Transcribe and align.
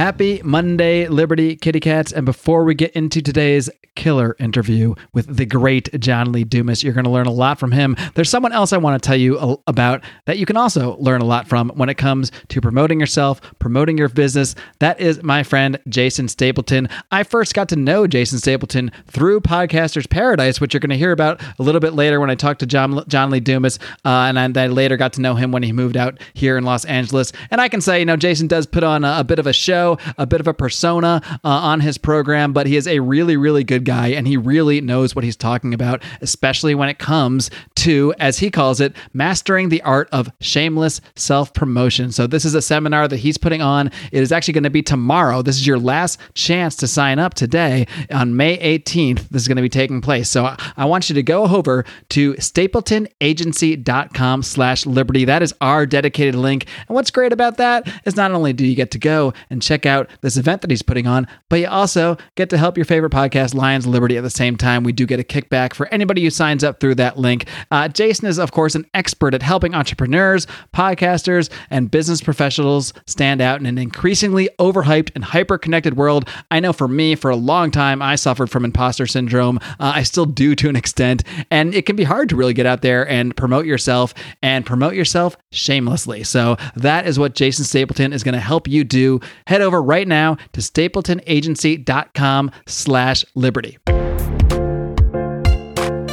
Happy 0.00 0.40
Monday, 0.42 1.08
Liberty 1.08 1.56
Kitty 1.56 1.78
Cats. 1.78 2.10
And 2.10 2.24
before 2.24 2.64
we 2.64 2.74
get 2.74 2.90
into 2.92 3.20
today's 3.20 3.68
killer 3.96 4.34
interview 4.38 4.94
with 5.12 5.36
the 5.36 5.44
great 5.44 5.90
John 6.00 6.32
Lee 6.32 6.44
Dumas, 6.44 6.82
you're 6.82 6.94
going 6.94 7.04
to 7.04 7.10
learn 7.10 7.26
a 7.26 7.32
lot 7.32 7.58
from 7.58 7.70
him. 7.70 7.96
There's 8.14 8.30
someone 8.30 8.52
else 8.52 8.72
I 8.72 8.78
want 8.78 9.00
to 9.00 9.06
tell 9.06 9.16
you 9.16 9.58
about 9.66 10.02
that 10.24 10.38
you 10.38 10.46
can 10.46 10.56
also 10.56 10.96
learn 10.96 11.20
a 11.20 11.26
lot 11.26 11.48
from 11.48 11.68
when 11.74 11.90
it 11.90 11.98
comes 11.98 12.32
to 12.48 12.62
promoting 12.62 12.98
yourself, 12.98 13.42
promoting 13.58 13.98
your 13.98 14.08
business. 14.08 14.54
That 14.78 14.98
is 15.00 15.22
my 15.22 15.42
friend 15.42 15.78
Jason 15.86 16.28
Stapleton. 16.28 16.88
I 17.10 17.22
first 17.22 17.52
got 17.52 17.68
to 17.68 17.76
know 17.76 18.06
Jason 18.06 18.38
Stapleton 18.38 18.90
through 19.06 19.40
Podcasters 19.40 20.08
Paradise, 20.08 20.62
which 20.62 20.72
you're 20.72 20.80
going 20.80 20.90
to 20.90 20.96
hear 20.96 21.12
about 21.12 21.42
a 21.58 21.62
little 21.62 21.80
bit 21.80 21.92
later 21.92 22.20
when 22.20 22.30
I 22.30 22.36
talk 22.36 22.58
to 22.60 22.66
John, 22.66 23.04
John 23.06 23.28
Lee 23.28 23.40
Dumas. 23.40 23.78
Uh, 24.04 24.32
and 24.32 24.38
I, 24.38 24.64
I, 24.64 24.68
later 24.68 24.96
got 24.96 25.12
to 25.14 25.20
know 25.20 25.34
him 25.34 25.52
when 25.52 25.62
he 25.62 25.72
moved 25.72 25.98
out 25.98 26.18
here 26.32 26.56
in 26.56 26.64
Los 26.64 26.86
Angeles. 26.86 27.32
And 27.50 27.60
I 27.60 27.68
can 27.68 27.82
say, 27.82 27.98
you 27.98 28.06
know, 28.06 28.16
Jason 28.16 28.46
does 28.46 28.66
put 28.66 28.82
on 28.82 29.04
a, 29.04 29.16
a 29.18 29.24
bit 29.24 29.38
of 29.38 29.46
a 29.46 29.52
show 29.52 29.89
a 30.18 30.26
bit 30.26 30.40
of 30.40 30.46
a 30.46 30.54
persona 30.54 31.22
uh, 31.44 31.48
on 31.48 31.80
his 31.80 31.98
program, 31.98 32.52
but 32.52 32.66
he 32.66 32.76
is 32.76 32.86
a 32.86 33.00
really, 33.00 33.36
really 33.36 33.64
good 33.64 33.84
guy 33.84 34.08
and 34.08 34.26
he 34.26 34.36
really 34.36 34.80
knows 34.80 35.14
what 35.14 35.24
he's 35.24 35.36
talking 35.36 35.74
about, 35.74 36.02
especially 36.20 36.74
when 36.74 36.88
it 36.88 36.98
comes 36.98 37.50
to, 37.76 38.14
as 38.18 38.38
he 38.38 38.50
calls 38.50 38.80
it, 38.80 38.94
mastering 39.12 39.68
the 39.68 39.82
art 39.82 40.08
of 40.12 40.30
shameless 40.40 41.00
self 41.16 41.52
promotion. 41.54 42.12
So, 42.12 42.26
this 42.26 42.44
is 42.44 42.54
a 42.54 42.62
seminar 42.62 43.08
that 43.08 43.16
he's 43.16 43.38
putting 43.38 43.62
on. 43.62 43.88
It 44.12 44.22
is 44.22 44.32
actually 44.32 44.54
going 44.54 44.64
to 44.64 44.70
be 44.70 44.82
tomorrow. 44.82 45.42
This 45.42 45.56
is 45.56 45.66
your 45.66 45.78
last 45.78 46.18
chance 46.34 46.76
to 46.76 46.86
sign 46.86 47.18
up 47.18 47.34
today 47.34 47.86
on 48.10 48.36
May 48.36 48.78
18th. 48.78 49.28
This 49.28 49.42
is 49.42 49.48
going 49.48 49.56
to 49.56 49.62
be 49.62 49.68
taking 49.68 50.00
place. 50.00 50.28
So, 50.28 50.54
I 50.76 50.84
want 50.84 51.08
you 51.08 51.14
to 51.14 51.22
go 51.22 51.44
over 51.44 51.84
to 52.10 52.34
stapletonagency.com 52.34 54.42
slash 54.42 54.86
liberty. 54.86 55.24
That 55.24 55.42
is 55.42 55.54
our 55.60 55.86
dedicated 55.86 56.34
link. 56.34 56.66
And 56.88 56.94
what's 56.94 57.10
great 57.10 57.32
about 57.32 57.56
that 57.58 57.88
is 58.04 58.16
not 58.16 58.32
only 58.32 58.52
do 58.52 58.66
you 58.66 58.74
get 58.74 58.90
to 58.92 58.98
go 58.98 59.32
and 59.48 59.62
check 59.62 59.79
out 59.86 60.10
this 60.20 60.36
event 60.36 60.62
that 60.62 60.70
he's 60.70 60.82
putting 60.82 61.06
on, 61.06 61.26
but 61.48 61.60
you 61.60 61.68
also 61.68 62.16
get 62.36 62.50
to 62.50 62.58
help 62.58 62.76
your 62.76 62.84
favorite 62.84 63.12
podcast, 63.12 63.54
Lions 63.54 63.86
Liberty, 63.86 64.16
at 64.16 64.22
the 64.22 64.30
same 64.30 64.56
time. 64.56 64.84
We 64.84 64.92
do 64.92 65.06
get 65.06 65.20
a 65.20 65.24
kickback 65.24 65.74
for 65.74 65.86
anybody 65.88 66.22
who 66.22 66.30
signs 66.30 66.64
up 66.64 66.80
through 66.80 66.96
that 66.96 67.18
link. 67.18 67.46
Uh, 67.70 67.88
Jason 67.88 68.26
is, 68.26 68.38
of 68.38 68.52
course, 68.52 68.74
an 68.74 68.86
expert 68.94 69.34
at 69.34 69.42
helping 69.42 69.74
entrepreneurs, 69.74 70.46
podcasters, 70.74 71.50
and 71.70 71.90
business 71.90 72.20
professionals 72.20 72.92
stand 73.06 73.40
out 73.40 73.60
in 73.60 73.66
an 73.66 73.78
increasingly 73.78 74.48
overhyped 74.58 75.10
and 75.14 75.24
hyper 75.24 75.58
connected 75.58 75.96
world. 75.96 76.28
I 76.50 76.60
know 76.60 76.72
for 76.72 76.88
me, 76.88 77.14
for 77.14 77.30
a 77.30 77.36
long 77.36 77.70
time, 77.70 78.02
I 78.02 78.16
suffered 78.16 78.50
from 78.50 78.64
imposter 78.64 79.06
syndrome. 79.06 79.58
Uh, 79.78 79.92
I 79.94 80.02
still 80.02 80.26
do 80.26 80.54
to 80.56 80.68
an 80.68 80.76
extent, 80.76 81.24
and 81.50 81.74
it 81.74 81.86
can 81.86 81.96
be 81.96 82.04
hard 82.04 82.28
to 82.30 82.36
really 82.36 82.54
get 82.54 82.66
out 82.66 82.82
there 82.82 83.08
and 83.08 83.36
promote 83.36 83.66
yourself 83.66 84.14
and 84.42 84.64
promote 84.64 84.94
yourself 84.94 85.36
shamelessly. 85.52 86.24
So 86.24 86.56
that 86.76 87.06
is 87.06 87.18
what 87.18 87.34
Jason 87.34 87.64
Stapleton 87.64 88.12
is 88.12 88.22
going 88.22 88.34
to 88.34 88.40
help 88.40 88.68
you 88.68 88.84
do. 88.84 89.20
Head 89.46 89.59
head 89.60 89.66
over 89.66 89.82
right 89.82 90.08
now 90.08 90.36
to 90.52 90.60
stapletonagency.com 90.60 92.50
slash 92.66 93.24
liberty. 93.34 93.78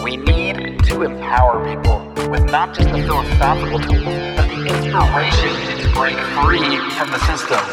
We 0.04 0.17
need 0.17 0.84
to 0.84 1.04
empower 1.04 1.64
people 1.76 2.00
with 2.30 2.52
not 2.52 2.76
just 2.76 2.89
the 2.89 3.04
philosophical 3.04 3.80
tools, 3.80 4.04
but 4.36 4.48
the 4.52 4.67
inspiration 4.67 5.56
to 5.80 5.88
break 5.95 6.17
free 6.44 6.76
from 6.98 7.12
the 7.12 7.20
system. 7.26 7.64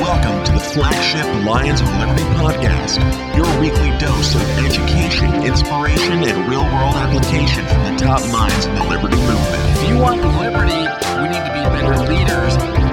Welcome 0.00 0.44
to 0.44 0.52
the 0.52 0.60
flagship 0.60 1.24
Lions 1.44 1.80
of 1.80 1.88
Liberty 1.98 2.24
podcast, 2.40 2.98
your 3.36 3.48
weekly 3.60 3.90
dose 3.98 4.34
of 4.34 4.42
education, 4.64 5.44
inspiration, 5.44 6.24
and 6.24 6.48
real 6.48 6.64
world 6.64 6.96
application 6.96 7.66
from 7.66 7.84
the 7.84 7.96
top 7.98 8.20
minds 8.32 8.66
in 8.66 8.74
the 8.74 8.84
liberty 8.84 9.16
movement. 9.16 9.62
If 9.76 9.88
you 9.88 9.98
want 9.98 10.20
liberty, 10.40 10.84
we 11.20 11.28
need 11.28 11.44
to 11.44 11.52
be 11.52 11.62
better 11.72 11.96
leaders, 12.08 12.56
better 12.56 12.83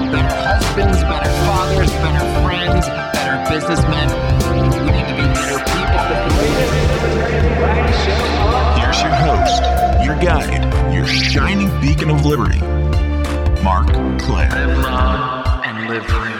husbands, 0.71 1.03
better 1.03 1.29
fathers, 1.45 1.91
better 1.91 2.23
friends, 2.45 2.87
better 2.87 3.37
businessmen. 3.51 4.07
We 4.55 4.91
need 4.91 5.05
to 5.05 5.15
be 5.15 5.27
better 5.35 5.59
people. 5.67 5.99
Here's 8.79 9.01
your 9.01 9.11
host, 9.11 9.61
your 10.05 10.15
guide, 10.21 10.93
your 10.93 11.05
shining 11.05 11.69
beacon 11.81 12.09
of 12.09 12.25
liberty, 12.25 12.61
Marc 13.61 13.87
Clair. 14.21 14.49
Live 14.49 14.77
long 14.77 15.65
and 15.65 15.89
live 15.89 16.05
free. 16.05 16.31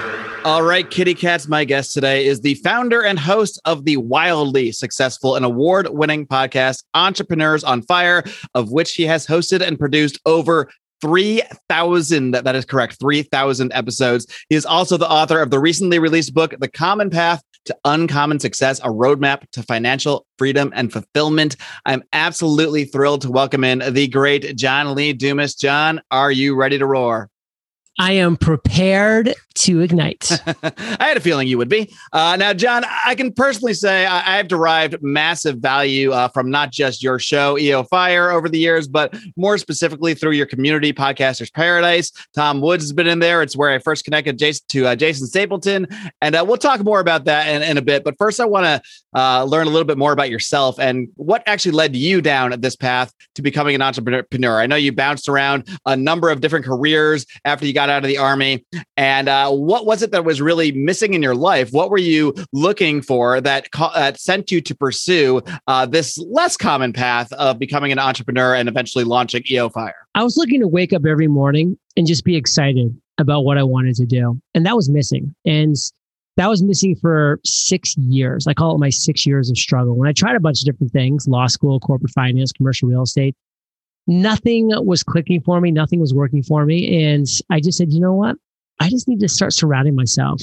All 0.44 0.63
right, 0.63 0.89
Kitty 0.89 1.13
Cats, 1.13 1.47
my 1.47 1.66
guest 1.66 1.94
today 1.94 2.25
is 2.25 2.41
the 2.41 2.55
founder 2.55 3.03
and 3.03 3.19
host 3.19 3.61
of 3.66 3.85
the 3.85 3.97
wildly 3.97 4.72
successful 4.72 5.35
and 5.35 5.45
award 5.45 5.89
winning 5.89 6.25
podcast, 6.25 6.84
Entrepreneurs 6.94 7.63
on 7.63 7.84
Fire, 7.84 8.23
of 8.55 8.72
which 8.72 8.95
he 8.95 9.03
has 9.03 9.28
hosted 9.28 9.61
and 9.61 9.78
produced 9.78 10.19
over 10.25 10.72
3,000. 11.01 12.31
That 12.31 12.56
is 12.56 12.66
correct. 12.66 12.97
3,000 13.00 13.72
episodes. 13.73 14.28
He 14.50 14.56
is 14.56 14.66
also 14.66 14.97
the 14.97 15.09
author 15.09 15.41
of 15.41 15.50
the 15.50 15.59
recently 15.59 16.00
released 16.00 16.34
book, 16.34 16.53
The 16.59 16.69
Common 16.69 17.09
Path 17.09 17.44
to 17.66 17.78
Uncommon 17.85 18.39
Success, 18.39 18.79
a 18.79 18.88
roadmap 18.88 19.44
to 19.51 19.63
financial 19.63 20.25
freedom 20.38 20.72
and 20.75 20.91
fulfillment. 20.91 21.56
I'm 21.85 22.03
absolutely 22.13 22.85
thrilled 22.85 23.22
to 23.22 23.31
welcome 23.31 23.63
in 23.63 23.84
the 23.94 24.07
great 24.07 24.56
John 24.56 24.95
Lee 24.95 25.13
Dumas. 25.13 25.56
John, 25.56 26.01
are 26.09 26.31
you 26.31 26.56
ready 26.56 26.78
to 26.78 26.85
roar? 26.85 27.29
I 28.00 28.13
am 28.13 28.38
prepared 28.38 29.34
to 29.53 29.81
ignite. 29.81 30.31
I 30.63 30.97
had 31.00 31.18
a 31.18 31.19
feeling 31.19 31.47
you 31.47 31.57
would 31.57 31.69
be. 31.69 31.94
Uh, 32.13 32.35
now, 32.38 32.53
John, 32.53 32.84
I 33.06 33.16
can 33.16 33.34
personally 33.34 33.74
say 33.74 34.06
I, 34.06 34.38
have 34.38 34.47
derived 34.47 34.96
massive 35.02 35.57
value 35.57 36.12
uh, 36.12 36.29
from 36.29 36.50
not 36.50 36.72
just 36.72 37.03
your 37.03 37.19
show, 37.19 37.57
EO 37.57 37.84
Fire, 37.84 38.31
over 38.31 38.47
the 38.47 38.57
years, 38.57 38.88
but 38.88 39.16
more 39.35 39.57
specifically 39.57 40.13
through 40.13 40.31
your 40.31 40.46
community, 40.46 40.94
Podcasters 40.94 41.52
Paradise. 41.53 42.12
Tom 42.34 42.62
Woods 42.62 42.84
has 42.84 42.94
been 42.94 43.07
in 43.07 43.19
there. 43.19 43.41
It's 43.41 43.56
where 43.56 43.72
I 43.72 43.79
first 43.79 44.06
connected 44.06 44.40
Jason 44.40 44.66
to 44.69 44.88
uh, 44.88 44.96
Jason 44.96 45.28
Stapleton. 45.28 45.88
And 46.22 46.35
uh, 46.35 46.46
we'll 46.47 46.58
talk 46.58 46.81
more 46.84 47.00
about 47.00 47.25
that 47.25 47.47
in, 47.50 47.62
in 47.62 47.78
a 47.78 47.81
bit. 47.81 48.03
But 48.03 48.18
first, 48.18 48.40
I 48.40 48.46
want 48.46 48.66
to 48.66 48.81
uh, 49.19 49.44
learn 49.44 49.68
a 49.68 49.69
little 49.69 49.85
bit 49.85 49.97
more 49.97 50.13
about 50.13 50.29
yourself 50.29 50.79
and 50.79 51.09
what 51.16 51.44
actually 51.46 51.73
led 51.73 51.96
you 51.96 52.22
down 52.22 52.59
this 52.62 52.75
path 52.75 53.13
to 53.35 53.41
becoming 53.41 53.75
an 53.75 53.81
entrepreneur. 53.81 54.59
I 54.59 54.66
know 54.66 54.75
you 54.75 54.91
bounced 54.91 55.28
around 55.28 55.68
a 55.85 55.96
number 55.96 56.29
of 56.29 56.41
different 56.41 56.66
careers 56.66 57.25
after 57.44 57.66
you 57.66 57.73
got 57.73 57.80
out 57.89 58.03
of 58.03 58.07
the 58.07 58.17
army. 58.17 58.65
And 58.97 59.27
uh, 59.27 59.51
what 59.51 59.85
was 59.85 60.01
it 60.01 60.11
that 60.11 60.25
was 60.25 60.41
really 60.41 60.71
missing 60.71 61.13
in 61.13 61.21
your 61.21 61.35
life? 61.35 61.71
What 61.71 61.89
were 61.89 61.97
you 61.97 62.33
looking 62.53 63.01
for 63.01 63.41
that, 63.41 63.67
that 63.95 64.19
sent 64.19 64.51
you 64.51 64.61
to 64.61 64.75
pursue 64.75 65.41
uh, 65.67 65.85
this 65.85 66.17
less 66.29 66.57
common 66.57 66.93
path 66.93 67.31
of 67.33 67.59
becoming 67.59 67.91
an 67.91 67.99
entrepreneur 67.99 68.55
and 68.55 68.69
eventually 68.69 69.03
launching 69.03 69.43
EO 69.49 69.69
Fire? 69.69 70.07
I 70.15 70.23
was 70.23 70.37
looking 70.37 70.59
to 70.61 70.67
wake 70.67 70.93
up 70.93 71.05
every 71.05 71.27
morning 71.27 71.77
and 71.97 72.07
just 72.07 72.23
be 72.23 72.35
excited 72.35 72.95
about 73.17 73.41
what 73.41 73.57
I 73.57 73.63
wanted 73.63 73.95
to 73.95 74.05
do. 74.05 74.41
And 74.53 74.65
that 74.65 74.75
was 74.75 74.89
missing. 74.89 75.33
And 75.45 75.75
that 76.37 76.49
was 76.49 76.63
missing 76.63 76.95
for 76.95 77.39
six 77.43 77.95
years. 77.97 78.47
I 78.47 78.53
call 78.53 78.75
it 78.75 78.79
my 78.79 78.89
six 78.89 79.25
years 79.25 79.49
of 79.49 79.57
struggle. 79.57 79.95
When 79.95 80.07
I 80.07 80.13
tried 80.13 80.35
a 80.35 80.39
bunch 80.39 80.61
of 80.61 80.65
different 80.65 80.91
things 80.91 81.27
law 81.27 81.47
school, 81.47 81.79
corporate 81.79 82.11
finance, 82.13 82.51
commercial 82.51 82.89
real 82.89 83.03
estate 83.03 83.35
nothing 84.07 84.69
was 84.85 85.03
clicking 85.03 85.41
for 85.41 85.62
me, 85.62 85.72
nothing 85.72 86.00
was 86.00 86.13
working 86.13 86.44
for 86.44 86.66
me. 86.66 87.03
And 87.03 87.28
I 87.50 87.59
just 87.59 87.78
said, 87.78 87.91
you 87.94 88.00
know 88.00 88.13
what? 88.13 88.35
I 88.79 88.89
just 88.89 89.07
need 89.07 89.19
to 89.19 89.29
start 89.29 89.53
surrounding 89.53 89.95
myself 89.95 90.41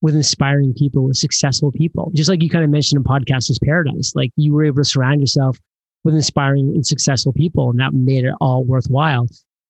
with 0.00 0.14
inspiring 0.14 0.74
people, 0.74 1.04
with 1.04 1.16
successful 1.16 1.72
people. 1.72 2.10
Just 2.14 2.28
like 2.28 2.42
you 2.42 2.50
kind 2.50 2.64
of 2.64 2.70
mentioned 2.70 2.98
in 2.98 3.04
Podcasters 3.04 3.58
Paradise, 3.62 4.12
like 4.14 4.30
you 4.36 4.52
were 4.52 4.64
able 4.64 4.76
to 4.76 4.84
surround 4.84 5.20
yourself 5.20 5.58
with 6.04 6.14
inspiring 6.14 6.68
and 6.74 6.86
successful 6.86 7.32
people, 7.32 7.70
and 7.70 7.80
that 7.80 7.94
made 7.94 8.24
it 8.24 8.34
all 8.40 8.64
worthwhile. 8.64 9.26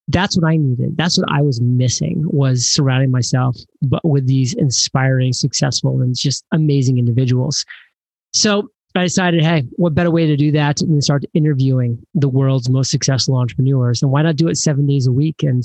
That's 0.07 0.37
what 0.37 0.47
I 0.47 0.57
needed. 0.57 0.97
That's 0.97 1.17
what 1.17 1.27
I 1.31 1.41
was 1.41 1.61
missing 1.61 2.23
was 2.27 2.71
surrounding 2.71 3.11
myself 3.11 3.57
but 3.81 4.05
with 4.05 4.27
these 4.27 4.53
inspiring, 4.53 5.33
successful, 5.33 6.01
and 6.01 6.15
just 6.15 6.45
amazing 6.51 6.99
individuals. 6.99 7.65
So 8.33 8.69
I 8.95 9.03
decided, 9.03 9.43
hey, 9.43 9.63
what 9.77 9.93
better 9.93 10.11
way 10.11 10.25
to 10.25 10.37
do 10.37 10.51
that 10.51 10.77
than 10.77 11.01
start 11.01 11.23
interviewing 11.33 12.01
the 12.13 12.29
world's 12.29 12.69
most 12.69 12.91
successful 12.91 13.35
entrepreneurs? 13.35 14.01
And 14.01 14.11
why 14.11 14.21
not 14.21 14.35
do 14.35 14.47
it 14.47 14.57
seven 14.57 14.87
days 14.87 15.07
a 15.07 15.11
week? 15.11 15.43
And 15.43 15.63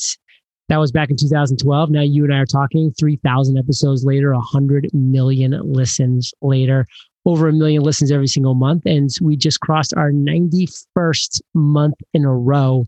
that 0.68 0.78
was 0.78 0.92
back 0.92 1.10
in 1.10 1.16
2012. 1.16 1.91
Now 1.91 2.00
you 2.00 2.24
and 2.24 2.34
I 2.34 2.38
are 2.38 2.46
talking 2.46 2.92
3,000 2.98 3.59
episodes 3.59 4.04
later, 4.04 4.32
100 4.32 4.88
million 4.92 5.60
listens 5.65 6.32
later, 6.42 6.86
over 7.27 7.48
a 7.48 7.53
million 7.53 7.82
listens 7.82 8.10
every 8.10 8.28
single 8.28 8.54
month. 8.54 8.86
And 8.86 9.10
we 9.21 9.36
just 9.36 9.60
crossed 9.60 9.94
our 9.97 10.10
91st 10.10 11.41
month 11.54 11.97
in 12.15 12.24
a 12.24 12.34
row 12.34 12.86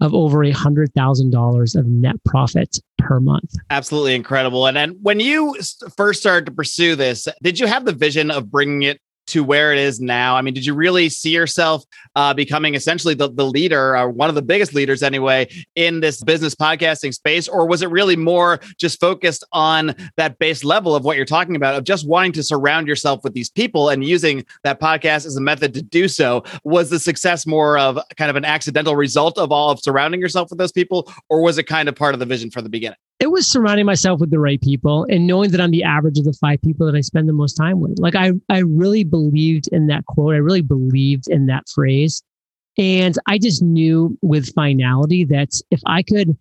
of 0.00 0.14
over 0.14 0.42
a 0.42 0.50
hundred 0.50 0.92
thousand 0.94 1.30
dollars 1.30 1.74
of 1.74 1.86
net 1.86 2.16
profit 2.24 2.78
per 2.98 3.20
month. 3.20 3.54
Absolutely 3.70 4.14
incredible. 4.14 4.66
And 4.66 4.76
then 4.76 4.98
when 5.02 5.20
you 5.20 5.56
first 5.96 6.20
started 6.20 6.46
to 6.46 6.52
pursue 6.52 6.96
this, 6.96 7.28
did 7.42 7.58
you 7.58 7.66
have 7.66 7.84
the 7.84 7.92
vision 7.92 8.30
of 8.30 8.50
bringing 8.50 8.82
it 8.82 9.00
to 9.30 9.44
where 9.44 9.72
it 9.72 9.78
is 9.78 10.00
now? 10.00 10.36
I 10.36 10.42
mean, 10.42 10.54
did 10.54 10.66
you 10.66 10.74
really 10.74 11.08
see 11.08 11.30
yourself 11.30 11.84
uh, 12.16 12.34
becoming 12.34 12.74
essentially 12.74 13.14
the, 13.14 13.30
the 13.30 13.46
leader 13.46 13.96
or 13.96 14.10
one 14.10 14.28
of 14.28 14.34
the 14.34 14.42
biggest 14.42 14.74
leaders 14.74 15.02
anyway 15.02 15.48
in 15.74 16.00
this 16.00 16.22
business 16.22 16.54
podcasting 16.54 17.14
space? 17.14 17.48
Or 17.48 17.66
was 17.66 17.82
it 17.82 17.90
really 17.90 18.16
more 18.16 18.60
just 18.78 19.00
focused 19.00 19.44
on 19.52 19.94
that 20.16 20.38
base 20.38 20.64
level 20.64 20.94
of 20.94 21.04
what 21.04 21.16
you're 21.16 21.24
talking 21.24 21.56
about, 21.56 21.74
of 21.74 21.84
just 21.84 22.06
wanting 22.06 22.32
to 22.32 22.42
surround 22.42 22.86
yourself 22.86 23.22
with 23.24 23.34
these 23.34 23.50
people 23.50 23.88
and 23.88 24.04
using 24.04 24.44
that 24.64 24.80
podcast 24.80 25.26
as 25.26 25.36
a 25.36 25.40
method 25.40 25.74
to 25.74 25.82
do 25.82 26.08
so? 26.08 26.44
Was 26.64 26.90
the 26.90 26.98
success 26.98 27.46
more 27.46 27.78
of 27.78 27.98
kind 28.16 28.30
of 28.30 28.36
an 28.36 28.44
accidental 28.44 28.96
result 28.96 29.38
of 29.38 29.52
all 29.52 29.70
of 29.70 29.80
surrounding 29.80 30.20
yourself 30.20 30.50
with 30.50 30.58
those 30.58 30.72
people? 30.72 31.12
Or 31.28 31.42
was 31.42 31.58
it 31.58 31.64
kind 31.64 31.88
of 31.88 31.94
part 31.94 32.14
of 32.14 32.20
the 32.20 32.26
vision 32.26 32.50
from 32.50 32.64
the 32.64 32.70
beginning? 32.70 32.98
It 33.20 33.30
was 33.30 33.46
surrounding 33.46 33.84
myself 33.84 34.18
with 34.18 34.30
the 34.30 34.38
right 34.38 34.60
people 34.62 35.06
and 35.10 35.26
knowing 35.26 35.50
that 35.50 35.60
I'm 35.60 35.70
the 35.70 35.84
average 35.84 36.18
of 36.18 36.24
the 36.24 36.32
five 36.32 36.60
people 36.62 36.86
that 36.86 36.96
I 36.96 37.02
spend 37.02 37.28
the 37.28 37.34
most 37.34 37.52
time 37.52 37.78
with. 37.78 37.98
Like 37.98 38.14
I, 38.14 38.32
I 38.48 38.60
really 38.60 39.04
believed 39.04 39.68
in 39.68 39.88
that 39.88 40.06
quote. 40.06 40.34
I 40.34 40.38
really 40.38 40.62
believed 40.62 41.28
in 41.28 41.46
that 41.46 41.68
phrase. 41.68 42.22
And 42.78 43.18
I 43.26 43.36
just 43.36 43.62
knew 43.62 44.16
with 44.22 44.54
finality 44.54 45.24
that 45.26 45.50
if 45.70 45.80
I 45.86 46.02
could 46.02 46.34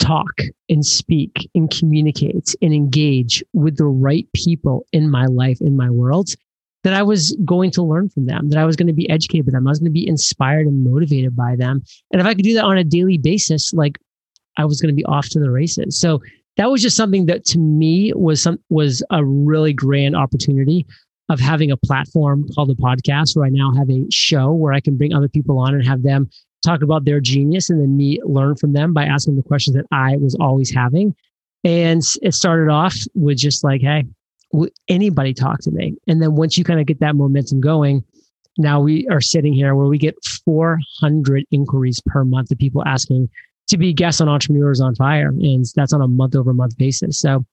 talk 0.00 0.32
and 0.68 0.84
speak 0.84 1.48
and 1.54 1.70
communicate 1.70 2.54
and 2.60 2.74
engage 2.74 3.42
with 3.54 3.78
the 3.78 3.86
right 3.86 4.28
people 4.34 4.86
in 4.92 5.10
my 5.10 5.24
life, 5.24 5.62
in 5.62 5.78
my 5.78 5.88
world, 5.88 6.30
that 6.84 6.92
I 6.92 7.02
was 7.02 7.34
going 7.44 7.70
to 7.70 7.82
learn 7.82 8.10
from 8.10 8.26
them, 8.26 8.50
that 8.50 8.58
I 8.58 8.64
was 8.66 8.76
going 8.76 8.88
to 8.88 8.92
be 8.92 9.08
educated 9.08 9.46
by 9.46 9.52
them. 9.52 9.66
I 9.66 9.70
was 9.70 9.78
going 9.78 9.90
to 9.90 9.92
be 9.92 10.06
inspired 10.06 10.66
and 10.66 10.84
motivated 10.84 11.34
by 11.34 11.56
them. 11.56 11.82
And 12.10 12.20
if 12.20 12.26
I 12.26 12.34
could 12.34 12.44
do 12.44 12.54
that 12.54 12.64
on 12.64 12.76
a 12.76 12.84
daily 12.84 13.16
basis, 13.16 13.72
like 13.72 13.98
I 14.58 14.64
was 14.64 14.80
going 14.80 14.92
to 14.92 14.96
be 14.96 15.04
off 15.04 15.28
to 15.30 15.40
the 15.40 15.50
races. 15.50 15.98
So 15.98 16.20
that 16.56 16.70
was 16.70 16.82
just 16.82 16.96
something 16.96 17.26
that 17.26 17.44
to 17.46 17.58
me 17.58 18.12
was 18.14 18.42
some 18.42 18.58
was 18.68 19.02
a 19.10 19.24
really 19.24 19.72
grand 19.72 20.14
opportunity 20.14 20.86
of 21.28 21.40
having 21.40 21.70
a 21.70 21.76
platform 21.76 22.46
called 22.54 22.68
the 22.68 22.74
podcast 22.74 23.34
where 23.34 23.46
I 23.46 23.48
now 23.48 23.72
have 23.74 23.90
a 23.90 24.04
show 24.10 24.52
where 24.52 24.72
I 24.72 24.80
can 24.80 24.96
bring 24.96 25.14
other 25.14 25.28
people 25.28 25.58
on 25.58 25.74
and 25.74 25.86
have 25.86 26.02
them 26.02 26.28
talk 26.64 26.82
about 26.82 27.04
their 27.04 27.20
genius 27.20 27.70
and 27.70 27.80
then 27.80 27.96
me 27.96 28.20
learn 28.24 28.56
from 28.56 28.72
them 28.72 28.92
by 28.92 29.04
asking 29.04 29.36
the 29.36 29.42
questions 29.42 29.76
that 29.76 29.86
I 29.90 30.16
was 30.16 30.36
always 30.40 30.70
having. 30.70 31.14
And 31.64 32.02
it 32.20 32.34
started 32.34 32.70
off 32.70 32.96
with 33.14 33.38
just 33.38 33.64
like, 33.64 33.80
hey, 33.80 34.04
will 34.52 34.68
anybody 34.88 35.32
talk 35.32 35.60
to 35.60 35.70
me? 35.70 35.96
And 36.06 36.20
then 36.20 36.34
once 36.34 36.58
you 36.58 36.64
kind 36.64 36.80
of 36.80 36.86
get 36.86 37.00
that 37.00 37.16
momentum 37.16 37.60
going, 37.60 38.04
now 38.58 38.80
we 38.80 39.08
are 39.08 39.20
sitting 39.20 39.54
here 39.54 39.74
where 39.74 39.86
we 39.86 39.98
get 39.98 40.22
400 40.44 41.44
inquiries 41.50 42.02
per 42.04 42.24
month 42.24 42.50
of 42.50 42.58
people 42.58 42.82
asking 42.84 43.30
to 43.68 43.78
be 43.78 43.92
guests 43.92 44.20
on 44.20 44.28
Entrepreneurs 44.28 44.80
on 44.80 44.94
Fire. 44.94 45.28
And 45.28 45.64
that's 45.74 45.92
on 45.92 46.02
a 46.02 46.08
month 46.08 46.36
over 46.36 46.52
month 46.52 46.76
basis. 46.76 47.18
So 47.18 47.44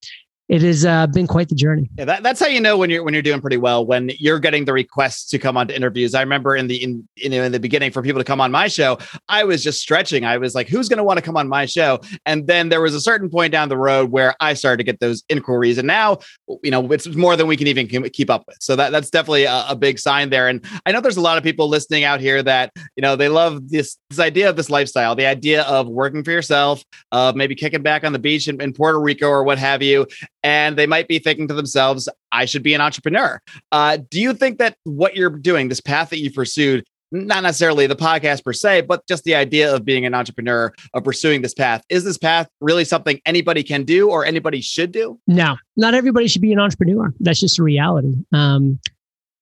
it 0.49 0.63
has 0.63 0.83
uh, 0.83 1.05
been 1.05 1.27
quite 1.27 1.47
the 1.47 1.55
journey. 1.55 1.89
Yeah, 1.95 2.05
that, 2.05 2.23
that's 2.23 2.39
how 2.39 2.47
you 2.47 2.59
know 2.59 2.75
when 2.75 2.89
you're 2.89 3.03
when 3.03 3.13
you're 3.13 3.23
doing 3.23 3.39
pretty 3.39 3.57
well 3.57 3.85
when 3.85 4.09
you're 4.17 4.39
getting 4.39 4.65
the 4.65 4.73
requests 4.73 5.29
to 5.29 5.37
come 5.37 5.55
on 5.55 5.67
to 5.67 5.75
interviews. 5.75 6.15
I 6.15 6.21
remember 6.21 6.55
in 6.55 6.67
the 6.67 6.83
in 6.83 7.07
in, 7.17 7.33
in 7.33 7.51
the 7.51 7.59
beginning 7.59 7.91
for 7.91 8.01
people 8.01 8.19
to 8.19 8.25
come 8.25 8.41
on 8.41 8.51
my 8.51 8.67
show, 8.67 8.97
I 9.29 9.43
was 9.43 9.63
just 9.63 9.79
stretching. 9.79 10.25
I 10.25 10.37
was 10.37 10.55
like, 10.55 10.67
who's 10.67 10.89
going 10.89 10.97
to 10.97 11.03
want 11.03 11.17
to 11.17 11.21
come 11.21 11.37
on 11.37 11.47
my 11.47 11.67
show? 11.67 11.99
And 12.25 12.47
then 12.47 12.69
there 12.69 12.81
was 12.81 12.95
a 12.95 13.01
certain 13.01 13.29
point 13.29 13.51
down 13.51 13.69
the 13.69 13.77
road 13.77 14.11
where 14.11 14.35
I 14.39 14.55
started 14.55 14.77
to 14.77 14.83
get 14.83 14.99
those 14.99 15.23
inquiries, 15.29 15.77
and 15.77 15.85
now 15.85 16.17
you 16.63 16.71
know 16.71 16.91
it's 16.91 17.07
more 17.07 17.35
than 17.35 17.45
we 17.45 17.55
can 17.55 17.67
even 17.67 17.87
keep 18.09 18.31
up 18.31 18.43
with. 18.47 18.57
So 18.59 18.75
that 18.75 18.91
that's 18.91 19.11
definitely 19.11 19.43
a, 19.43 19.65
a 19.69 19.75
big 19.75 19.99
sign 19.99 20.31
there. 20.31 20.47
And 20.47 20.65
I 20.83 20.91
know 20.91 20.99
there's 20.99 21.17
a 21.17 21.21
lot 21.21 21.37
of 21.37 21.43
people 21.43 21.67
listening 21.67 22.05
out 22.05 22.21
here 22.21 22.41
that 22.41 22.71
you 22.95 23.03
know 23.03 23.15
they 23.15 23.29
love 23.29 23.69
this 23.69 23.97
this 24.09 24.19
idea 24.19 24.49
of 24.49 24.55
this 24.55 24.71
lifestyle, 24.71 25.13
the 25.13 25.27
idea 25.27 25.61
of 25.63 25.87
working 25.87 26.23
for 26.23 26.31
yourself, 26.31 26.83
of 27.11 27.35
maybe 27.35 27.53
kicking 27.53 27.83
back 27.83 28.03
on 28.03 28.13
the 28.13 28.19
beach 28.19 28.47
in, 28.47 28.59
in 28.59 28.73
Puerto 28.73 28.99
Rico 28.99 29.27
or 29.27 29.43
what 29.43 29.59
have 29.59 29.83
you 29.83 30.07
and 30.43 30.77
they 30.77 30.87
might 30.87 31.07
be 31.07 31.19
thinking 31.19 31.47
to 31.47 31.53
themselves, 31.53 32.09
I 32.31 32.45
should 32.45 32.63
be 32.63 32.73
an 32.73 32.81
entrepreneur. 32.81 33.41
Uh, 33.71 33.97
do 34.09 34.21
you 34.21 34.33
think 34.33 34.57
that 34.59 34.77
what 34.83 35.15
you're 35.15 35.29
doing, 35.29 35.69
this 35.69 35.81
path 35.81 36.09
that 36.09 36.19
you 36.19 36.31
pursued, 36.31 36.85
not 37.11 37.43
necessarily 37.43 37.87
the 37.87 37.95
podcast 37.95 38.43
per 38.43 38.53
se, 38.53 38.81
but 38.81 39.05
just 39.07 39.23
the 39.23 39.35
idea 39.35 39.73
of 39.73 39.83
being 39.83 40.05
an 40.05 40.13
entrepreneur, 40.13 40.71
of 40.93 41.03
pursuing 41.03 41.41
this 41.41 41.53
path, 41.53 41.83
is 41.89 42.03
this 42.03 42.17
path 42.17 42.47
really 42.61 42.85
something 42.85 43.19
anybody 43.25 43.63
can 43.63 43.83
do 43.83 44.09
or 44.09 44.25
anybody 44.25 44.61
should 44.61 44.91
do? 44.91 45.19
No, 45.27 45.57
not 45.75 45.93
everybody 45.93 46.27
should 46.27 46.41
be 46.41 46.53
an 46.53 46.59
entrepreneur. 46.59 47.13
That's 47.19 47.39
just 47.39 47.59
a 47.59 47.63
reality. 47.63 48.13
Um, 48.31 48.79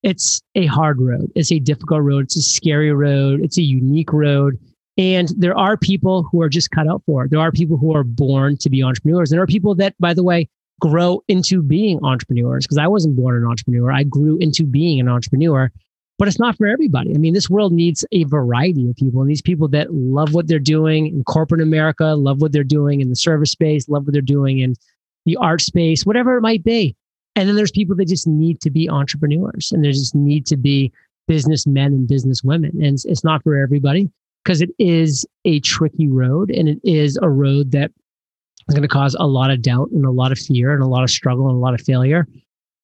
it's 0.04 0.40
a 0.56 0.68
hard 0.68 1.02
road. 1.02 1.32
It's 1.36 1.52
a 1.52 1.60
difficult 1.60 2.04
road. 2.04 2.26
It's 2.26 2.38
a 2.38 2.42
scary 2.42 2.94
road. 2.94 3.42
It's 3.42 3.58
a 3.58 3.64
unique 3.64 4.14
road. 4.14 4.58
And 4.98 5.30
there 5.38 5.56
are 5.56 5.78
people 5.78 6.24
who 6.24 6.42
are 6.42 6.50
just 6.50 6.72
cut 6.72 6.88
out 6.88 7.04
for 7.06 7.26
it. 7.26 7.32
There 7.32 7.40
are 7.40 7.52
people 7.52 7.78
who 7.78 7.96
are 7.96 8.04
born 8.04 8.58
to 8.58 8.70
be 8.70 8.82
entrepreneurs. 8.82 9.30
There 9.30 9.42
are 9.42 9.48
people 9.48 9.76
that, 9.76 9.94
by 10.00 10.14
the 10.14 10.24
way, 10.24 10.50
grow 10.80 11.24
into 11.28 11.62
being 11.62 12.00
entrepreneurs 12.04 12.66
because 12.66 12.78
I 12.78 12.88
wasn't 12.88 13.16
born 13.16 13.36
an 13.36 13.50
entrepreneur. 13.50 13.92
I 13.92 14.04
grew 14.04 14.38
into 14.38 14.64
being 14.64 15.00
an 15.00 15.10
entrepreneur, 15.10 15.72
but 16.18 16.28
it's 16.28 16.40
not 16.40 16.58
for 16.58 16.68
everybody. 16.68 17.14
I 17.14 17.18
mean, 17.18 17.34
this 17.34 17.50
world 17.50 17.74
needs 17.74 18.06
a 18.12 18.24
variety 18.26 18.90
of 18.90 18.96
people 18.96 19.22
and 19.22 19.30
these 19.30 19.42
people 19.42 19.68
that 19.70 19.94
love 19.94 20.34
what 20.34 20.48
they're 20.48 20.60
doing 20.60 21.08
in 21.08 21.24
corporate 21.24 21.62
America, 21.62 22.16
love 22.16 22.42
what 22.42 22.52
they're 22.52 22.64
doing 22.64 23.02
in 23.02 23.10
the 23.10 23.16
service 23.16 23.52
space, 23.52 23.90
love 23.90 24.06
what 24.06 24.14
they're 24.14 24.22
doing 24.22 24.60
in 24.60 24.76
the 25.26 25.38
art 25.38 25.62
space, 25.62 26.06
whatever 26.06 26.38
it 26.38 26.42
might 26.42 26.64
be. 26.64 26.96
And 27.36 27.48
then 27.48 27.56
there's 27.56 27.72
people 27.72 27.96
that 27.98 28.08
just 28.08 28.28
need 28.28 28.62
to 28.62 28.72
be 28.72 28.90
entrepreneurs 28.90 29.72
and 29.72 29.84
they 29.84 29.92
just 29.92 30.16
need 30.16 30.46
to 30.48 30.58
be 30.58 30.92
businessmen 31.28 31.94
and 31.94 32.08
businesswomen. 32.08 32.72
And 32.84 32.98
it's 33.06 33.24
not 33.24 33.44
for 33.44 33.56
everybody 33.56 34.10
because 34.44 34.62
it 34.62 34.72
is 34.80 35.26
a 35.46 35.60
tricky 35.60 36.08
road 36.08 36.50
and 36.50 36.70
it 36.70 36.80
is 36.84 37.20
a 37.22 37.30
road 37.30 37.72
that 37.72 37.92
is 38.68 38.76
going 38.76 38.82
to 38.82 38.88
cause 38.88 39.16
a 39.20 39.28
lot 39.28 39.52
of 39.52 39.62
doubt 39.62 39.90
and 39.92 40.06
a 40.06 40.12
lot 40.12 40.32
of 40.32 40.40
fear 40.40 40.74
and 40.74 40.84
a 40.84 40.88
lot 40.88 41.04
of 41.04 41.10
struggle 41.10 41.48
and 41.48 41.56
a 41.56 41.60
lot 41.60 41.74
of 41.74 41.82
failure. 41.82 42.28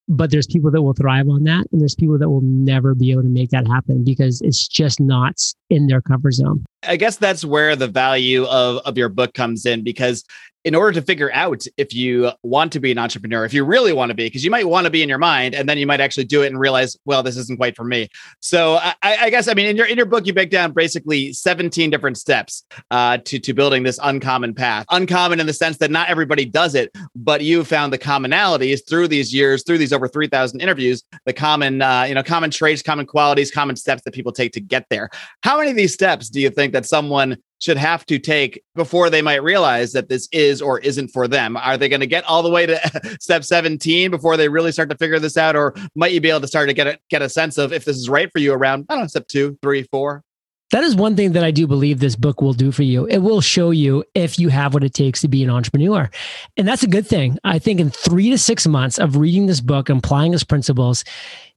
But 0.08 0.32
there's 0.32 0.48
people 0.48 0.70
that 0.72 0.82
will 0.82 0.94
thrive 0.94 1.30
on 1.30 1.44
that. 1.44 1.66
And 1.72 1.80
there's 1.80 1.96
people 1.96 2.18
that 2.18 2.30
will 2.30 2.42
never 2.42 2.94
be 2.94 3.12
able 3.12 3.24
to 3.24 3.30
make 3.30 3.50
that 3.52 3.68
happen 3.68 4.04
because 4.04 4.42
it's 4.42 4.68
just 4.68 5.00
not 5.00 5.36
in 5.70 5.88
their 5.88 6.02
comfort 6.02 6.34
zone. 6.34 6.66
I 6.86 6.96
guess 6.98 7.18
that's 7.18 7.46
where 7.46 7.76
the 7.76 7.88
value 7.88 8.46
of, 8.46 8.78
of 8.86 8.98
your 8.98 9.10
book 9.10 9.34
comes 9.34 9.66
in 9.66 9.84
because 9.84 10.24
in 10.64 10.76
order 10.76 10.94
to 10.94 11.02
figure 11.06 11.32
out 11.34 11.66
if 11.78 11.94
you 11.94 12.32
want 12.42 12.72
to 12.72 12.80
be 12.80 12.92
an 12.92 12.98
entrepreneur, 12.98 13.44
if 13.44 13.54
you 13.54 13.66
really 13.66 13.92
want 13.92 14.10
to 14.10 14.16
be, 14.16 14.26
because 14.26 14.46
you 14.46 14.52
might 14.52 14.68
want 14.68 14.86
to 14.86 14.92
be 14.92 15.04
in 15.04 15.10
your 15.10 15.18
mind, 15.18 15.54
and 15.54 15.68
then 15.68 15.78
you 15.78 15.86
might 15.86 16.00
actually 16.00 16.24
do 16.24 16.42
it 16.42 16.48
and 16.48 16.60
realize, 16.60 16.98
well, 17.06 17.22
this 17.22 17.36
isn't 17.36 17.58
quite 17.58 17.76
for 17.76 17.84
me. 17.84 18.08
So 18.40 18.76
I, 18.76 18.96
I 19.04 19.30
guess 19.30 19.48
I 19.48 19.54
mean 19.54 19.66
in 19.66 19.76
your 19.76 19.86
in 19.86 19.98
your 19.98 20.06
book, 20.06 20.26
you 20.26 20.34
break 20.34 20.50
down 20.50 20.72
basically 20.72 21.34
17 21.34 21.90
different 21.90 22.18
steps 22.18 22.64
uh, 22.92 23.18
to 23.26 23.40
to 23.40 23.54
building 23.54 23.84
this 23.84 24.00
uncommon 24.02 24.54
path. 24.54 24.86
Uncommon 24.90 25.40
in 25.40 25.48
the 25.48 25.54
sense 25.54 25.78
that 25.78 25.92
not 25.92 26.10
everybody 26.10 26.46
does 26.46 26.76
it, 26.76 26.96
but 27.16 27.42
you 27.42 27.64
found 27.64 27.92
the 27.92 27.98
commonalities 27.98 28.88
through 28.88 29.10
these 29.10 29.34
years, 29.34 29.64
through 29.64 29.78
these 29.78 29.94
over 29.94 30.08
3,000 30.08 30.62
interviews, 30.62 31.04
the 31.26 31.34
common 31.34 31.82
uh, 31.82 32.06
you 32.08 32.16
know 32.16 32.24
common 32.24 32.52
traits, 32.52 32.82
common 32.82 33.06
qualities, 33.06 33.52
common 33.52 33.76
steps 33.76 34.04
that 34.04 34.14
people 34.14 34.32
take 34.32 34.54
to 34.54 34.62
get 34.62 34.86
there. 34.90 35.10
How 35.42 35.58
many 35.58 35.72
of 35.72 35.76
these 35.76 35.94
steps 35.94 36.30
do 36.30 36.40
you 36.40 36.50
think 36.50 36.73
that 36.74 36.86
someone 36.86 37.38
should 37.60 37.78
have 37.78 38.06
to 38.06 38.20
take 38.20 38.62
before 38.76 39.10
they 39.10 39.22
might 39.22 39.42
realize 39.42 39.94
that 39.94 40.10
this 40.10 40.28
is 40.34 40.62
or 40.62 40.80
isn't 40.80 41.08
for 41.08 41.30
them? 41.30 41.56
Are 41.56 41.78
they 41.78 41.88
going 41.88 42.02
to 42.02 42.08
get 42.08 42.26
all 42.26 42.44
the 42.44 42.50
way 42.50 42.66
to 42.66 43.18
step 43.22 43.46
17 43.46 44.12
before 44.12 44.36
they 44.36 44.50
really 44.50 44.74
start 44.74 44.90
to 44.90 44.98
figure 44.98 45.20
this 45.20 45.38
out? 45.38 45.56
Or 45.56 45.74
might 45.96 46.12
you 46.12 46.20
be 46.20 46.30
able 46.30 46.42
to 46.42 46.48
start 46.48 46.68
to 46.68 46.74
get 46.74 46.88
a, 46.88 47.00
get 47.10 47.22
a 47.22 47.30
sense 47.30 47.58
of 47.58 47.72
if 47.72 47.86
this 47.86 47.96
is 47.96 48.10
right 48.10 48.30
for 48.30 48.40
you 48.40 48.54
around, 48.54 48.86
I 48.90 48.96
don't 48.96 49.04
know, 49.04 49.08
step 49.08 49.28
two, 49.28 49.58
three, 49.62 49.84
four? 49.84 50.24
That 50.72 50.84
is 50.84 50.96
one 50.96 51.16
thing 51.16 51.34
that 51.34 51.44
I 51.44 51.52
do 51.52 51.68
believe 51.68 52.00
this 52.00 52.16
book 52.16 52.42
will 52.42 52.54
do 52.54 52.72
for 52.72 52.82
you. 52.82 53.06
It 53.06 53.20
will 53.20 53.42
show 53.42 53.70
you 53.70 54.04
if 54.16 54.40
you 54.40 54.50
have 54.50 54.74
what 54.74 54.84
it 54.84 54.94
takes 54.94 55.22
to 55.22 55.28
be 55.28 55.44
an 55.44 55.50
entrepreneur. 55.52 56.10
And 56.58 56.68
that's 56.68 56.82
a 56.82 56.88
good 56.88 57.06
thing. 57.06 57.38
I 57.44 57.60
think 57.60 57.80
in 57.80 57.92
three 57.92 58.32
to 58.32 58.38
six 58.38 58.66
months 58.66 58.98
of 58.98 59.16
reading 59.16 59.46
this 59.46 59.62
book 59.62 59.88
and 59.88 60.00
applying 60.00 60.34
its 60.34 60.44
principles, 60.44 61.04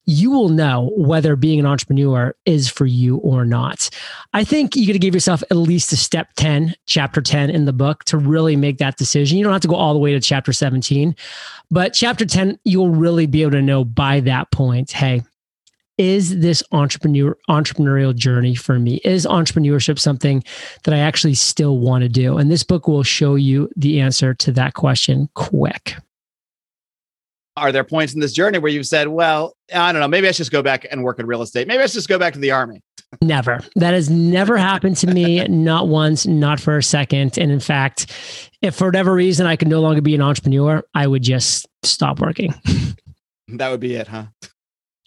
you 0.07 0.31
will 0.31 0.49
know 0.49 0.93
whether 0.97 1.35
being 1.37 1.59
an 1.59 1.67
entrepreneur 1.67 2.35
is 2.45 2.71
for 2.71 2.87
you 2.87 3.17
or 3.19 3.45
not. 3.45 3.91
I 4.33 4.45
think 4.45 4.77
you 4.77 4.87
got 4.87 4.93
to 4.93 4.99
give 5.01 5.15
yourself 5.15 5.43
at 5.51 5.57
least 5.57 5.93
a 5.93 5.97
step 5.97 6.29
10, 6.37 6.75
chapter 6.87 7.21
10 7.21 7.51
in 7.51 7.65
the 7.65 7.73
book 7.73 8.05
to 8.05 8.17
really 8.17 8.57
make 8.57 8.79
that 8.79 8.97
decision. 8.97 9.37
You 9.37 9.45
don't 9.45 9.53
have 9.53 9.63
to 9.63 9.69
go 9.69 9.75
all 9.75 9.93
the 9.93 9.99
way 9.99 10.13
to 10.13 10.21
chapter 10.21 10.53
17, 10.53 11.15
but 11.71 11.93
chapter 11.93 12.25
10, 12.25 12.59
you'll 12.65 12.91
really 12.91 13.27
be 13.27 13.43
able 13.43 13.53
to 13.53 13.63
know 13.63 13.85
by 13.85 14.21
that 14.21 14.51
point, 14.53 14.93
hey, 14.93 15.23
is 15.99 16.39
this 16.41 16.63
entrepreneur 16.73 17.37
entrepreneurial 17.49 18.15
journey 18.15 18.55
for 18.55 18.79
me? 18.79 18.97
Is 19.03 19.27
entrepreneurship 19.27 19.99
something 19.99 20.45
that 20.85 20.95
I 20.95 20.99
actually 20.99 21.35
still 21.35 21.79
want 21.79 22.03
to 22.03 22.09
do? 22.09 22.37
And 22.37 22.51
this 22.51 22.63
book 22.63 22.87
will 22.87 23.03
show 23.03 23.35
you 23.35 23.71
the 23.77 24.01
answer 24.01 24.35
to 24.35 24.53
that 24.53 24.75
question 24.75 25.29
quick 25.35 25.97
are 27.57 27.73
there 27.73 27.85
points 27.85 28.15
in 28.15 28.21
this 28.21 28.33
journey 28.33 28.59
where 28.59 28.71
you've 28.71 28.87
said, 28.87 29.09
well, 29.09 29.57
I 29.75 29.93
don't 29.93 30.01
know, 30.01 30.09
maybe 30.09 30.29
I 30.29 30.31
should 30.31 30.39
just 30.39 30.53
go 30.53 30.63
back 30.63 30.87
and 30.91 31.03
work 31.03 31.19
in 31.19 31.27
real 31.27 31.43
estate. 31.43 31.67
Maybe 31.67 31.83
I 31.83 31.87
should 31.87 31.95
just 31.95 32.09
go 32.09 32.19
back 32.19 32.35
to 32.35 32.39
the 32.39 32.51
army. 32.51 32.83
Never. 33.23 33.61
That 33.77 33.95
has 33.95 34.11
never 34.11 34.57
happened 34.57 34.97
to 34.99 35.07
me, 35.07 35.43
not 35.49 35.89
once, 35.89 36.27
not 36.27 36.61
for 36.61 36.77
a 36.77 36.83
second. 36.83 37.39
And 37.39 37.51
in 37.51 37.61
fact, 37.61 38.13
if 38.63 38.75
for 38.75 38.89
whatever 38.89 39.15
reason 39.15 39.47
I 39.47 39.57
could 39.57 39.69
no 39.69 39.81
longer 39.81 40.03
be 40.03 40.15
an 40.15 40.23
entrepreneur, 40.23 40.83
I 40.95 41.07
would 41.07 41.23
just 41.23 41.67
stop 41.83 42.21
working. 42.21 42.55
that 43.49 43.71
would 43.71 43.81
be 43.81 43.95
it, 43.95 44.09
huh? 44.09 44.27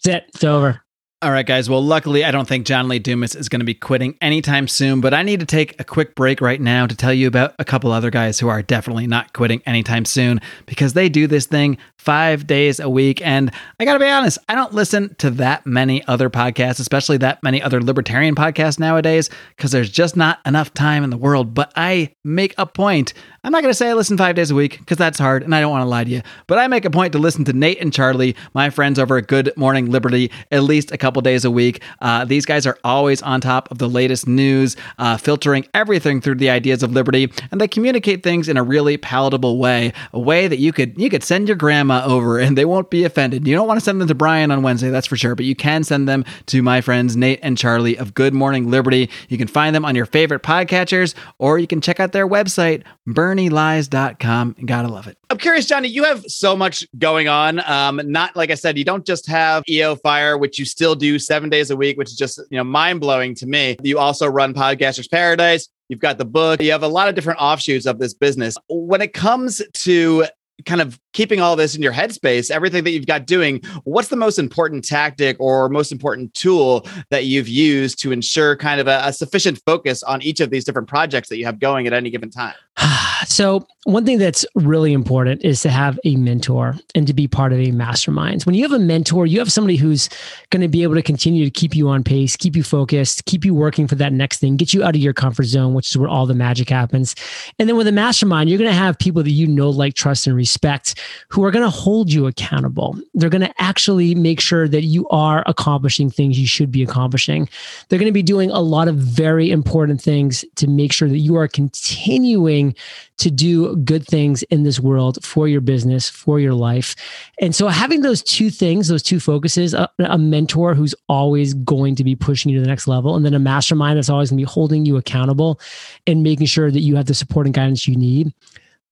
That's 0.04 0.16
it. 0.16 0.24
It's 0.34 0.44
over. 0.44 0.82
All 1.22 1.30
right, 1.30 1.44
guys. 1.44 1.68
Well, 1.68 1.84
luckily, 1.84 2.24
I 2.24 2.30
don't 2.30 2.48
think 2.48 2.64
John 2.64 2.88
Lee 2.88 2.98
Dumas 2.98 3.34
is 3.34 3.50
going 3.50 3.60
to 3.60 3.66
be 3.66 3.74
quitting 3.74 4.16
anytime 4.22 4.66
soon, 4.66 5.02
but 5.02 5.12
I 5.12 5.22
need 5.22 5.40
to 5.40 5.46
take 5.46 5.78
a 5.78 5.84
quick 5.84 6.14
break 6.14 6.40
right 6.40 6.58
now 6.58 6.86
to 6.86 6.96
tell 6.96 7.12
you 7.12 7.28
about 7.28 7.54
a 7.58 7.64
couple 7.64 7.92
other 7.92 8.08
guys 8.08 8.40
who 8.40 8.48
are 8.48 8.62
definitely 8.62 9.06
not 9.06 9.34
quitting 9.34 9.60
anytime 9.66 10.06
soon 10.06 10.40
because 10.64 10.94
they 10.94 11.10
do 11.10 11.26
this 11.26 11.44
thing 11.44 11.76
five 11.98 12.46
days 12.46 12.80
a 12.80 12.88
week. 12.88 13.20
And 13.20 13.52
I 13.78 13.84
got 13.84 13.92
to 13.92 13.98
be 13.98 14.08
honest, 14.08 14.38
I 14.48 14.54
don't 14.54 14.72
listen 14.72 15.14
to 15.16 15.28
that 15.32 15.66
many 15.66 16.02
other 16.06 16.30
podcasts, 16.30 16.80
especially 16.80 17.18
that 17.18 17.42
many 17.42 17.60
other 17.60 17.82
libertarian 17.82 18.34
podcasts 18.34 18.78
nowadays, 18.78 19.28
because 19.54 19.72
there's 19.72 19.90
just 19.90 20.16
not 20.16 20.38
enough 20.46 20.72
time 20.72 21.04
in 21.04 21.10
the 21.10 21.18
world. 21.18 21.52
But 21.52 21.70
I 21.76 22.14
make 22.24 22.54
a 22.56 22.64
point. 22.64 23.12
I'm 23.42 23.52
not 23.52 23.62
going 23.62 23.70
to 23.70 23.76
say 23.76 23.88
I 23.88 23.94
listen 23.94 24.18
five 24.18 24.34
days 24.34 24.50
a 24.50 24.54
week 24.54 24.78
because 24.80 24.98
that's 24.98 25.18
hard 25.18 25.42
and 25.42 25.54
I 25.54 25.62
don't 25.62 25.70
want 25.70 25.80
to 25.80 25.88
lie 25.88 26.04
to 26.04 26.10
you, 26.10 26.20
but 26.46 26.58
I 26.58 26.66
make 26.66 26.84
a 26.84 26.90
point 26.90 27.12
to 27.14 27.18
listen 27.18 27.42
to 27.46 27.54
Nate 27.54 27.80
and 27.80 27.90
Charlie, 27.90 28.36
my 28.52 28.68
friends 28.68 28.98
over 28.98 29.16
at 29.16 29.28
Good 29.28 29.50
Morning 29.56 29.90
Liberty, 29.90 30.30
at 30.50 30.62
least 30.62 30.92
a 30.92 30.98
couple 30.98 31.22
days 31.22 31.46
a 31.46 31.50
week. 31.50 31.82
Uh, 32.02 32.26
these 32.26 32.44
guys 32.44 32.66
are 32.66 32.78
always 32.84 33.22
on 33.22 33.40
top 33.40 33.70
of 33.70 33.78
the 33.78 33.88
latest 33.88 34.28
news, 34.28 34.76
uh, 34.98 35.16
filtering 35.16 35.66
everything 35.72 36.20
through 36.20 36.34
the 36.34 36.50
ideas 36.50 36.82
of 36.82 36.92
liberty, 36.92 37.32
and 37.50 37.58
they 37.62 37.66
communicate 37.66 38.22
things 38.22 38.46
in 38.46 38.58
a 38.58 38.62
really 38.62 38.98
palatable 38.98 39.56
way, 39.56 39.94
a 40.12 40.20
way 40.20 40.46
that 40.46 40.58
you 40.58 40.70
could 40.70 40.98
you 41.00 41.08
could 41.08 41.24
send 41.24 41.48
your 41.48 41.56
grandma 41.56 42.04
over 42.04 42.38
and 42.38 42.58
they 42.58 42.66
won't 42.66 42.90
be 42.90 43.04
offended. 43.04 43.46
You 43.48 43.54
don't 43.54 43.66
want 43.66 43.80
to 43.80 43.84
send 43.84 44.02
them 44.02 44.08
to 44.08 44.14
Brian 44.14 44.50
on 44.50 44.62
Wednesday, 44.62 44.90
that's 44.90 45.06
for 45.06 45.16
sure, 45.16 45.34
but 45.34 45.46
you 45.46 45.56
can 45.56 45.82
send 45.82 46.06
them 46.06 46.26
to 46.46 46.62
my 46.62 46.82
friends 46.82 47.16
Nate 47.16 47.40
and 47.42 47.56
Charlie 47.56 47.96
of 47.96 48.12
Good 48.12 48.34
Morning 48.34 48.70
Liberty. 48.70 49.08
You 49.30 49.38
can 49.38 49.48
find 49.48 49.74
them 49.74 49.86
on 49.86 49.94
your 49.94 50.04
favorite 50.04 50.42
podcatchers, 50.42 51.14
or 51.38 51.58
you 51.58 51.66
can 51.66 51.80
check 51.80 52.00
out 52.00 52.12
their 52.12 52.28
website, 52.28 52.82
bernielies.com. 53.30 54.56
Gotta 54.64 54.88
love 54.88 55.06
it. 55.06 55.18
I'm 55.30 55.38
curious, 55.38 55.66
Johnny, 55.66 55.88
you 55.88 56.04
have 56.04 56.24
so 56.26 56.56
much 56.56 56.86
going 56.98 57.28
on. 57.28 57.60
Um, 57.70 58.00
not 58.04 58.34
like 58.36 58.50
I 58.50 58.54
said, 58.54 58.76
you 58.76 58.84
don't 58.84 59.06
just 59.06 59.26
have 59.26 59.62
EO 59.68 59.96
Fire, 59.96 60.36
which 60.36 60.58
you 60.58 60.64
still 60.64 60.94
do 60.94 61.18
seven 61.18 61.48
days 61.48 61.70
a 61.70 61.76
week, 61.76 61.96
which 61.96 62.08
is 62.08 62.16
just 62.16 62.40
you 62.50 62.56
know 62.56 62.64
mind 62.64 63.00
blowing 63.00 63.34
to 63.36 63.46
me. 63.46 63.76
You 63.82 63.98
also 63.98 64.26
run 64.26 64.54
Podcasters 64.54 65.10
Paradise. 65.10 65.68
You've 65.88 66.00
got 66.00 66.18
the 66.18 66.24
book. 66.24 66.62
You 66.62 66.70
have 66.72 66.82
a 66.82 66.88
lot 66.88 67.08
of 67.08 67.14
different 67.14 67.40
offshoots 67.40 67.86
of 67.86 67.98
this 67.98 68.14
business. 68.14 68.56
When 68.68 69.00
it 69.00 69.12
comes 69.12 69.60
to 69.72 70.26
kind 70.66 70.80
of 70.80 70.98
keeping 71.12 71.40
all 71.40 71.56
this 71.56 71.74
in 71.74 71.82
your 71.82 71.92
headspace, 71.92 72.50
everything 72.50 72.84
that 72.84 72.90
you've 72.90 73.06
got 73.06 73.26
doing, 73.26 73.60
what's 73.84 74.08
the 74.08 74.16
most 74.16 74.38
important 74.38 74.84
tactic 74.84 75.36
or 75.40 75.68
most 75.68 75.92
important 75.92 76.32
tool 76.34 76.86
that 77.10 77.24
you've 77.24 77.48
used 77.48 77.98
to 78.00 78.12
ensure 78.12 78.56
kind 78.56 78.80
of 78.80 78.86
a, 78.86 79.00
a 79.04 79.12
sufficient 79.12 79.60
focus 79.66 80.02
on 80.02 80.22
each 80.22 80.40
of 80.40 80.50
these 80.50 80.64
different 80.64 80.88
projects 80.88 81.28
that 81.28 81.38
you 81.38 81.44
have 81.44 81.58
going 81.58 81.86
at 81.86 81.92
any 81.92 82.10
given 82.10 82.30
time? 82.30 82.54
So, 83.26 83.66
one 83.84 84.04
thing 84.04 84.18
that's 84.18 84.44
really 84.54 84.92
important 84.92 85.42
is 85.42 85.62
to 85.62 85.70
have 85.70 85.98
a 86.04 86.14
mentor 86.16 86.76
and 86.94 87.06
to 87.06 87.14
be 87.14 87.26
part 87.26 87.52
of 87.52 87.58
a 87.58 87.70
mastermind. 87.70 88.42
When 88.42 88.54
you 88.54 88.62
have 88.62 88.78
a 88.78 88.78
mentor, 88.78 89.24
you 89.24 89.38
have 89.38 89.50
somebody 89.50 89.76
who's 89.76 90.10
going 90.50 90.60
to 90.60 90.68
be 90.68 90.82
able 90.82 90.96
to 90.96 91.02
continue 91.02 91.44
to 91.46 91.50
keep 91.50 91.74
you 91.74 91.88
on 91.88 92.04
pace, 92.04 92.36
keep 92.36 92.56
you 92.56 92.62
focused, 92.62 93.24
keep 93.24 93.42
you 93.42 93.54
working 93.54 93.88
for 93.88 93.94
that 93.94 94.12
next 94.12 94.38
thing, 94.38 94.56
get 94.56 94.74
you 94.74 94.84
out 94.84 94.94
of 94.94 95.00
your 95.00 95.14
comfort 95.14 95.44
zone, 95.44 95.72
which 95.72 95.88
is 95.90 95.96
where 95.96 96.10
all 96.10 96.26
the 96.26 96.34
magic 96.34 96.68
happens. 96.68 97.14
And 97.58 97.68
then 97.68 97.76
with 97.76 97.86
a 97.86 97.92
mastermind, 97.92 98.50
you're 98.50 98.58
going 98.58 98.70
to 98.70 98.76
have 98.76 98.98
people 98.98 99.22
that 99.22 99.30
you 99.30 99.46
know, 99.46 99.70
like, 99.70 99.94
trust, 99.94 100.26
and 100.26 100.36
respect 100.36 101.00
who 101.28 101.42
are 101.44 101.50
going 101.50 101.64
to 101.64 101.70
hold 101.70 102.12
you 102.12 102.26
accountable. 102.26 102.98
They're 103.14 103.30
going 103.30 103.40
to 103.40 103.62
actually 103.62 104.14
make 104.14 104.40
sure 104.40 104.68
that 104.68 104.82
you 104.82 105.08
are 105.08 105.42
accomplishing 105.46 106.10
things 106.10 106.38
you 106.38 106.46
should 106.46 106.70
be 106.70 106.82
accomplishing. 106.82 107.48
They're 107.88 107.98
going 107.98 108.06
to 108.06 108.12
be 108.12 108.22
doing 108.22 108.50
a 108.50 108.60
lot 108.60 108.88
of 108.88 108.96
very 108.96 109.50
important 109.50 110.02
things 110.02 110.44
to 110.56 110.68
make 110.68 110.92
sure 110.92 111.08
that 111.08 111.18
you 111.18 111.36
are 111.36 111.48
continuing 111.48 112.69
to 113.18 113.30
do 113.30 113.76
good 113.76 114.06
things 114.06 114.42
in 114.44 114.62
this 114.62 114.80
world 114.80 115.24
for 115.24 115.48
your 115.48 115.60
business, 115.60 116.08
for 116.08 116.40
your 116.40 116.54
life. 116.54 116.94
And 117.40 117.54
so 117.54 117.68
having 117.68 118.02
those 118.02 118.22
two 118.22 118.50
things, 118.50 118.88
those 118.88 119.02
two 119.02 119.20
focuses, 119.20 119.74
a, 119.74 119.88
a, 119.98 120.18
mentor 120.18 120.74
who's 120.74 120.94
always 121.08 121.54
going 121.54 121.94
to 121.96 122.04
be 122.04 122.14
pushing 122.14 122.50
you 122.50 122.58
to 122.58 122.62
the 122.62 122.68
next 122.68 122.86
level, 122.86 123.16
and 123.16 123.24
then 123.24 123.34
a 123.34 123.38
mastermind 123.38 123.96
that's 123.96 124.10
always 124.10 124.30
going 124.30 124.38
to 124.38 124.46
be 124.46 124.50
holding 124.50 124.86
you 124.86 124.96
accountable 124.96 125.60
and 126.06 126.22
making 126.22 126.46
sure 126.46 126.70
that 126.70 126.80
you 126.80 126.96
have 126.96 127.06
the 127.06 127.14
support 127.14 127.46
and 127.46 127.54
guidance 127.54 127.88
you 127.88 127.96
need. 127.96 128.32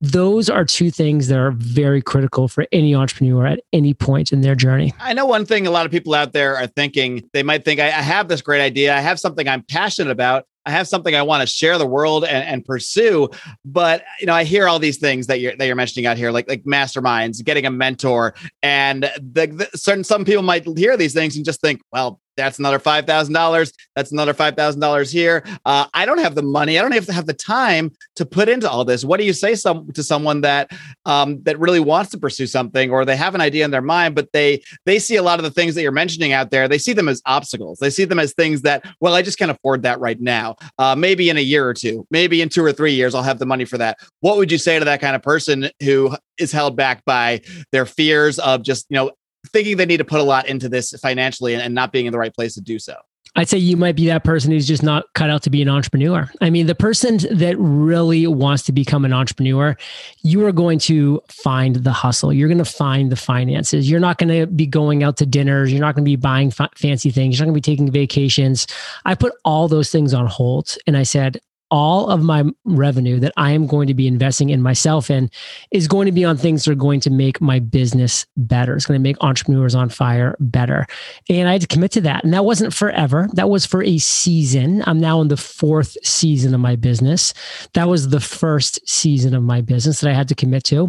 Those 0.01 0.49
are 0.49 0.65
two 0.65 0.93
things 0.93 1.27
that 1.27 1.39
are 1.39 1.51
very 1.51 2.01
critical 2.01 2.47
for 2.47 2.67
any 2.71 2.95
entrepreneur 2.95 3.47
at 3.47 3.61
any 3.73 3.95
point 3.95 4.33
in 4.33 4.43
their 4.43 4.55
journey. 4.55 4.95
I 5.01 5.13
know 5.13 5.27
one 5.27 5.45
thing 5.45 5.67
a 5.67 5.73
lot 5.73 5.87
of 5.87 5.93
people 5.93 6.15
out 6.15 6.33
there 6.33 6.57
are 6.57 6.69
thinking, 6.69 7.29
they 7.33 7.43
might 7.43 7.65
think, 7.65 7.81
I, 7.81 7.87
I 7.87 8.03
have 8.03 8.29
this 8.29 8.41
great 8.41 8.61
idea. 8.61 8.97
I 8.97 9.01
have 9.01 9.19
something 9.19 9.49
I'm 9.49 9.63
passionate 9.63 10.13
about. 10.13 10.47
I 10.67 10.71
have 10.71 10.87
something 10.87 11.15
I 11.15 11.23
want 11.23 11.41
to 11.41 11.47
share 11.47 11.79
the 11.79 11.87
world 11.87 12.25
and, 12.25 12.47
and, 12.47 12.65
pursue. 12.65 13.31
But 13.65 14.05
you 14.21 14.27
know, 14.27 14.35
I 14.35 14.45
hear 14.45 14.69
all 14.69 14.79
these 14.79 14.99
things 14.99 15.27
that 15.29 15.41
you're 15.41 15.57
that 15.57 15.67
you're 15.67 15.77
mentioning 15.77 16.07
out 16.07 16.17
here, 16.17 16.31
like 16.31 16.49
like 16.49 16.65
masterminds, 16.65 17.43
getting 17.43 17.65
a 17.65 17.71
mentor, 17.71 18.35
and 18.63 19.05
the, 19.17 19.47
the 19.47 19.79
certain 19.79 20.05
some 20.05 20.25
people 20.25 20.43
might 20.43 20.67
hear 20.77 20.97
these 20.97 21.15
things 21.15 21.37
and 21.37 21.45
just 21.45 21.61
think, 21.61 21.81
well, 21.93 22.21
that's 22.39 22.59
another 22.59 22.79
five 22.79 23.05
thousand 23.05 23.35
dollars. 23.35 23.73
That's 23.97 24.13
another 24.13 24.33
five 24.33 24.55
thousand 24.55 24.81
dollars 24.81 25.11
here. 25.11 25.45
Uh, 25.67 25.87
I 25.93 26.07
don't 26.07 26.19
have 26.19 26.35
the 26.35 26.43
money. 26.43 26.79
I 26.79 26.83
don't 26.83 26.93
have 26.93 27.07
to 27.07 27.13
have 27.13 27.27
the 27.27 27.35
time 27.35 27.91
to 28.15 28.25
put 28.25 28.49
into 28.49 28.71
all 28.71 28.85
this. 28.85 29.05
What 29.05 29.19
do 29.19 29.27
you 29.27 29.33
say 29.33 29.55
some 29.55 29.91
to 29.93 30.03
someone 30.03 30.41
that 30.43 30.71
um, 31.05 31.43
that 31.43 31.59
really 31.59 31.81
wants 31.81 32.11
to 32.13 32.19
pursue 32.19 32.47
something, 32.47 32.91
or 32.91 33.05
they 33.05 33.17
have 33.17 33.35
an 33.35 33.41
idea 33.41 33.65
in 33.65 33.73
their 33.73 33.83
mind, 33.83 34.15
but 34.15 34.33
they 34.33 34.63
they 34.87 34.99
see 34.99 35.17
a 35.17 35.23
lot 35.23 35.41
of 35.41 35.43
the 35.43 35.51
things 35.51 35.75
that 35.75 35.83
you're 35.83 35.93
mentioning 35.93 36.33
out 36.33 36.51
there. 36.51 36.69
They 36.69 36.79
see 36.79 36.93
them 36.93 37.09
as 37.09 37.21
obstacles. 37.27 37.81
They 37.81 37.91
see 37.91 38.05
them 38.05 38.21
as 38.21 38.33
things 38.35 38.63
that, 38.63 38.85
well, 39.01 39.15
I 39.15 39.23
just 39.23 39.39
can't 39.39 39.51
afford 39.51 39.83
that 39.83 39.99
right 39.99 40.21
now. 40.21 40.57
Uh, 40.79 40.95
maybe 40.95 41.31
in 41.31 41.37
a 41.37 41.43
year 41.43 41.67
or 41.67 41.75
two, 41.75 42.07
maybe 42.11 42.41
in 42.41 42.49
two 42.49 42.65
or 42.65 42.73
three 42.73 42.93
years, 42.93 43.15
I'll 43.15 43.23
have 43.23 43.41
the 43.41 43.47
money 43.47 43.65
for 43.65 43.79
that. 43.79 43.99
What 44.21 44.37
would 44.37 44.53
you 44.53 44.59
say 44.59 44.79
to 44.79 44.85
that 44.85 45.01
kind 45.01 45.17
of 45.17 45.23
person 45.23 45.71
who 45.83 46.17
is 46.39 46.53
held 46.53 46.77
back 46.77 47.05
by 47.05 47.41
their 47.73 47.85
fears 47.85 48.39
of 48.39 48.63
just 48.63 48.87
you 48.89 48.97
know 48.97 49.11
thinking 49.49 49.77
they 49.77 49.87
need 49.87 49.99
to 49.99 50.05
put 50.05 50.21
a 50.21 50.25
lot 50.25 50.49
into 50.49 50.69
this 50.69 50.93
financially 51.01 51.55
and, 51.55 51.63
and 51.63 51.75
not 51.75 51.93
being 51.93 52.07
in 52.07 52.13
the 52.13 52.19
right 52.19 52.35
place 52.35 52.55
to 52.55 52.61
do 52.61 52.79
so. 52.79 52.95
I'd 53.37 53.49
say 53.49 53.59
you 53.59 53.77
might 53.77 53.95
be 53.95 54.07
that 54.07 54.25
person 54.25 54.51
who's 54.51 54.67
just 54.67 54.83
not 54.83 55.05
cut 55.15 55.31
out 55.31 55.43
to 55.43 55.51
be 55.51 55.63
an 55.63 55.69
entrepreneur. 55.69 56.29
I 56.41 56.51
mean, 56.51 56.67
the 56.67 56.75
person 56.75 57.19
that 57.31 57.57
really 57.59 58.27
wants 58.27 58.65
to 58.65 58.73
become 58.73 59.05
an 59.05 59.13
entrepreneur, 59.13 59.77
you 60.23 60.45
are 60.45 60.51
going 60.51 60.79
to 60.81 61.21
find 61.29 61.77
the 61.77 61.93
hustle. 61.93 62.33
You're 62.33 62.49
going 62.49 62.59
to 62.59 62.65
find 62.65 63.13
the 63.13 63.17
finances. 63.17 63.89
You're 63.89 64.01
not 64.01 64.19
going 64.19 64.31
to 64.31 64.47
be 64.47 64.67
going 64.67 65.05
out 65.05 65.19
to 65.19 65.27
dinners. 65.27 65.71
You're 65.71 65.83
not 65.83 65.95
going 65.95 66.05
to 66.05 66.11
be 66.11 66.17
buying 66.17 66.51
fa- 66.51 66.71
fancy 66.77 67.11
things. 67.11 67.39
You're 67.39 67.47
not 67.47 67.53
going 67.53 67.63
to 67.63 67.69
be 67.69 67.73
taking 67.73 67.93
vacations. 67.93 68.67
I 69.05 69.15
put 69.15 69.35
all 69.45 69.69
those 69.69 69.91
things 69.91 70.15
on 70.15 70.27
hold 70.27 70.77
and 70.87 70.97
I 70.97 71.05
said, 71.05 71.41
all 71.71 72.09
of 72.11 72.23
my 72.23 72.45
revenue 72.65 73.21
that 73.21 73.33
I 73.37 73.53
am 73.53 73.67
going 73.67 73.87
to 73.89 73.95
be 73.95 74.07
investing 74.07 74.51
in 74.51 74.63
myself 74.63 75.11
in 75.11 75.31
is 75.71 75.89
going 75.89 76.07
to 76.07 76.13
be 76.13 76.25
on 76.25 76.37
things 76.37 76.65
that 76.65 76.73
are 76.73 76.77
going 76.77 77.01
to 77.01 77.11
make 77.11 77.41
my 77.41 77.59
business 77.59 78.27
better. 78.37 78.75
It's 78.75 78.87
going 78.87 78.99
to 78.99 79.03
make 79.03 79.17
entrepreneurs 79.23 79.75
on 79.75 79.89
fire 79.89 80.37
better. 80.41 80.87
And 81.29 81.49
I 81.49 81.53
had 81.53 81.61
to 81.63 81.67
commit 81.67 81.93
to 81.93 82.01
that. 82.03 82.25
And 82.25 82.33
that 82.33 82.45
wasn't 82.45 82.73
forever. 82.73 83.29
That 83.35 83.51
was 83.51 83.67
for 83.67 83.83
a 83.83 83.99
season. 83.99 84.83
I'm 84.87 85.01
now 85.01 85.21
in 85.21 85.29
the 85.29 85.37
fourth 85.37 85.97
season 86.03 86.55
of 86.55 86.61
my 86.61 86.77
business. 86.77 87.35
That 87.75 87.89
was 87.89 88.09
the 88.09 88.21
first 88.21 88.87
season 88.89 89.35
of 89.35 89.43
my 89.43 89.61
business 89.61 90.01
that 90.01 90.11
I 90.11 90.15
had 90.15 90.29
to 90.29 90.35
commit 90.35 90.65
to. 90.65 90.89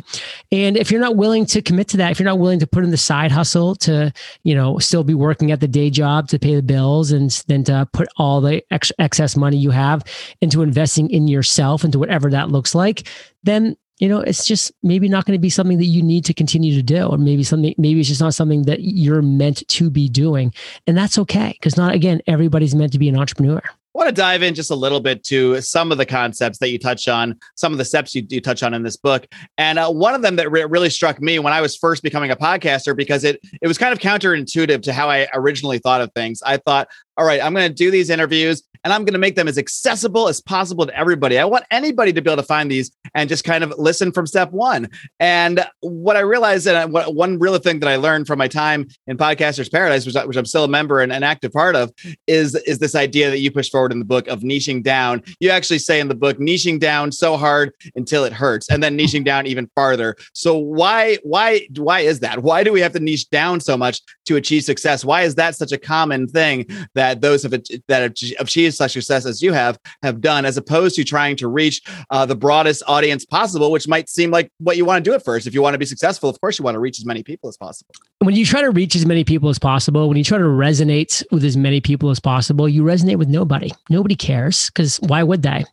And 0.51 0.77
if 0.77 0.91
you're 0.91 1.01
not 1.01 1.17
willing 1.17 1.45
to 1.47 1.61
commit 1.61 1.87
to 1.89 1.97
that, 1.97 2.11
if 2.11 2.19
you're 2.19 2.25
not 2.25 2.39
willing 2.39 2.59
to 2.59 2.67
put 2.67 2.83
in 2.83 2.91
the 2.91 2.97
side 2.97 3.31
hustle 3.31 3.75
to, 3.75 4.13
you 4.43 4.55
know, 4.55 4.77
still 4.79 5.03
be 5.03 5.13
working 5.13 5.51
at 5.51 5.59
the 5.59 5.67
day 5.67 5.89
job 5.89 6.27
to 6.29 6.39
pay 6.39 6.55
the 6.55 6.63
bills 6.63 7.11
and 7.11 7.31
then 7.47 7.63
to 7.65 7.87
put 7.91 8.07
all 8.17 8.39
the 8.41 8.63
ex- 8.71 8.91
excess 8.99 9.35
money 9.35 9.57
you 9.57 9.71
have 9.71 10.03
into 10.41 10.61
investing 10.69 11.09
in 11.09 11.27
yourself 11.27 11.83
into 11.83 11.99
whatever 11.99 12.29
that 12.29 12.49
looks 12.49 12.75
like, 12.75 13.07
then 13.43 13.75
you 13.97 14.07
know 14.07 14.19
it's 14.19 14.45
just 14.45 14.71
maybe 14.81 15.09
not 15.09 15.25
going 15.25 15.37
to 15.37 15.41
be 15.41 15.49
something 15.49 15.77
that 15.77 15.85
you 15.85 16.01
need 16.01 16.23
to 16.25 16.33
continue 16.33 16.73
to 16.73 16.83
do 16.83 17.07
or 17.07 17.17
maybe 17.17 17.43
something 17.43 17.75
maybe 17.77 17.99
it's 17.99 18.07
just 18.07 18.21
not 18.21 18.33
something 18.33 18.63
that 18.63 18.79
you're 18.81 19.21
meant 19.21 19.67
to 19.67 19.89
be 19.89 20.07
doing 20.07 20.53
and 20.87 20.97
that's 20.97 21.17
okay 21.17 21.55
because 21.59 21.75
not 21.75 21.93
again 21.93 22.21
everybody's 22.25 22.73
meant 22.73 22.93
to 22.93 22.99
be 22.99 23.09
an 23.09 23.17
entrepreneur 23.17 23.61
I 23.95 23.97
want 23.97 24.09
to 24.09 24.21
dive 24.21 24.43
in 24.43 24.53
just 24.53 24.69
a 24.69 24.75
little 24.75 24.99
bit 24.99 25.23
to 25.25 25.59
some 25.61 25.91
of 25.91 25.97
the 25.97 26.05
concepts 26.05 26.59
that 26.59 26.69
you 26.69 26.77
touch 26.77 27.07
on, 27.07 27.37
some 27.55 27.71
of 27.71 27.79
the 27.79 27.85
steps 27.85 28.13
you, 28.13 28.23
you 28.29 28.39
touch 28.39 28.61
on 28.61 28.75
in 28.75 28.83
this 28.83 28.95
book. 28.95 29.25
And 29.57 29.79
uh, 29.79 29.89
one 29.89 30.13
of 30.13 30.21
them 30.21 30.35
that 30.35 30.51
re- 30.51 30.63
really 30.65 30.91
struck 30.91 31.19
me 31.19 31.39
when 31.39 31.53
I 31.53 31.59
was 31.59 31.75
first 31.75 32.03
becoming 32.03 32.29
a 32.29 32.35
podcaster, 32.35 32.95
because 32.95 33.23
it 33.23 33.41
it 33.63 33.67
was 33.67 33.79
kind 33.79 33.91
of 33.91 33.97
counterintuitive 33.97 34.83
to 34.83 34.93
how 34.93 35.09
I 35.09 35.27
originally 35.33 35.79
thought 35.79 36.01
of 36.01 36.13
things. 36.13 36.39
I 36.45 36.57
thought, 36.57 36.87
all 37.17 37.25
right, 37.25 37.43
I'm 37.43 37.51
going 37.53 37.67
to 37.67 37.73
do 37.73 37.89
these 37.89 38.11
interviews 38.11 38.61
and 38.89 38.95
I'm 38.95 39.05
going 39.05 39.13
to 39.13 39.19
make 39.19 39.35
them 39.35 39.47
as 39.47 39.57
accessible 39.57 40.27
as 40.27 40.41
possible 40.41 40.87
to 40.87 40.97
everybody. 40.97 41.37
I 41.37 41.45
want 41.45 41.65
anybody 41.69 42.13
to 42.13 42.21
be 42.21 42.29
able 42.29 42.41
to 42.41 42.47
find 42.47 42.71
these 42.71 42.91
and 43.13 43.29
just 43.29 43.43
kind 43.43 43.63
of 43.63 43.73
listen 43.77 44.11
from 44.11 44.25
step 44.25 44.51
one. 44.51 44.89
And 45.19 45.63
what 45.81 46.15
I 46.15 46.21
realized, 46.21 46.67
and 46.67 46.91
what, 46.91 47.13
one 47.13 47.37
real 47.37 47.57
thing 47.59 47.81
that 47.81 47.89
I 47.89 47.97
learned 47.97 48.25
from 48.25 48.39
my 48.39 48.47
time 48.47 48.87
in 49.05 49.17
Podcasters 49.17 49.71
Paradise, 49.71 50.05
which, 50.05 50.15
which 50.25 50.37
I'm 50.37 50.45
still 50.45 50.63
a 50.63 50.67
member 50.67 51.01
and 51.01 51.11
an 51.11 51.21
active 51.21 51.51
part 51.51 51.75
of, 51.75 51.91
is 52.25 52.55
is 52.55 52.79
this 52.79 52.95
idea 52.95 53.29
that 53.29 53.39
you 53.39 53.51
push 53.51 53.69
forward 53.69 53.91
in 53.91 53.99
the 53.99 54.05
book 54.05 54.27
of 54.27 54.41
niching 54.41 54.81
down. 54.81 55.21
You 55.39 55.49
actually 55.51 55.79
say 55.79 55.99
in 55.99 56.07
the 56.07 56.15
book, 56.15 56.39
niching 56.39 56.79
down 56.79 57.11
so 57.11 57.37
hard 57.37 57.73
until 57.95 58.23
it 58.23 58.33
hurts, 58.33 58.69
and 58.69 58.81
then 58.81 58.97
niching 58.97 59.23
down 59.23 59.45
even 59.45 59.69
farther. 59.75 60.15
So 60.33 60.57
why 60.57 61.17
why 61.23 61.67
why 61.77 61.99
is 61.99 62.21
that? 62.21 62.41
Why 62.41 62.63
do 62.63 62.71
we 62.71 62.81
have 62.81 62.93
to 62.93 62.99
niche 62.99 63.29
down 63.29 63.59
so 63.59 63.77
much 63.77 64.01
to 64.25 64.35
achieve 64.35 64.63
success? 64.63 65.05
Why 65.05 65.23
is 65.23 65.35
that 65.35 65.55
such 65.55 65.71
a 65.71 65.77
common 65.77 66.27
thing 66.27 66.65
that 66.95 67.09
that 67.09 67.21
those 67.21 67.43
have 67.43 67.51
that 67.87 68.01
have 68.01 68.47
achieved 68.47 68.75
such 68.79 68.93
success 68.93 69.27
as 69.27 69.43
you 69.43 69.53
have 69.53 69.77
have 70.01 70.21
done, 70.21 70.45
as 70.45 70.57
opposed 70.57 70.95
to 70.95 71.03
trying 71.03 71.35
to 71.35 71.47
reach 71.47 71.83
uh, 72.09 72.25
the 72.25 72.35
broadest 72.35 72.81
audience 72.87 73.25
possible, 73.25 73.71
which 73.71 73.87
might 73.87 74.09
seem 74.09 74.31
like 74.31 74.51
what 74.57 74.75
you 74.77 74.85
want 74.85 75.03
to 75.03 75.07
do 75.07 75.13
at 75.13 75.23
first. 75.23 75.45
If 75.45 75.53
you 75.53 75.61
want 75.61 75.75
to 75.75 75.77
be 75.77 75.85
successful, 75.85 76.29
of 76.29 76.41
course, 76.41 76.57
you 76.57 76.65
want 76.65 76.75
to 76.75 76.79
reach 76.79 76.97
as 76.97 77.05
many 77.05 77.21
people 77.21 77.47
as 77.49 77.57
possible. 77.57 77.93
When 78.19 78.35
you 78.35 78.45
try 78.45 78.61
to 78.61 78.71
reach 78.71 78.95
as 78.95 79.05
many 79.05 79.23
people 79.23 79.49
as 79.49 79.59
possible, 79.59 80.07
when 80.07 80.17
you 80.17 80.23
try 80.23 80.39
to 80.39 80.43
resonate 80.43 81.23
with 81.31 81.45
as 81.45 81.55
many 81.55 81.79
people 81.81 82.09
as 82.09 82.19
possible, 82.19 82.67
you 82.67 82.83
resonate 82.83 83.17
with 83.17 83.29
nobody. 83.29 83.71
Nobody 83.89 84.15
cares 84.15 84.69
because 84.69 84.97
why 85.01 85.21
would 85.21 85.43
they? 85.43 85.63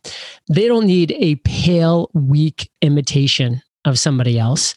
They 0.49 0.67
don't 0.67 0.85
need 0.85 1.13
a 1.17 1.35
pale, 1.37 2.11
weak 2.13 2.69
imitation 2.81 3.61
of 3.85 3.97
somebody 3.97 4.37
else 4.37 4.75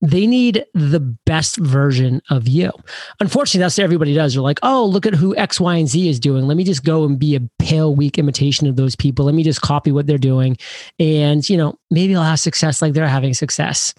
They 0.00 0.28
need 0.28 0.64
the 0.74 1.00
best 1.00 1.56
version 1.56 2.22
of 2.30 2.46
you. 2.46 2.70
Unfortunately, 3.18 3.60
that's 3.60 3.78
what 3.78 3.84
everybody 3.84 4.14
does. 4.14 4.34
They're 4.34 4.42
like, 4.42 4.60
oh, 4.62 4.84
look 4.86 5.06
at 5.06 5.14
who 5.14 5.36
X, 5.36 5.58
Y, 5.58 5.74
and 5.74 5.88
Z 5.88 6.08
is 6.08 6.20
doing. 6.20 6.46
Let 6.46 6.56
me 6.56 6.62
just 6.62 6.84
go 6.84 7.04
and 7.04 7.18
be 7.18 7.34
a 7.34 7.40
pale, 7.58 7.94
weak 7.94 8.16
imitation 8.16 8.68
of 8.68 8.76
those 8.76 8.94
people. 8.94 9.24
Let 9.24 9.34
me 9.34 9.42
just 9.42 9.60
copy 9.60 9.90
what 9.90 10.06
they're 10.06 10.16
doing. 10.16 10.56
And, 11.00 11.48
you 11.48 11.56
know, 11.56 11.76
maybe 11.90 12.14
I'll 12.14 12.22
have 12.22 12.38
success 12.38 12.80
like 12.80 12.92
they're 12.92 13.08
having 13.08 13.34
success. 13.34 13.92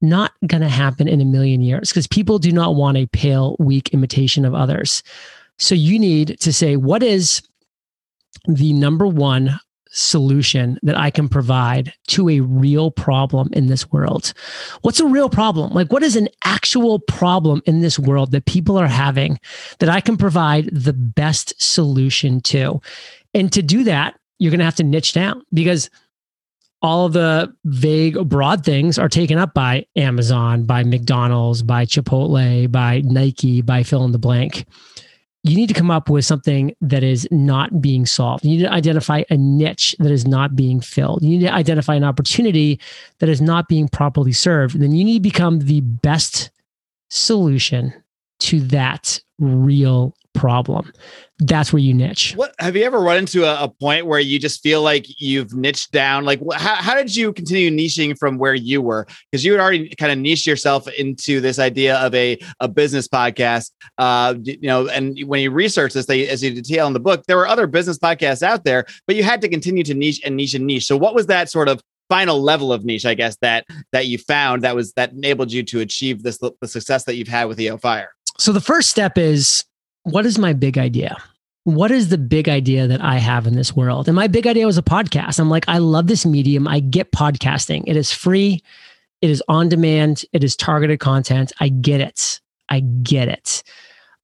Not 0.00 0.32
going 0.46 0.62
to 0.62 0.68
happen 0.68 1.08
in 1.08 1.20
a 1.20 1.24
million 1.24 1.60
years 1.60 1.88
because 1.88 2.06
people 2.06 2.38
do 2.38 2.52
not 2.52 2.76
want 2.76 2.96
a 2.96 3.06
pale, 3.06 3.56
weak 3.58 3.88
imitation 3.90 4.44
of 4.44 4.54
others. 4.54 5.02
So 5.58 5.74
you 5.74 5.98
need 5.98 6.38
to 6.40 6.52
say, 6.52 6.76
what 6.76 7.02
is 7.02 7.42
the 8.46 8.72
number 8.72 9.06
one 9.06 9.58
solution 9.92 10.78
that 10.82 10.98
I 10.98 11.10
can 11.10 11.28
provide 11.28 11.92
to 12.08 12.28
a 12.28 12.40
real 12.40 12.90
problem 12.90 13.48
in 13.52 13.66
this 13.66 13.90
world. 13.90 14.32
What's 14.80 15.00
a 15.00 15.06
real 15.06 15.28
problem? 15.28 15.72
Like, 15.72 15.92
what 15.92 16.02
is 16.02 16.16
an 16.16 16.28
actual 16.44 16.98
problem 16.98 17.62
in 17.66 17.80
this 17.80 17.98
world 17.98 18.32
that 18.32 18.46
people 18.46 18.78
are 18.78 18.88
having 18.88 19.38
that 19.78 19.88
I 19.88 20.00
can 20.00 20.16
provide 20.16 20.70
the 20.72 20.92
best 20.92 21.54
solution 21.62 22.40
to? 22.42 22.80
And 23.34 23.52
to 23.52 23.62
do 23.62 23.84
that, 23.84 24.18
you're 24.38 24.50
going 24.50 24.58
to 24.58 24.64
have 24.64 24.76
to 24.76 24.84
niche 24.84 25.12
down 25.12 25.42
because 25.52 25.90
all 26.80 27.08
the 27.08 27.54
vague, 27.64 28.28
broad 28.28 28.64
things 28.64 28.98
are 28.98 29.08
taken 29.08 29.38
up 29.38 29.54
by 29.54 29.86
Amazon, 29.94 30.64
by 30.64 30.82
McDonald's, 30.82 31.62
by 31.62 31.84
Chipotle, 31.84 32.70
by 32.70 33.02
Nike, 33.04 33.62
by 33.62 33.84
fill 33.84 34.04
in 34.04 34.10
the 34.10 34.18
blank 34.18 34.66
you 35.44 35.56
need 35.56 35.68
to 35.68 35.74
come 35.74 35.90
up 35.90 36.08
with 36.08 36.24
something 36.24 36.74
that 36.80 37.02
is 37.02 37.26
not 37.30 37.80
being 37.80 38.06
solved. 38.06 38.44
You 38.44 38.56
need 38.56 38.62
to 38.62 38.72
identify 38.72 39.24
a 39.28 39.36
niche 39.36 39.96
that 39.98 40.12
is 40.12 40.26
not 40.26 40.54
being 40.54 40.80
filled. 40.80 41.22
You 41.22 41.30
need 41.30 41.46
to 41.46 41.52
identify 41.52 41.94
an 41.94 42.04
opportunity 42.04 42.78
that 43.18 43.28
is 43.28 43.40
not 43.40 43.68
being 43.68 43.88
properly 43.88 44.32
served. 44.32 44.74
And 44.74 44.82
then 44.82 44.92
you 44.92 45.04
need 45.04 45.14
to 45.18 45.20
become 45.20 45.60
the 45.60 45.80
best 45.80 46.50
solution 47.10 47.92
to 48.42 48.60
that 48.60 49.20
real 49.38 50.14
problem. 50.34 50.92
That's 51.40 51.72
where 51.72 51.80
you 51.80 51.92
niche. 51.92 52.34
What 52.36 52.54
have 52.58 52.76
you 52.76 52.84
ever 52.84 53.00
run 53.00 53.18
into 53.18 53.44
a, 53.44 53.64
a 53.64 53.68
point 53.68 54.06
where 54.06 54.20
you 54.20 54.38
just 54.38 54.62
feel 54.62 54.82
like 54.82 55.06
you've 55.20 55.54
niched 55.54 55.92
down? 55.92 56.24
Like, 56.24 56.40
wh- 56.40 56.56
how, 56.56 56.74
how 56.76 56.94
did 56.94 57.14
you 57.14 57.32
continue 57.32 57.70
niching 57.70 58.16
from 58.16 58.38
where 58.38 58.54
you 58.54 58.80
were? 58.80 59.06
Because 59.30 59.44
you 59.44 59.52
had 59.52 59.60
already 59.60 59.92
kind 59.96 60.12
of 60.12 60.18
niched 60.18 60.46
yourself 60.46 60.88
into 60.88 61.40
this 61.40 61.58
idea 61.58 61.96
of 61.96 62.14
a, 62.14 62.38
a 62.60 62.68
business 62.68 63.08
podcast. 63.08 63.70
Uh, 63.98 64.34
you 64.42 64.58
know, 64.62 64.88
and 64.88 65.18
when 65.26 65.40
you 65.40 65.50
research 65.50 65.92
this, 65.92 66.06
they, 66.06 66.28
as 66.28 66.42
you 66.42 66.54
detail 66.54 66.86
in 66.86 66.92
the 66.92 67.00
book, 67.00 67.24
there 67.26 67.36
were 67.36 67.46
other 67.46 67.66
business 67.66 67.98
podcasts 67.98 68.42
out 68.42 68.64
there, 68.64 68.84
but 69.06 69.16
you 69.16 69.22
had 69.22 69.40
to 69.42 69.48
continue 69.48 69.84
to 69.84 69.94
niche 69.94 70.20
and 70.24 70.36
niche 70.36 70.54
and 70.54 70.66
niche. 70.66 70.86
So, 70.86 70.96
what 70.96 71.14
was 71.14 71.26
that 71.26 71.50
sort 71.50 71.68
of 71.68 71.80
final 72.08 72.42
level 72.42 72.72
of 72.72 72.84
niche, 72.84 73.06
I 73.06 73.14
guess 73.14 73.36
that 73.40 73.64
that 73.92 74.06
you 74.06 74.18
found 74.18 74.62
that 74.62 74.76
was 74.76 74.92
that 74.94 75.12
enabled 75.12 75.50
you 75.50 75.62
to 75.64 75.80
achieve 75.80 76.22
this 76.22 76.38
the 76.38 76.68
success 76.68 77.04
that 77.04 77.16
you've 77.16 77.28
had 77.28 77.46
with 77.46 77.58
EO 77.58 77.78
Fire? 77.78 78.10
So 78.38 78.52
the 78.52 78.60
first 78.60 78.90
step 78.90 79.18
is 79.18 79.64
what 80.04 80.26
is 80.26 80.38
my 80.38 80.52
big 80.52 80.78
idea? 80.78 81.16
What 81.64 81.92
is 81.92 82.08
the 82.08 82.18
big 82.18 82.48
idea 82.48 82.88
that 82.88 83.00
I 83.00 83.18
have 83.18 83.46
in 83.46 83.54
this 83.54 83.76
world? 83.76 84.08
And 84.08 84.16
my 84.16 84.26
big 84.26 84.46
idea 84.46 84.66
was 84.66 84.78
a 84.78 84.82
podcast. 84.82 85.38
I'm 85.38 85.50
like, 85.50 85.68
I 85.68 85.78
love 85.78 86.08
this 86.08 86.26
medium. 86.26 86.66
I 86.66 86.80
get 86.80 87.12
podcasting. 87.12 87.84
It 87.86 87.96
is 87.96 88.10
free. 88.10 88.62
It 89.20 89.30
is 89.30 89.42
on 89.46 89.68
demand. 89.68 90.24
It 90.32 90.42
is 90.42 90.56
targeted 90.56 90.98
content. 90.98 91.52
I 91.60 91.68
get 91.68 92.00
it. 92.00 92.40
I 92.68 92.80
get 92.80 93.28
it. 93.28 93.62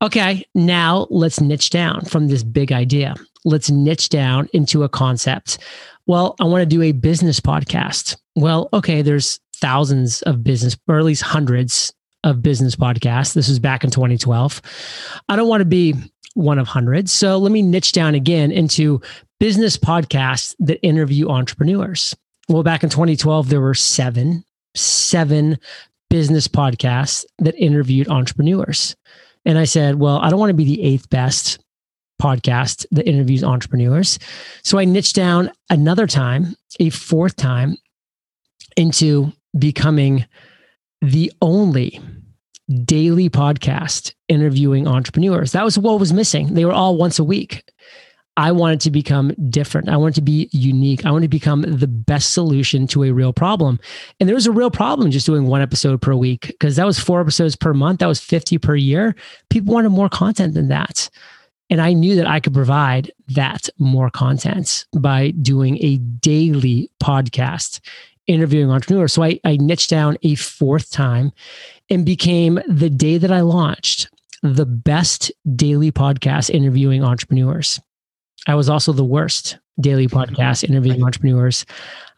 Okay, 0.03 0.45
now 0.55 1.07
let's 1.11 1.41
niche 1.41 1.71
down 1.71 2.05
from 2.05 2.29
this 2.29 2.43
big 2.43 2.73
idea. 2.73 3.15
Let's 3.45 3.71
niche 3.71 4.09
down 4.09 4.49
into 4.53 4.83
a 4.83 4.89
concept. 4.89 5.59
Well, 6.07 6.35
I 6.41 6.45
want 6.45 6.63
to 6.63 6.67
do 6.67 6.83
a 6.83 6.93
business 6.93 7.39
podcast. 7.41 8.17
Well, 8.35 8.69
okay, 8.73 9.03
there's 9.03 9.39
thousands 9.57 10.23
of 10.23 10.43
business, 10.43 10.77
or 10.89 10.99
at 10.99 11.05
least 11.05 11.23
hundreds 11.23 11.93
of 12.25 12.43
business 12.43 12.77
podcasts. 12.77 13.35
This 13.35 13.49
was 13.49 13.59
back 13.59 13.85
in 13.85 13.91
2012. 13.91 14.61
I 15.29 15.37
don't 15.37 15.49
want 15.49 15.61
to 15.61 15.67
be 15.67 15.95
one 16.35 16.59
of 16.59 16.69
hundreds. 16.69 17.13
So 17.13 17.39
let 17.39 17.53
me 17.53 17.63
niche 17.63 17.93
down 17.93 18.15
again 18.15 18.51
into 18.51 19.01
business 19.41 19.77
podcasts 19.77 20.55
that 20.61 20.85
interview 20.85 21.29
entrepreneurs. 21.29 22.17
Well, 22.49 22.63
back 22.63 22.83
in 22.83 22.91
2012, 22.91 23.49
there 23.49 23.61
were 23.61 23.75
seven, 23.75 24.45
seven 24.75 25.59
business 26.11 26.49
podcasts 26.49 27.25
that 27.39 27.57
interviewed 27.57 28.09
entrepreneurs. 28.09 28.97
And 29.45 29.59
I 29.59 29.65
said, 29.65 29.97
well, 29.97 30.19
I 30.19 30.31
don't 30.31 30.41
want 30.41 30.51
to 30.51 30.55
be 30.55 30.65
the 30.65 30.83
eighth 30.83 31.09
best 31.11 31.63
podcast 32.21 32.87
that 32.91 33.09
interviews 33.09 33.45
entrepreneurs. 33.45 34.19
So 34.63 34.79
I 34.79 34.85
niched 34.85 35.15
down 35.15 35.51
another 35.71 36.07
time, 36.07 36.57
a 36.81 36.91
fourth 36.91 37.37
time, 37.37 37.77
into 38.77 39.33
becoming 39.59 40.27
the 41.01 41.33
only 41.41 42.01
daily 42.85 43.31
podcast 43.31 44.15
interviewing 44.29 44.87
entrepreneurs. 44.87 45.53
That 45.53 45.65
was 45.65 45.79
what 45.79 46.01
was 46.01 46.13
missing. 46.13 46.55
They 46.55 46.65
were 46.65 46.73
all 46.73 46.97
once 46.97 47.19
a 47.19 47.25
week. 47.25 47.65
I 48.37 48.53
wanted 48.53 48.81
to 48.83 48.93
become 48.93 49.35
different. 49.51 49.89
I 49.89 49.97
wanted 49.97 50.15
to 50.15 50.23
be 50.23 50.49
unique. 50.53 51.05
I 51.05 51.11
wanted 51.11 51.25
to 51.25 51.29
become 51.29 51.63
the 51.63 51.89
best 51.89 52.33
solution 52.35 52.87
to 52.89 53.03
a 53.03 53.11
real 53.11 53.33
problem. 53.33 53.81
And 54.21 54.29
there 54.29 54.37
was 54.37 54.47
a 54.47 54.53
real 54.53 54.71
problem 54.71 55.11
just 55.11 55.27
doing 55.27 55.47
one 55.47 55.61
episode 55.61 56.01
per 56.01 56.15
week 56.15 56.47
because 56.47 56.77
that 56.77 56.87
was 56.87 57.01
four 57.01 57.21
episodes 57.21 57.57
per 57.57 57.75
month. 57.75 57.99
That 57.99 58.07
was 58.07 58.21
50 58.21 58.59
per 58.59 58.77
year. 58.77 59.17
People 59.51 59.75
wanted 59.75 59.89
more 59.89 60.09
content 60.09 60.55
than 60.55 60.69
that. 60.69 61.11
And 61.69 61.81
I 61.81 61.93
knew 61.93 62.15
that 62.15 62.29
I 62.29 62.39
could 62.39 62.55
provide 62.55 63.11
that 63.35 63.69
more 63.79 64.09
content 64.09 64.87
by 64.97 65.33
doing 65.33 65.77
a 65.83 65.97
daily 65.99 66.91
podcast 67.03 67.81
interviewing 68.29 68.71
entrepreneurs. 68.71 69.13
So 69.13 69.25
I, 69.25 69.41
I 69.45 69.57
niched 69.57 69.91
down 69.91 70.17
a 70.23 70.37
fourth 70.37 70.91
time 70.91 71.33
and 71.91 72.07
became 72.07 72.61
the 72.69 72.91
day 72.91 73.19
that 73.19 73.33
I 73.33 73.41
launched 73.41 74.09
the 74.43 74.67
best 74.67 75.33
daily 75.57 75.91
podcast 75.91 76.51
interviewing 76.51 77.03
entrepreneurs. 77.03 77.81
I 78.47 78.55
was 78.55 78.69
also 78.69 78.93
the 78.93 79.05
worst 79.05 79.59
daily 79.81 80.07
mm-hmm. 80.07 80.35
podcast 80.35 80.65
interviewing 80.65 81.03
entrepreneurs. 81.03 81.67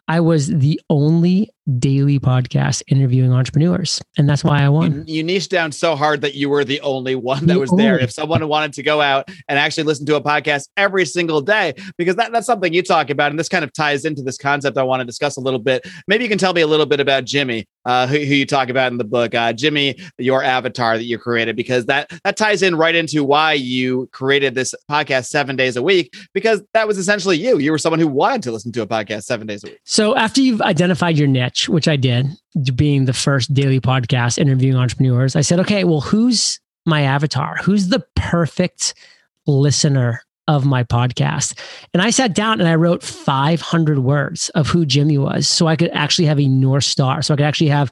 I 0.07 0.19
was 0.19 0.47
the 0.47 0.79
only 0.89 1.49
daily 1.79 2.19
podcast 2.19 2.83
interviewing 2.87 3.31
entrepreneurs. 3.31 4.01
And 4.17 4.29
that's 4.29 4.43
why 4.43 4.63
I 4.63 4.69
won. 4.69 5.05
You, 5.07 5.15
you 5.15 5.23
niched 5.23 5.51
down 5.51 5.71
so 5.71 5.95
hard 5.95 6.21
that 6.21 6.35
you 6.35 6.49
were 6.49 6.63
the 6.63 6.81
only 6.81 7.15
one 7.15 7.45
that 7.47 7.59
was 7.59 7.71
there. 7.71 7.99
If 7.99 8.11
someone 8.11 8.47
wanted 8.47 8.73
to 8.73 8.83
go 8.83 9.01
out 9.01 9.29
and 9.47 9.57
actually 9.59 9.83
listen 9.83 10.05
to 10.07 10.15
a 10.15 10.21
podcast 10.21 10.67
every 10.77 11.05
single 11.05 11.41
day, 11.41 11.73
because 11.97 12.15
that, 12.15 12.31
that's 12.31 12.45
something 12.45 12.73
you 12.73 12.83
talk 12.83 13.09
about. 13.09 13.31
And 13.31 13.39
this 13.39 13.49
kind 13.49 13.63
of 13.63 13.73
ties 13.73 14.05
into 14.05 14.21
this 14.21 14.37
concept 14.37 14.77
I 14.77 14.83
want 14.83 15.01
to 15.01 15.05
discuss 15.05 15.37
a 15.37 15.41
little 15.41 15.59
bit. 15.59 15.87
Maybe 16.07 16.23
you 16.23 16.29
can 16.29 16.37
tell 16.37 16.53
me 16.53 16.61
a 16.61 16.67
little 16.67 16.85
bit 16.85 16.99
about 16.99 17.25
Jimmy, 17.25 17.67
uh, 17.85 18.07
who, 18.07 18.17
who 18.17 18.35
you 18.35 18.45
talk 18.45 18.69
about 18.69 18.91
in 18.91 18.97
the 18.97 19.03
book. 19.03 19.33
Uh, 19.33 19.53
Jimmy, 19.53 19.97
your 20.17 20.43
avatar 20.43 20.97
that 20.97 21.05
you 21.05 21.17
created, 21.17 21.55
because 21.55 21.85
that, 21.85 22.11
that 22.23 22.37
ties 22.37 22.61
in 22.61 22.75
right 22.75 22.95
into 22.95 23.23
why 23.23 23.53
you 23.53 24.07
created 24.11 24.55
this 24.55 24.73
podcast 24.89 25.25
seven 25.27 25.55
days 25.55 25.75
a 25.75 25.83
week, 25.83 26.13
because 26.33 26.61
that 26.73 26.87
was 26.87 26.97
essentially 26.97 27.37
you. 27.37 27.57
You 27.57 27.71
were 27.71 27.77
someone 27.77 27.99
who 27.99 28.07
wanted 28.07 28.43
to 28.43 28.51
listen 28.51 28.71
to 28.73 28.81
a 28.81 28.87
podcast 28.87 29.23
seven 29.23 29.47
days 29.47 29.63
a 29.63 29.67
week. 29.67 29.79
So 29.85 30.15
after 30.15 30.41
you've 30.41 30.61
identified 30.61 31.17
your 31.17 31.27
niche, 31.27 31.69
which 31.69 31.87
I 31.87 31.95
did, 31.95 32.27
being 32.75 33.05
the 33.05 33.13
first 33.13 33.53
daily 33.53 33.79
podcast 33.79 34.37
interviewing 34.37 34.75
entrepreneurs, 34.75 35.35
I 35.35 35.41
said, 35.41 35.59
okay, 35.59 35.83
well, 35.83 36.01
who's 36.01 36.59
my 36.85 37.03
avatar? 37.03 37.57
Who's 37.57 37.89
the 37.89 38.03
perfect 38.15 38.93
listener 39.47 40.21
of 40.47 40.65
my 40.65 40.83
podcast? 40.83 41.57
And 41.93 42.01
I 42.01 42.09
sat 42.09 42.33
down 42.33 42.59
and 42.59 42.69
I 42.69 42.75
wrote 42.75 43.03
500 43.03 43.99
words 43.99 44.49
of 44.49 44.67
who 44.67 44.85
Jimmy 44.85 45.17
was 45.17 45.47
so 45.47 45.67
I 45.67 45.75
could 45.75 45.91
actually 45.91 46.25
have 46.25 46.39
a 46.39 46.47
North 46.47 46.83
Star. 46.83 47.21
So 47.21 47.33
I 47.33 47.37
could 47.37 47.45
actually 47.45 47.69
have 47.69 47.91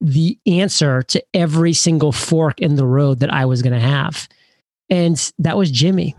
the 0.00 0.38
answer 0.46 1.02
to 1.02 1.24
every 1.34 1.72
single 1.72 2.12
fork 2.12 2.60
in 2.60 2.76
the 2.76 2.86
road 2.86 3.20
that 3.20 3.32
I 3.32 3.44
was 3.46 3.62
going 3.62 3.72
to 3.72 3.80
have. 3.80 4.28
And 4.90 5.32
that 5.38 5.56
was 5.56 5.70
Jimmy. 5.70 6.14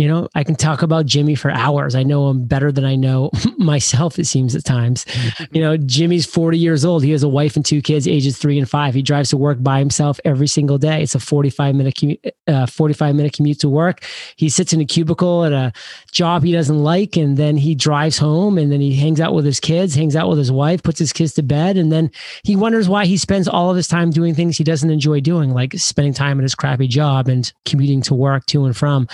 You 0.00 0.08
know, 0.08 0.30
I 0.34 0.44
can 0.44 0.54
talk 0.54 0.80
about 0.80 1.04
Jimmy 1.04 1.34
for 1.34 1.50
hours. 1.50 1.94
I 1.94 2.04
know 2.04 2.30
him 2.30 2.46
better 2.46 2.72
than 2.72 2.86
I 2.86 2.96
know 2.96 3.30
myself, 3.58 4.18
it 4.18 4.24
seems 4.24 4.56
at 4.56 4.64
times. 4.64 5.04
you 5.52 5.60
know, 5.60 5.76
Jimmy's 5.76 6.24
40 6.24 6.56
years 6.56 6.86
old. 6.86 7.04
He 7.04 7.10
has 7.10 7.22
a 7.22 7.28
wife 7.28 7.54
and 7.54 7.62
two 7.62 7.82
kids, 7.82 8.08
ages 8.08 8.38
three 8.38 8.58
and 8.58 8.66
five. 8.66 8.94
He 8.94 9.02
drives 9.02 9.28
to 9.28 9.36
work 9.36 9.62
by 9.62 9.78
himself 9.78 10.18
every 10.24 10.46
single 10.46 10.78
day. 10.78 11.02
It's 11.02 11.14
a 11.14 11.20
45 11.20 11.74
minute 11.74 11.96
commute, 11.96 12.24
uh, 12.48 12.64
45 12.64 13.14
minute 13.14 13.34
commute 13.34 13.60
to 13.60 13.68
work. 13.68 14.02
He 14.36 14.48
sits 14.48 14.72
in 14.72 14.80
a 14.80 14.86
cubicle 14.86 15.44
at 15.44 15.52
a 15.52 15.70
job 16.12 16.44
he 16.44 16.52
doesn't 16.52 16.78
like, 16.78 17.18
and 17.18 17.36
then 17.36 17.58
he 17.58 17.74
drives 17.74 18.16
home 18.16 18.56
and 18.56 18.72
then 18.72 18.80
he 18.80 18.96
hangs 18.96 19.20
out 19.20 19.34
with 19.34 19.44
his 19.44 19.60
kids, 19.60 19.94
hangs 19.94 20.16
out 20.16 20.30
with 20.30 20.38
his 20.38 20.50
wife, 20.50 20.82
puts 20.82 20.98
his 20.98 21.12
kids 21.12 21.34
to 21.34 21.42
bed, 21.42 21.76
and 21.76 21.92
then 21.92 22.10
he 22.42 22.56
wonders 22.56 22.88
why 22.88 23.04
he 23.04 23.18
spends 23.18 23.46
all 23.46 23.68
of 23.68 23.76
his 23.76 23.86
time 23.86 24.08
doing 24.08 24.34
things 24.34 24.56
he 24.56 24.64
doesn't 24.64 24.90
enjoy 24.90 25.20
doing, 25.20 25.52
like 25.52 25.74
spending 25.74 26.14
time 26.14 26.38
at 26.38 26.42
his 26.42 26.54
crappy 26.54 26.88
job 26.88 27.28
and 27.28 27.52
commuting 27.66 28.00
to 28.00 28.14
work 28.14 28.46
to 28.46 28.64
and 28.64 28.74
from. 28.74 29.06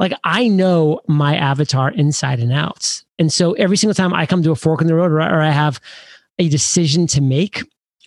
Like, 0.00 0.12
I 0.31 0.31
know 0.48 1.00
my 1.08 1.36
avatar 1.36 1.90
inside 1.90 2.40
and 2.40 2.52
out. 2.52 3.02
And 3.18 3.32
so 3.32 3.52
every 3.54 3.76
single 3.76 3.94
time 3.94 4.14
I 4.14 4.26
come 4.26 4.42
to 4.42 4.50
a 4.50 4.56
fork 4.56 4.80
in 4.80 4.86
the 4.86 4.94
road 4.94 5.12
or, 5.12 5.20
or 5.20 5.40
I 5.40 5.50
have 5.50 5.80
a 6.38 6.48
decision 6.48 7.06
to 7.08 7.20
make, 7.20 7.62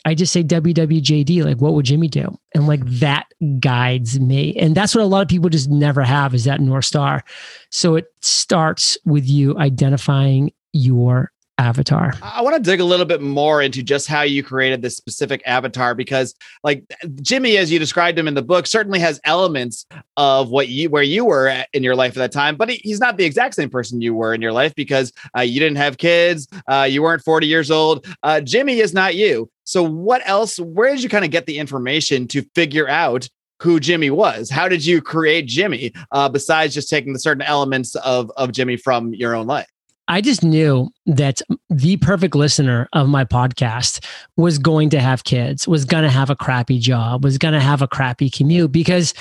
I 0.05 0.13
just 0.13 0.31
say 0.31 0.43
WWJD, 0.43 1.43
like, 1.43 1.57
what 1.57 1.73
would 1.73 1.85
Jimmy 1.85 2.07
do? 2.07 2.37
And 2.53 2.67
like 2.67 2.85
that 2.85 3.25
guides 3.59 4.19
me. 4.19 4.55
And 4.55 4.75
that's 4.75 4.93
what 4.93 5.03
a 5.03 5.07
lot 5.07 5.21
of 5.21 5.27
people 5.27 5.49
just 5.49 5.69
never 5.69 6.03
have 6.03 6.35
is 6.35 6.43
that 6.43 6.61
North 6.61 6.85
Star. 6.85 7.23
So 7.71 7.95
it 7.95 8.05
starts 8.21 8.97
with 9.05 9.27
you 9.27 9.57
identifying 9.57 10.51
your 10.73 11.31
avatar. 11.57 12.13
I 12.21 12.41
want 12.41 12.55
to 12.55 12.61
dig 12.61 12.79
a 12.79 12.83
little 12.83 13.05
bit 13.05 13.21
more 13.21 13.61
into 13.61 13.81
just 13.81 14.07
how 14.07 14.23
you 14.23 14.43
created 14.43 14.81
this 14.81 14.97
specific 14.97 15.41
avatar 15.45 15.95
because 15.95 16.35
like 16.63 16.83
Jimmy 17.21 17.57
as 17.57 17.71
you 17.71 17.79
described 17.79 18.19
him 18.19 18.27
in 18.27 18.33
the 18.33 18.41
book 18.41 18.67
certainly 18.67 18.99
has 18.99 19.19
elements 19.23 19.85
of 20.17 20.49
what 20.49 20.67
you 20.67 20.89
where 20.89 21.03
you 21.03 21.23
were 21.23 21.63
in 21.73 21.83
your 21.83 21.95
life 21.95 22.11
at 22.11 22.15
that 22.15 22.31
time 22.31 22.57
but 22.57 22.69
he, 22.69 22.75
he's 22.83 22.99
not 22.99 23.17
the 23.17 23.23
exact 23.23 23.55
same 23.55 23.69
person 23.69 24.01
you 24.01 24.13
were 24.13 24.33
in 24.33 24.41
your 24.41 24.51
life 24.51 24.75
because 24.75 25.13
uh, 25.37 25.41
you 25.41 25.59
didn't 25.59 25.77
have 25.77 25.97
kids 25.97 26.47
uh, 26.67 26.87
you 26.89 27.01
weren't 27.01 27.23
40 27.23 27.47
years 27.47 27.71
old 27.71 28.05
uh, 28.23 28.41
Jimmy 28.41 28.79
is 28.79 28.93
not 28.93 29.15
you 29.15 29.49
so 29.63 29.81
what 29.81 30.21
else 30.25 30.59
where 30.59 30.91
did 30.91 31.03
you 31.03 31.09
kind 31.09 31.25
of 31.25 31.31
get 31.31 31.45
the 31.45 31.57
information 31.57 32.27
to 32.29 32.41
figure 32.53 32.89
out 32.89 33.29
who 33.61 33.79
Jimmy 33.79 34.09
was. 34.09 34.49
How 34.49 34.67
did 34.67 34.85
you 34.85 35.01
create 35.01 35.47
Jimmy 35.47 35.93
uh, 36.11 36.27
besides 36.27 36.73
just 36.73 36.89
taking 36.89 37.13
the 37.13 37.19
certain 37.19 37.41
elements 37.41 37.95
of, 37.95 38.29
of 38.35 38.51
Jimmy 38.51 38.75
from 38.75 39.13
your 39.13 39.33
own 39.33 39.47
life? 39.47 39.69
I 40.07 40.21
just 40.21 40.43
knew 40.43 40.89
that 41.07 41.41
the 41.69 41.97
perfect 41.97 42.35
listener 42.35 42.87
of 42.93 43.09
my 43.09 43.25
podcast 43.25 44.05
was 44.37 44.57
going 44.59 44.89
to 44.91 44.99
have 44.99 45.23
kids, 45.23 45.67
was 45.67 45.85
going 45.85 46.03
to 46.03 46.09
have 46.09 46.29
a 46.29 46.35
crappy 46.35 46.79
job, 46.79 47.23
was 47.23 47.37
going 47.37 47.53
to 47.53 47.59
have 47.59 47.81
a 47.81 47.87
crappy 47.87 48.29
commute 48.29 48.71
because 48.71 49.13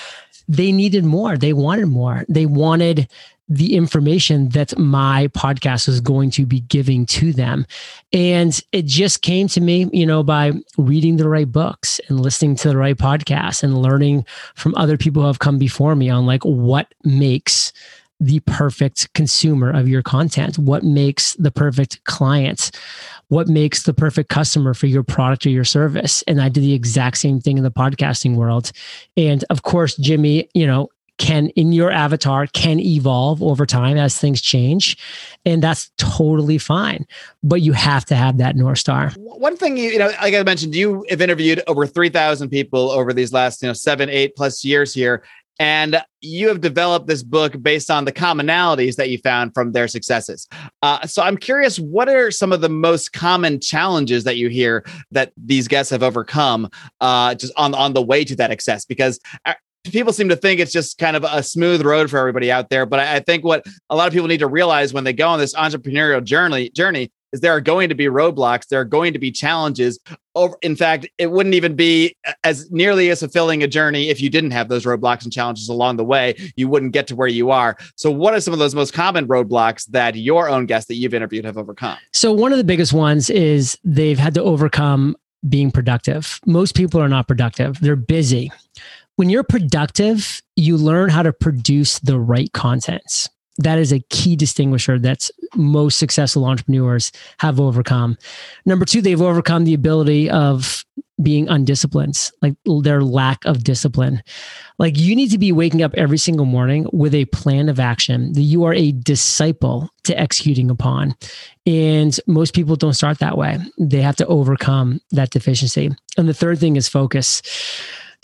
they 0.46 0.72
needed 0.72 1.04
more. 1.04 1.38
They 1.38 1.54
wanted 1.54 1.86
more. 1.86 2.24
They 2.28 2.46
wanted 2.46 3.08
the 3.48 3.74
information 3.74 4.48
that 4.50 4.76
my 4.78 5.28
podcast 5.28 5.86
was 5.86 6.00
going 6.00 6.30
to 6.30 6.46
be 6.46 6.60
giving 6.60 7.04
to 7.04 7.32
them. 7.32 7.66
And 8.12 8.58
it 8.72 8.86
just 8.86 9.20
came 9.20 9.48
to 9.48 9.60
me, 9.60 9.88
you 9.92 10.06
know, 10.06 10.22
by 10.22 10.52
reading 10.78 11.16
the 11.16 11.28
right 11.28 11.50
books 11.50 12.00
and 12.08 12.20
listening 12.20 12.56
to 12.56 12.68
the 12.68 12.76
right 12.76 12.96
podcasts 12.96 13.62
and 13.62 13.82
learning 13.82 14.24
from 14.54 14.74
other 14.76 14.96
people 14.96 15.22
who 15.22 15.26
have 15.26 15.40
come 15.40 15.58
before 15.58 15.94
me 15.94 16.08
on 16.08 16.24
like 16.24 16.42
what 16.42 16.94
makes 17.04 17.72
the 18.20 18.40
perfect 18.40 19.12
consumer 19.14 19.70
of 19.70 19.88
your 19.88 20.02
content? 20.02 20.58
What 20.58 20.82
makes 20.82 21.34
the 21.34 21.50
perfect 21.50 22.02
client? 22.04 22.70
What 23.28 23.48
makes 23.48 23.82
the 23.82 23.94
perfect 23.94 24.28
customer 24.28 24.74
for 24.74 24.86
your 24.86 25.02
product 25.02 25.46
or 25.46 25.50
your 25.50 25.64
service? 25.64 26.22
And 26.28 26.40
I 26.40 26.48
did 26.48 26.62
the 26.62 26.74
exact 26.74 27.18
same 27.18 27.40
thing 27.40 27.58
in 27.58 27.64
the 27.64 27.70
podcasting 27.70 28.36
world. 28.36 28.70
And 29.16 29.44
of 29.50 29.62
course, 29.62 29.96
Jimmy, 29.96 30.48
you 30.54 30.66
know, 30.66 30.88
can 31.18 31.48
in 31.50 31.72
your 31.72 31.92
avatar 31.92 32.46
can 32.48 32.80
evolve 32.80 33.42
over 33.42 33.64
time 33.64 33.96
as 33.96 34.18
things 34.18 34.40
change 34.40 34.98
and 35.46 35.62
that's 35.62 35.90
totally 35.96 36.58
fine 36.58 37.06
but 37.42 37.60
you 37.60 37.72
have 37.72 38.04
to 38.04 38.16
have 38.16 38.38
that 38.38 38.56
north 38.56 38.78
star 38.78 39.12
one 39.16 39.56
thing 39.56 39.76
you, 39.76 39.90
you 39.90 39.98
know 39.98 40.10
like 40.20 40.34
i 40.34 40.42
mentioned 40.42 40.74
you 40.74 41.06
have 41.08 41.20
interviewed 41.20 41.62
over 41.68 41.86
3000 41.86 42.48
people 42.48 42.90
over 42.90 43.12
these 43.12 43.32
last 43.32 43.62
you 43.62 43.68
know 43.68 43.72
seven 43.72 44.08
eight 44.10 44.34
plus 44.34 44.64
years 44.64 44.92
here 44.92 45.22
and 45.58 46.02
you 46.20 46.48
have 46.48 46.60
developed 46.60 47.06
this 47.06 47.22
book 47.22 47.60
based 47.62 47.90
on 47.90 48.04
the 48.04 48.12
commonalities 48.12 48.96
that 48.96 49.10
you 49.10 49.18
found 49.18 49.54
from 49.54 49.72
their 49.72 49.86
successes. 49.86 50.48
Uh, 50.82 51.06
so 51.06 51.22
I'm 51.22 51.36
curious, 51.36 51.78
what 51.78 52.08
are 52.08 52.30
some 52.30 52.52
of 52.52 52.60
the 52.60 52.68
most 52.68 53.12
common 53.12 53.60
challenges 53.60 54.24
that 54.24 54.36
you 54.36 54.48
hear 54.48 54.84
that 55.12 55.32
these 55.36 55.68
guests 55.68 55.90
have 55.90 56.02
overcome 56.02 56.68
uh, 57.00 57.34
just 57.34 57.52
on 57.56 57.74
on 57.74 57.92
the 57.92 58.02
way 58.02 58.24
to 58.24 58.36
that 58.36 58.50
success? 58.50 58.84
Because 58.84 59.20
uh, 59.44 59.54
people 59.84 60.12
seem 60.12 60.28
to 60.28 60.36
think 60.36 60.60
it's 60.60 60.72
just 60.72 60.98
kind 60.98 61.16
of 61.16 61.24
a 61.24 61.42
smooth 61.42 61.82
road 61.82 62.10
for 62.10 62.18
everybody 62.18 62.50
out 62.50 62.70
there. 62.70 62.86
But 62.86 63.00
I, 63.00 63.16
I 63.16 63.20
think 63.20 63.44
what 63.44 63.64
a 63.90 63.96
lot 63.96 64.06
of 64.06 64.12
people 64.12 64.28
need 64.28 64.38
to 64.38 64.46
realize 64.46 64.92
when 64.92 65.04
they 65.04 65.12
go 65.12 65.28
on 65.28 65.38
this 65.38 65.54
entrepreneurial 65.54 66.24
journey 66.24 66.70
journey 66.70 67.12
is 67.32 67.40
there 67.40 67.52
are 67.52 67.60
going 67.60 67.88
to 67.88 67.94
be 67.94 68.06
roadblocks 68.06 68.68
there 68.68 68.80
are 68.80 68.84
going 68.84 69.12
to 69.12 69.18
be 69.18 69.30
challenges 69.30 69.98
over 70.34 70.56
in 70.62 70.76
fact 70.76 71.06
it 71.18 71.30
wouldn't 71.30 71.54
even 71.54 71.74
be 71.74 72.14
as 72.42 72.70
nearly 72.70 73.10
as 73.10 73.20
fulfilling 73.20 73.62
a 73.62 73.68
journey 73.68 74.08
if 74.08 74.20
you 74.20 74.30
didn't 74.30 74.50
have 74.50 74.68
those 74.68 74.84
roadblocks 74.84 75.24
and 75.24 75.32
challenges 75.32 75.68
along 75.68 75.96
the 75.96 76.04
way. 76.04 76.34
You 76.56 76.68
wouldn't 76.68 76.92
get 76.92 77.06
to 77.08 77.16
where 77.16 77.28
you 77.28 77.50
are. 77.50 77.76
So 77.96 78.10
what 78.10 78.34
are 78.34 78.40
some 78.40 78.52
of 78.52 78.58
those 78.58 78.74
most 78.74 78.92
common 78.92 79.26
roadblocks 79.26 79.86
that 79.86 80.16
your 80.16 80.48
own 80.48 80.66
guests 80.66 80.88
that 80.88 80.94
you've 80.94 81.14
interviewed 81.14 81.44
have 81.44 81.58
overcome? 81.58 81.98
So 82.12 82.32
one 82.32 82.52
of 82.52 82.58
the 82.58 82.64
biggest 82.64 82.92
ones 82.92 83.30
is 83.30 83.78
they've 83.84 84.18
had 84.18 84.34
to 84.34 84.42
overcome 84.42 85.16
being 85.48 85.70
productive. 85.70 86.40
Most 86.46 86.74
people 86.74 87.00
are 87.00 87.08
not 87.08 87.28
productive. 87.28 87.80
They're 87.80 87.96
busy. 87.96 88.50
When 89.16 89.30
you're 89.30 89.44
productive 89.44 90.42
you 90.56 90.76
learn 90.76 91.10
how 91.10 91.22
to 91.22 91.32
produce 91.32 91.98
the 91.98 92.18
right 92.18 92.52
contents 92.52 93.28
that 93.58 93.78
is 93.78 93.92
a 93.92 94.00
key 94.10 94.36
distinguisher 94.36 94.98
that 94.98 95.30
most 95.54 95.98
successful 95.98 96.44
entrepreneurs 96.44 97.12
have 97.38 97.60
overcome. 97.60 98.16
Number 98.66 98.84
two, 98.84 99.00
they've 99.00 99.20
overcome 99.20 99.64
the 99.64 99.74
ability 99.74 100.28
of 100.30 100.84
being 101.22 101.48
undisciplined, 101.48 102.30
like 102.42 102.54
their 102.64 103.02
lack 103.02 103.44
of 103.44 103.62
discipline. 103.62 104.22
Like 104.78 104.98
you 104.98 105.14
need 105.14 105.30
to 105.30 105.38
be 105.38 105.52
waking 105.52 105.82
up 105.82 105.94
every 105.94 106.18
single 106.18 106.44
morning 106.44 106.86
with 106.92 107.14
a 107.14 107.26
plan 107.26 107.68
of 107.68 107.78
action 107.78 108.32
that 108.32 108.42
you 108.42 108.64
are 108.64 108.74
a 108.74 108.90
disciple 108.90 109.88
to 110.04 110.18
executing 110.18 110.70
upon. 110.70 111.14
And 111.66 112.18
most 112.26 112.52
people 112.52 112.74
don't 112.74 112.94
start 112.94 113.20
that 113.20 113.38
way. 113.38 113.58
They 113.78 114.02
have 114.02 114.16
to 114.16 114.26
overcome 114.26 115.00
that 115.12 115.30
deficiency. 115.30 115.92
And 116.18 116.28
the 116.28 116.34
third 116.34 116.58
thing 116.58 116.74
is 116.74 116.88
focus 116.88 117.42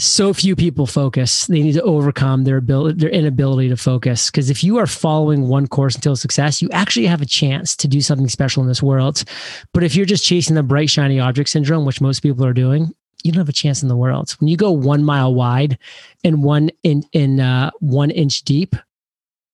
so 0.00 0.32
few 0.32 0.56
people 0.56 0.86
focus. 0.86 1.46
They 1.46 1.62
need 1.62 1.74
to 1.74 1.82
overcome 1.82 2.44
their 2.44 2.56
ability, 2.56 2.98
their 2.98 3.10
inability 3.10 3.68
to 3.68 3.76
focus. 3.76 4.30
Because 4.30 4.48
if 4.48 4.64
you 4.64 4.78
are 4.78 4.86
following 4.86 5.48
one 5.48 5.66
course 5.66 5.94
until 5.94 6.16
success, 6.16 6.62
you 6.62 6.70
actually 6.70 7.06
have 7.06 7.20
a 7.20 7.26
chance 7.26 7.76
to 7.76 7.88
do 7.88 8.00
something 8.00 8.28
special 8.28 8.62
in 8.62 8.68
this 8.68 8.82
world. 8.82 9.24
But 9.72 9.84
if 9.84 9.94
you're 9.94 10.06
just 10.06 10.24
chasing 10.24 10.56
the 10.56 10.62
bright 10.62 10.90
shiny 10.90 11.20
object 11.20 11.50
syndrome, 11.50 11.84
which 11.84 12.00
most 12.00 12.20
people 12.20 12.46
are 12.46 12.54
doing, 12.54 12.94
you 13.22 13.32
don't 13.32 13.40
have 13.40 13.48
a 13.50 13.52
chance 13.52 13.82
in 13.82 13.88
the 13.88 13.96
world. 13.96 14.30
When 14.40 14.48
you 14.48 14.56
go 14.56 14.70
one 14.70 15.04
mile 15.04 15.34
wide 15.34 15.78
and 16.24 16.42
one 16.42 16.70
in 16.82 17.04
in 17.12 17.38
uh, 17.38 17.70
one 17.80 18.10
inch 18.10 18.42
deep, 18.42 18.74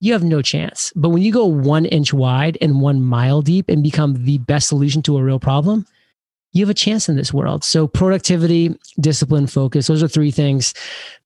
you 0.00 0.12
have 0.12 0.22
no 0.22 0.42
chance. 0.42 0.92
But 0.94 1.08
when 1.08 1.22
you 1.22 1.32
go 1.32 1.46
one 1.46 1.86
inch 1.86 2.12
wide 2.12 2.56
and 2.60 2.80
one 2.80 3.02
mile 3.02 3.42
deep 3.42 3.68
and 3.68 3.82
become 3.82 4.24
the 4.24 4.38
best 4.38 4.68
solution 4.68 5.02
to 5.02 5.18
a 5.18 5.22
real 5.22 5.40
problem, 5.40 5.86
you 6.56 6.64
have 6.64 6.70
a 6.70 6.74
chance 6.74 7.08
in 7.08 7.16
this 7.16 7.32
world. 7.34 7.62
So, 7.62 7.86
productivity, 7.86 8.74
discipline, 8.98 9.46
focus, 9.46 9.86
those 9.86 10.02
are 10.02 10.08
three 10.08 10.30
things 10.30 10.72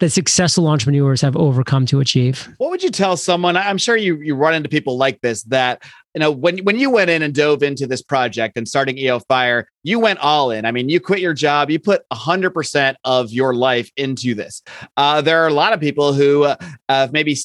that 0.01 0.11
successful 0.11 0.66
entrepreneurs 0.66 1.21
have 1.21 1.37
overcome 1.37 1.87
to 1.87 2.01
achieve. 2.01 2.49
What 2.59 2.71
would 2.71 2.83
you 2.83 2.90
tell 2.90 3.16
someone? 3.16 3.57
I'm 3.57 3.79
sure 3.79 3.97
you, 3.97 4.16
you 4.16 4.35
run 4.35 4.55
into 4.55 4.69
people 4.69 4.97
like 4.97 5.21
this 5.21 5.45
that 5.45 5.83
you 6.14 6.20
know 6.20 6.31
when 6.31 6.59
when 6.59 6.79
you 6.79 6.90
went 6.90 7.11
in 7.11 7.23
and 7.23 7.35
dove 7.35 7.62
into 7.62 7.87
this 7.87 8.03
project 8.03 8.57
and 8.57 8.66
starting 8.66 8.99
EO 8.99 9.20
Fire, 9.20 9.68
you 9.83 9.99
went 9.99 10.18
all 10.18 10.51
in. 10.51 10.66
I 10.66 10.73
mean, 10.73 10.88
you 10.88 11.01
quit 11.01 11.20
your 11.20 11.33
job, 11.33 11.70
you 11.70 11.79
put 11.79 12.03
100% 12.11 12.94
of 13.05 13.31
your 13.31 13.55
life 13.55 13.90
into 13.96 14.35
this. 14.35 14.62
Uh, 14.96 15.20
there 15.20 15.42
are 15.42 15.49
a 15.49 15.55
lot 15.55 15.73
of 15.73 15.81
people 15.81 16.12
who 16.12 16.44
uh, 16.44 16.57
have 16.88 17.12
maybe 17.12 17.37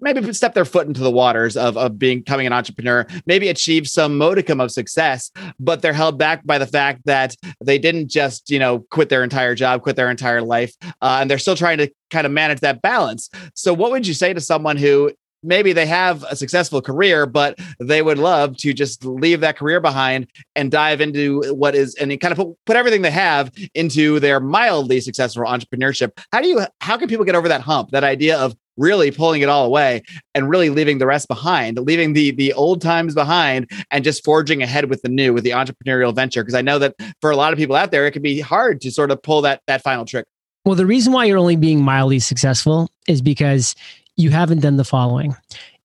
maybe 0.00 0.32
step 0.32 0.54
their 0.54 0.64
foot 0.64 0.86
into 0.86 1.00
the 1.00 1.10
waters 1.10 1.56
of, 1.56 1.76
of 1.76 1.98
being, 1.98 2.20
becoming 2.20 2.46
an 2.46 2.52
entrepreneur, 2.52 3.06
maybe 3.26 3.48
achieve 3.48 3.86
some 3.86 4.16
modicum 4.16 4.60
of 4.60 4.70
success, 4.70 5.30
but 5.58 5.82
they're 5.82 5.92
held 5.92 6.18
back 6.18 6.44
by 6.46 6.58
the 6.58 6.66
fact 6.66 7.02
that 7.04 7.34
they 7.62 7.78
didn't 7.78 8.08
just, 8.08 8.50
you 8.50 8.58
know, 8.58 8.80
quit 8.90 9.08
their 9.08 9.24
entire 9.24 9.54
job, 9.54 9.82
quit 9.82 9.96
their 9.96 10.10
entire 10.10 10.42
life, 10.42 10.72
uh, 10.82 11.18
and 11.20 11.30
they're 11.30 11.38
still 11.38 11.56
trying 11.56 11.78
to 11.78 11.90
kind 12.10 12.26
of 12.26 12.32
manage 12.32 12.60
that 12.60 12.82
balance. 12.82 13.28
So, 13.54 13.74
what 13.74 13.90
would 13.90 14.06
you 14.06 14.14
say 14.14 14.32
to 14.32 14.40
someone 14.40 14.76
who 14.76 15.12
maybe 15.42 15.72
they 15.72 15.86
have 15.86 16.24
a 16.28 16.36
successful 16.36 16.80
career, 16.80 17.26
but 17.26 17.58
they 17.78 18.02
would 18.02 18.18
love 18.18 18.56
to 18.58 18.72
just 18.72 19.04
leave 19.04 19.40
that 19.40 19.56
career 19.56 19.80
behind 19.80 20.28
and 20.56 20.70
dive 20.70 21.00
into 21.00 21.42
what 21.54 21.74
is 21.74 21.94
and 21.96 22.18
kind 22.20 22.32
of 22.32 22.38
put, 22.38 22.56
put 22.66 22.76
everything 22.76 23.02
they 23.02 23.10
have 23.10 23.52
into 23.74 24.20
their 24.20 24.40
mildly 24.40 25.00
successful 25.00 25.44
entrepreneurship. 25.44 26.18
How 26.32 26.40
do 26.40 26.48
you 26.48 26.66
how 26.80 26.96
can 26.96 27.08
people 27.08 27.24
get 27.24 27.34
over 27.34 27.48
that 27.48 27.60
hump, 27.60 27.90
that 27.90 28.04
idea 28.04 28.38
of 28.38 28.56
really 28.78 29.10
pulling 29.10 29.42
it 29.42 29.48
all 29.48 29.66
away 29.66 30.02
and 30.34 30.48
really 30.48 30.70
leaving 30.70 30.98
the 30.98 31.06
rest 31.06 31.28
behind, 31.28 31.78
leaving 31.78 32.12
the 32.12 32.30
the 32.32 32.52
old 32.52 32.80
times 32.80 33.14
behind 33.14 33.70
and 33.90 34.04
just 34.04 34.24
forging 34.24 34.62
ahead 34.62 34.88
with 34.88 35.02
the 35.02 35.08
new, 35.08 35.32
with 35.32 35.44
the 35.44 35.50
entrepreneurial 35.50 36.14
venture? 36.14 36.42
Because 36.42 36.54
I 36.54 36.62
know 36.62 36.78
that 36.78 36.94
for 37.20 37.30
a 37.30 37.36
lot 37.36 37.52
of 37.52 37.58
people 37.58 37.76
out 37.76 37.90
there, 37.90 38.06
it 38.06 38.12
can 38.12 38.22
be 38.22 38.40
hard 38.40 38.80
to 38.82 38.90
sort 38.90 39.10
of 39.10 39.22
pull 39.22 39.42
that 39.42 39.62
that 39.66 39.82
final 39.82 40.04
trick. 40.04 40.26
Well, 40.64 40.76
the 40.76 40.86
reason 40.86 41.12
why 41.12 41.24
you're 41.24 41.38
only 41.38 41.56
being 41.56 41.82
mildly 41.82 42.20
successful 42.20 42.88
is 43.08 43.20
because 43.20 43.74
you 44.16 44.30
haven't 44.30 44.60
done 44.60 44.76
the 44.76 44.84
following. 44.84 45.34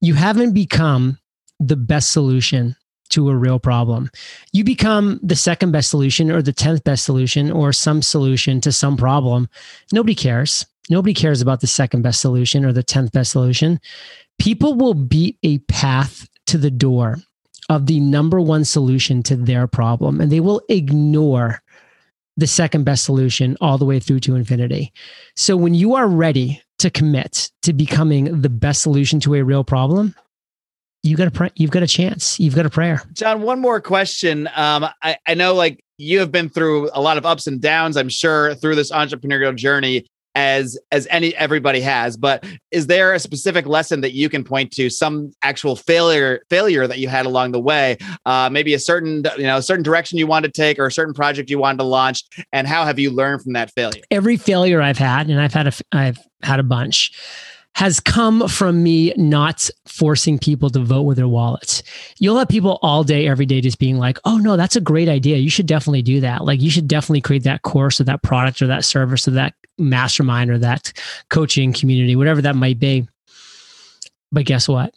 You 0.01 0.13
haven't 0.13 0.53
become 0.53 1.17
the 1.59 1.75
best 1.75 2.11
solution 2.11 2.75
to 3.09 3.29
a 3.29 3.35
real 3.35 3.59
problem. 3.59 4.11
You 4.51 4.63
become 4.63 5.19
the 5.23 5.35
second 5.35 5.71
best 5.71 5.89
solution 5.89 6.29
or 6.29 6.41
the 6.41 6.53
10th 6.53 6.83
best 6.83 7.05
solution 7.05 7.51
or 7.51 7.71
some 7.71 8.01
solution 8.01 8.59
to 8.61 8.71
some 8.71 8.97
problem. 8.97 9.47
Nobody 9.93 10.15
cares. 10.15 10.65
Nobody 10.89 11.13
cares 11.13 11.41
about 11.41 11.61
the 11.61 11.67
second 11.67 12.01
best 12.01 12.21
solution 12.21 12.65
or 12.65 12.73
the 12.73 12.83
10th 12.83 13.11
best 13.11 13.31
solution. 13.31 13.79
People 14.39 14.75
will 14.75 14.93
beat 14.93 15.37
a 15.43 15.59
path 15.59 16.27
to 16.47 16.57
the 16.57 16.71
door 16.71 17.17
of 17.69 17.85
the 17.85 17.99
number 17.99 18.39
one 18.39 18.63
solution 18.63 19.23
to 19.23 19.35
their 19.35 19.67
problem 19.67 20.21
and 20.21 20.31
they 20.31 20.39
will 20.39 20.61
ignore 20.69 21.61
the 22.37 22.47
second 22.47 22.83
best 22.83 23.03
solution 23.03 23.57
all 23.59 23.77
the 23.77 23.85
way 23.85 23.99
through 23.99 24.19
to 24.21 24.35
infinity. 24.35 24.93
So 25.35 25.57
when 25.57 25.73
you 25.73 25.95
are 25.95 26.07
ready 26.07 26.61
to 26.79 26.89
commit 26.89 27.51
to 27.63 27.73
becoming 27.73 28.41
the 28.41 28.49
best 28.49 28.81
solution 28.81 29.19
to 29.21 29.35
a 29.35 29.43
real 29.43 29.63
problem, 29.63 30.15
you 31.03 31.15
got 31.15 31.35
a 31.35 31.51
you've 31.55 31.71
got 31.71 31.83
a 31.83 31.87
chance. 31.87 32.39
You've 32.39 32.55
got 32.55 32.65
a 32.65 32.69
prayer. 32.69 33.01
John, 33.13 33.41
one 33.41 33.59
more 33.59 33.81
question. 33.81 34.47
Um, 34.55 34.87
I, 35.01 35.17
I 35.27 35.33
know 35.33 35.53
like 35.53 35.83
you 35.97 36.19
have 36.19 36.31
been 36.31 36.49
through 36.49 36.89
a 36.93 37.01
lot 37.01 37.17
of 37.17 37.25
ups 37.25 37.47
and 37.47 37.61
downs, 37.61 37.97
I'm 37.97 38.09
sure, 38.09 38.55
through 38.55 38.75
this 38.75 38.91
entrepreneurial 38.91 39.55
journey. 39.55 40.05
As 40.37 40.77
as 40.91 41.07
any 41.09 41.35
everybody 41.35 41.81
has. 41.81 42.15
But 42.15 42.45
is 42.71 42.87
there 42.87 43.13
a 43.13 43.19
specific 43.19 43.65
lesson 43.65 44.01
that 44.01 44.13
you 44.13 44.29
can 44.29 44.43
point 44.43 44.71
to, 44.73 44.89
some 44.89 45.31
actual 45.41 45.75
failure 45.75 46.41
failure 46.49 46.85
that 46.87 46.99
you 46.99 47.09
had 47.09 47.25
along 47.25 47.51
the 47.51 47.59
way? 47.59 47.97
Uh, 48.25 48.47
maybe 48.49 48.73
a 48.75 48.79
certain 48.79 49.23
you 49.37 49.43
know 49.43 49.57
a 49.57 49.61
certain 49.63 49.83
direction 49.83 50.17
you 50.17 50.27
wanted 50.27 50.53
to 50.53 50.61
take, 50.61 50.77
or 50.77 50.85
a 50.85 50.91
certain 50.91 51.13
project 51.13 51.49
you 51.49 51.57
wanted 51.57 51.79
to 51.79 51.83
launch, 51.83 52.23
and 52.53 52.67
how 52.67 52.85
have 52.85 52.99
you 52.99 53.09
learned 53.09 53.41
from 53.41 53.53
that 53.53 53.71
failure? 53.71 54.03
Every 54.11 54.37
failure 54.37 54.81
I've 54.81 54.99
had, 54.99 55.27
and 55.27 55.41
I've 55.41 55.53
had 55.53 55.67
a 55.67 55.73
I've 55.91 56.19
had 56.43 56.59
a 56.59 56.63
bunch 56.63 57.11
has 57.77 57.99
come 57.99 58.47
from 58.47 58.81
me 58.81 59.13
not 59.17 59.69
forcing 59.85 60.39
people 60.39 60.67
to 60.67 60.79
vote 60.79 61.03
with 61.03 61.15
their 61.15 61.27
wallets. 61.27 61.83
You'll 62.17 62.39
have 62.39 62.49
people 62.49 62.79
all 62.81 63.03
day, 63.03 63.27
every 63.27 63.45
day, 63.45 63.61
just 63.61 63.77
being 63.77 63.99
like, 63.99 64.17
oh, 64.25 64.39
no, 64.39 64.57
that's 64.57 64.75
a 64.75 64.81
great 64.81 65.07
idea. 65.07 65.37
You 65.37 65.51
should 65.51 65.67
definitely 65.67 66.01
do 66.01 66.19
that. 66.21 66.43
Like, 66.43 66.59
you 66.59 66.71
should 66.71 66.87
definitely 66.87 67.21
create 67.21 67.43
that 67.43 67.61
course 67.61 68.01
or 68.01 68.05
that 68.05 68.23
product 68.23 68.63
or 68.63 68.67
that 68.67 68.83
service 68.83 69.27
or 69.27 69.31
that 69.31 69.53
mastermind 69.77 70.49
or 70.49 70.57
that 70.57 70.91
coaching 71.29 71.71
community, 71.71 72.15
whatever 72.15 72.41
that 72.41 72.55
might 72.55 72.79
be. 72.79 73.07
But 74.31 74.45
guess 74.45 74.67
what? 74.67 74.91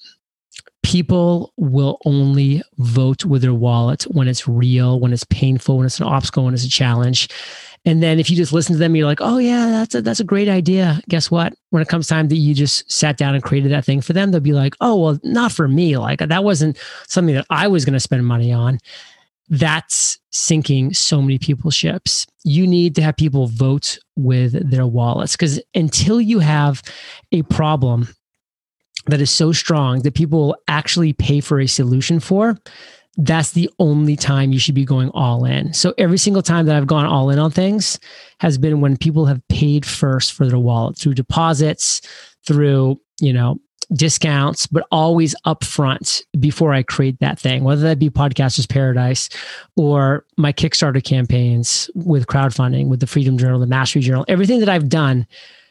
People 0.82 1.52
will 1.58 1.98
only 2.06 2.62
vote 2.78 3.26
with 3.26 3.42
their 3.42 3.52
wallet 3.52 4.04
when 4.04 4.26
it's 4.26 4.48
real, 4.48 4.98
when 4.98 5.12
it's 5.12 5.24
painful, 5.24 5.76
when 5.76 5.84
it's 5.84 6.00
an 6.00 6.06
obstacle, 6.06 6.46
when 6.46 6.54
it's 6.54 6.64
a 6.64 6.70
challenge. 6.70 7.28
And 7.86 8.02
then 8.02 8.20
if 8.20 8.28
you 8.28 8.36
just 8.36 8.52
listen 8.52 8.74
to 8.74 8.78
them, 8.78 8.94
you're 8.94 9.06
like, 9.06 9.22
oh 9.22 9.38
yeah, 9.38 9.66
that's 9.70 9.94
a 9.94 10.02
that's 10.02 10.20
a 10.20 10.24
great 10.24 10.48
idea. 10.48 11.00
Guess 11.08 11.30
what? 11.30 11.54
When 11.70 11.82
it 11.82 11.88
comes 11.88 12.06
time 12.06 12.28
that 12.28 12.36
you 12.36 12.54
just 12.54 12.90
sat 12.92 13.16
down 13.16 13.34
and 13.34 13.42
created 13.42 13.72
that 13.72 13.84
thing 13.84 14.02
for 14.02 14.12
them, 14.12 14.30
they'll 14.30 14.40
be 14.40 14.52
like, 14.52 14.74
oh 14.80 14.96
well, 14.96 15.18
not 15.24 15.52
for 15.52 15.66
me. 15.66 15.96
Like 15.96 16.18
that 16.18 16.44
wasn't 16.44 16.78
something 17.06 17.34
that 17.34 17.46
I 17.48 17.68
was 17.68 17.84
going 17.84 17.94
to 17.94 18.00
spend 18.00 18.26
money 18.26 18.52
on. 18.52 18.78
That's 19.48 20.18
sinking 20.30 20.94
so 20.94 21.20
many 21.22 21.38
people's 21.38 21.74
ships. 21.74 22.26
You 22.44 22.66
need 22.66 22.94
to 22.96 23.02
have 23.02 23.16
people 23.16 23.46
vote 23.48 23.98
with 24.14 24.70
their 24.70 24.86
wallets 24.86 25.32
because 25.32 25.60
until 25.74 26.20
you 26.20 26.38
have 26.38 26.82
a 27.32 27.42
problem 27.42 28.08
that 29.06 29.20
is 29.20 29.30
so 29.30 29.52
strong 29.52 30.02
that 30.02 30.14
people 30.14 30.56
actually 30.68 31.12
pay 31.12 31.40
for 31.40 31.58
a 31.58 31.66
solution 31.66 32.20
for, 32.20 32.56
that's 33.16 33.52
the 33.52 33.68
only 33.78 34.16
time 34.16 34.52
you 34.52 34.58
should 34.58 34.74
be 34.74 34.84
going 34.84 35.10
all 35.10 35.44
in. 35.44 35.72
So 35.72 35.92
every 35.98 36.18
single 36.18 36.42
time 36.42 36.66
that 36.66 36.76
I've 36.76 36.86
gone 36.86 37.06
all 37.06 37.30
in 37.30 37.38
on 37.38 37.50
things 37.50 37.98
has 38.38 38.56
been 38.56 38.80
when 38.80 38.96
people 38.96 39.26
have 39.26 39.46
paid 39.48 39.84
first 39.84 40.32
for 40.32 40.46
their 40.46 40.58
wallet 40.58 40.96
through 40.96 41.14
deposits, 41.14 42.00
through, 42.46 43.00
you 43.20 43.32
know, 43.32 43.58
discounts, 43.92 44.66
but 44.68 44.86
always 44.92 45.34
upfront 45.46 46.22
before 46.38 46.72
I 46.72 46.82
create 46.82 47.18
that 47.18 47.38
thing, 47.38 47.64
whether 47.64 47.82
that 47.82 47.98
be 47.98 48.08
Podcasters 48.08 48.68
Paradise 48.68 49.28
or 49.76 50.24
my 50.36 50.52
Kickstarter 50.52 51.02
campaigns 51.02 51.90
with 51.94 52.26
crowdfunding, 52.26 52.88
with 52.88 53.00
the 53.00 53.06
Freedom 53.06 53.36
Journal, 53.36 53.58
the 53.58 53.66
Mastery 53.66 54.02
Journal, 54.02 54.24
everything 54.28 54.60
that 54.60 54.68
I've 54.68 54.88
done 54.88 55.26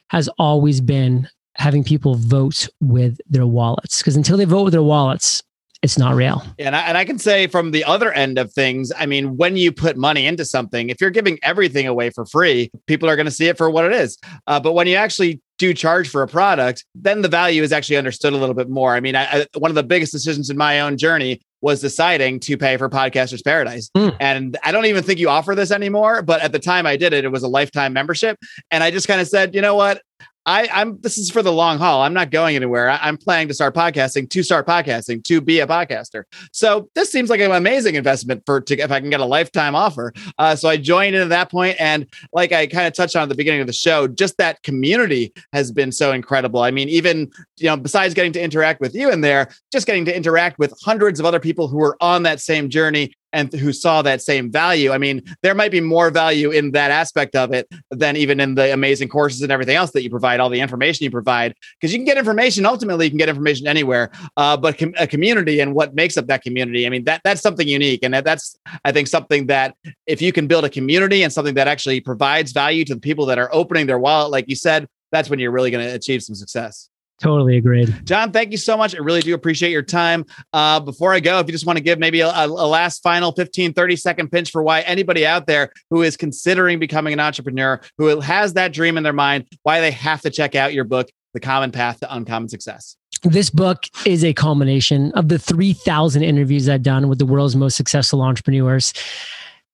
has 0.10 0.28
always 0.38 0.82
been 0.82 1.30
having 1.56 1.84
people 1.84 2.16
vote 2.16 2.68
with 2.82 3.20
their 3.30 3.48
wallets. 3.48 4.00
Because 4.00 4.16
until 4.16 4.38
they 4.38 4.46
vote 4.46 4.64
with 4.64 4.74
their 4.74 4.84
wallets, 4.84 5.44
it's 5.82 5.98
not 5.98 6.16
real. 6.16 6.44
And 6.58 6.76
I, 6.76 6.82
and 6.82 6.98
I 6.98 7.06
can 7.06 7.18
say 7.18 7.48
from 7.48 7.72
the 7.72 7.86
other 7.86 8.12
end 8.12 8.38
of 8.38 8.52
things, 8.52 8.92
I 8.98 9.06
mean, 9.06 9.38
when 9.38 9.56
you 9.56 9.72
put 9.72 9.96
money 9.96 10.26
into 10.26 10.44
something, 10.44 10.90
if 10.90 11.00
you're 11.00 11.10
giving 11.10 11.40
everything 11.42 11.88
away 11.88 12.10
for 12.10 12.26
free, 12.26 12.70
people 12.86 13.10
are 13.10 13.16
going 13.16 13.28
to 13.28 13.32
see 13.32 13.48
it 13.48 13.58
for 13.58 13.70
what 13.70 13.86
it 13.86 13.94
is. 13.94 14.18
Uh, 14.48 14.60
but 14.60 14.74
when 14.74 14.88
you 14.88 14.96
actually 14.96 15.42
do 15.58 15.74
charge 15.74 16.10
for 16.10 16.22
a 16.22 16.28
product, 16.28 16.86
then 16.96 17.22
the 17.22 17.28
value 17.30 17.64
is 17.64 17.72
actually 17.72 17.98
understood 17.98 18.34
a 18.34 18.38
little 18.38 18.56
bit 18.56 18.70
more. 18.70 18.94
I 18.94 19.00
mean, 19.00 19.16
I, 19.16 19.42
I, 19.42 19.48
one 19.58 19.72
of 19.72 19.76
the 19.76 19.84
biggest 19.84 20.12
decisions 20.12 20.50
in 20.50 20.58
my 20.58 20.82
own 20.82 20.98
journey 20.98 21.42
was 21.62 21.82
deciding 21.82 22.40
to 22.40 22.58
pay 22.58 22.78
for 22.78 22.90
Podcasters 22.90 23.44
Paradise. 23.44 23.90
Mm. 23.96 24.16
And 24.20 24.58
I 24.64 24.72
don't 24.72 24.86
even 24.86 25.04
think 25.04 25.20
you 25.20 25.30
offer 25.30 25.56
this 25.56 25.72
anymore, 25.72 26.22
but 26.22 26.42
at 26.42 26.52
the 26.52 26.60
time 26.60 26.86
I 26.86 26.96
did 26.96 27.12
it, 27.14 27.26
it 27.26 27.32
was 27.32 27.44
a 27.44 27.50
lifetime 27.50 27.94
membership. 27.94 28.38
And 28.72 28.84
I 28.84 28.92
just 28.92 29.08
kind 29.08 29.20
of 29.20 29.28
said, 29.28 29.54
you 29.54 29.62
know 29.62 29.76
what? 29.76 30.02
I, 30.50 30.82
am 30.82 31.00
this 31.02 31.20
is 31.20 31.30
for 31.30 31.44
the 31.44 31.54
long 31.54 31.78
haul. 31.78 32.02
I'm 32.02 32.14
not 32.14 32.32
going 32.32 32.56
anywhere. 32.56 32.90
I, 32.90 33.08
am 33.08 33.18
planning 33.18 33.48
to 33.50 33.54
start 33.54 33.76
podcasting, 33.76 34.32
to 34.32 34.42
start 34.42 34.66
podcasting, 34.66 35.24
to 35.26 35.42
be 35.42 35.60
a 35.60 35.68
podcaster. 35.68 36.24
So 36.52 36.90
this 36.96 37.12
seems 37.12 37.30
like 37.30 37.40
an 37.40 37.52
amazing 37.52 37.94
investment 37.94 38.42
for 38.48 38.60
to 38.62 38.80
if 38.80 38.92
I 38.92 39.00
can 39.00 39.12
get 39.12 39.20
a 39.20 39.26
lifetime 39.26 39.76
offer. 39.76 40.12
Uh, 40.40 40.56
so 40.56 40.68
I 40.68 40.78
joined 40.78 41.16
in 41.16 41.22
at 41.22 41.30
that 41.30 41.52
point, 41.52 41.80
and 41.80 42.08
like 42.34 42.52
I 42.52 42.66
kind 42.66 42.88
of 42.88 42.94
touched 42.94 43.16
on 43.16 43.24
at 43.24 43.30
the 43.30 43.36
beginning 43.36 43.62
of 43.62 43.68
the 43.68 43.74
show, 43.74 44.08
just 44.08 44.38
that 44.38 44.64
community 44.64 45.32
has 45.54 45.72
been 45.72 45.92
so 45.92 46.14
incredible. 46.14 46.62
I 46.62 46.72
mean, 46.72 46.90
even 46.90 47.30
you 47.58 47.68
know, 47.68 47.78
besides 47.78 48.16
getting 48.16 48.34
to 48.34 48.42
interact 48.42 48.82
with 48.82 48.96
you 48.96 49.12
in 49.12 49.22
there, 49.22 49.50
just 49.72 49.86
getting 49.86 50.06
to 50.06 50.16
interact 50.16 50.58
with 50.58 50.74
hundreds 50.84 51.20
of 51.20 51.28
other 51.28 51.40
people 51.40 51.68
who 51.68 51.84
are 51.84 51.96
on 52.02 52.24
that 52.24 52.42
same 52.42 52.70
journey 52.70 53.14
and 53.34 53.52
who 53.54 53.72
saw 53.72 54.02
that 54.02 54.22
same 54.22 54.52
value. 54.52 54.92
I 54.92 54.98
mean, 54.98 55.24
there 55.44 55.56
might 55.56 55.72
be 55.72 55.82
more 55.82 56.10
value 56.10 56.52
in 56.52 56.72
that 56.72 56.92
aspect 56.92 57.36
of 57.36 57.54
it 57.54 57.68
than 57.92 58.18
even 58.18 58.40
in 58.40 58.56
the 58.56 58.74
amazing 58.74 59.10
courses 59.10 59.42
and 59.42 59.52
everything 59.52 59.76
else 59.76 59.92
that 59.92 60.04
you 60.04 60.10
provide, 60.10 60.40
all 60.40 60.50
the 60.50 60.60
information 60.60 61.04
you 61.04 61.12
provide, 61.12 61.54
because 61.80 61.94
you 61.94 62.00
can 62.00 62.06
get 62.06 62.18
information. 62.18 62.66
Ultimately, 62.66 63.06
you 63.06 63.12
can 63.12 63.18
get 63.18 63.30
information 63.30 63.68
anywhere, 63.68 64.12
uh, 64.38 64.58
but 64.58 64.78
com- 64.78 64.94
a 64.98 65.08
community 65.08 65.60
and 65.60 65.74
what 65.74 65.96
makes 65.96 66.18
up 66.18 66.28
that 66.28 66.42
community. 66.42 66.86
I 66.86 66.90
mean, 66.90 67.04
that 67.06 67.22
that's 67.24 67.42
something 67.42 67.68
unique, 67.68 68.02
and 68.04 68.14
that, 68.14 68.26
that's 68.26 68.56
I 68.84 68.92
think 68.92 69.08
something 69.08 69.48
that 69.48 69.76
if 70.08 70.22
you 70.22 70.32
can 70.32 70.48
build 70.48 70.66
a 70.66 70.70
community 70.70 71.24
and 71.24 71.32
something 71.32 71.56
that 71.56 71.68
actually 71.68 72.02
provides 72.02 72.52
value 72.52 72.86
to 72.86 72.96
the 72.96 73.02
people 73.02 73.26
that 73.28 73.38
are 73.38 73.50
opening 73.54 73.88
their 73.88 74.00
wallet, 74.00 74.32
like 74.32 74.50
you 74.50 74.56
said, 74.56 74.88
that's 75.12 75.30
when 75.30 75.40
you're 75.40 75.52
really 75.52 75.72
going 75.72 75.86
to 75.86 75.94
achieve 75.94 76.24
some 76.24 76.36
success. 76.36 76.90
Totally 77.22 77.58
agreed. 77.58 77.94
John, 78.06 78.32
thank 78.32 78.52
you 78.52 78.58
so 78.58 78.78
much. 78.78 78.96
I 78.96 79.00
really 79.00 79.22
do 79.22 79.34
appreciate 79.34 79.72
your 79.72 79.84
time. 79.84 80.26
Uh, 80.54 80.80
before 80.80 81.14
I 81.14 81.20
go, 81.20 81.40
if 81.40 81.48
you 81.48 81.52
just 81.52 81.66
want 81.66 81.78
to 81.78 81.84
give 81.84 82.00
maybe 82.00 82.22
a, 82.22 82.30
a, 82.30 82.48
last 82.48 83.04
final 83.04 83.32
15, 83.34 83.74
30 83.74 83.96
second 83.96 84.32
pinch 84.32 84.52
for 84.52 84.64
why 84.64 84.82
anybody 84.82 85.26
out 85.26 85.46
there 85.46 85.72
who 85.90 86.02
is 86.02 86.16
considering 86.16 86.80
becoming 86.80 87.14
an 87.14 87.20
entrepreneur, 87.20 87.82
who 87.98 88.20
has 88.22 88.54
that 88.54 88.72
dream 88.72 88.98
in 88.98 89.04
their 89.04 89.14
mind, 89.14 89.48
why 89.64 89.82
they 89.82 89.92
have 89.92 90.22
to 90.22 90.30
check 90.30 90.56
out 90.56 90.74
your 90.74 90.86
book, 90.86 91.10
The 91.34 91.40
Common 91.40 91.72
Path 91.72 92.00
to 92.00 92.14
Uncommon 92.14 92.50
Success. 92.50 92.96
This 93.24 93.50
book 93.50 93.84
is 94.06 94.24
a 94.24 94.34
culmination 94.34 95.12
of 95.12 95.28
the 95.28 95.38
3,000 95.38 96.24
interviews 96.24 96.70
I've 96.70 96.84
done 96.84 97.10
with 97.10 97.20
the 97.20 97.26
world's 97.26 97.56
most 97.56 97.76
successful 97.76 98.22
entrepreneurs. 98.22 98.94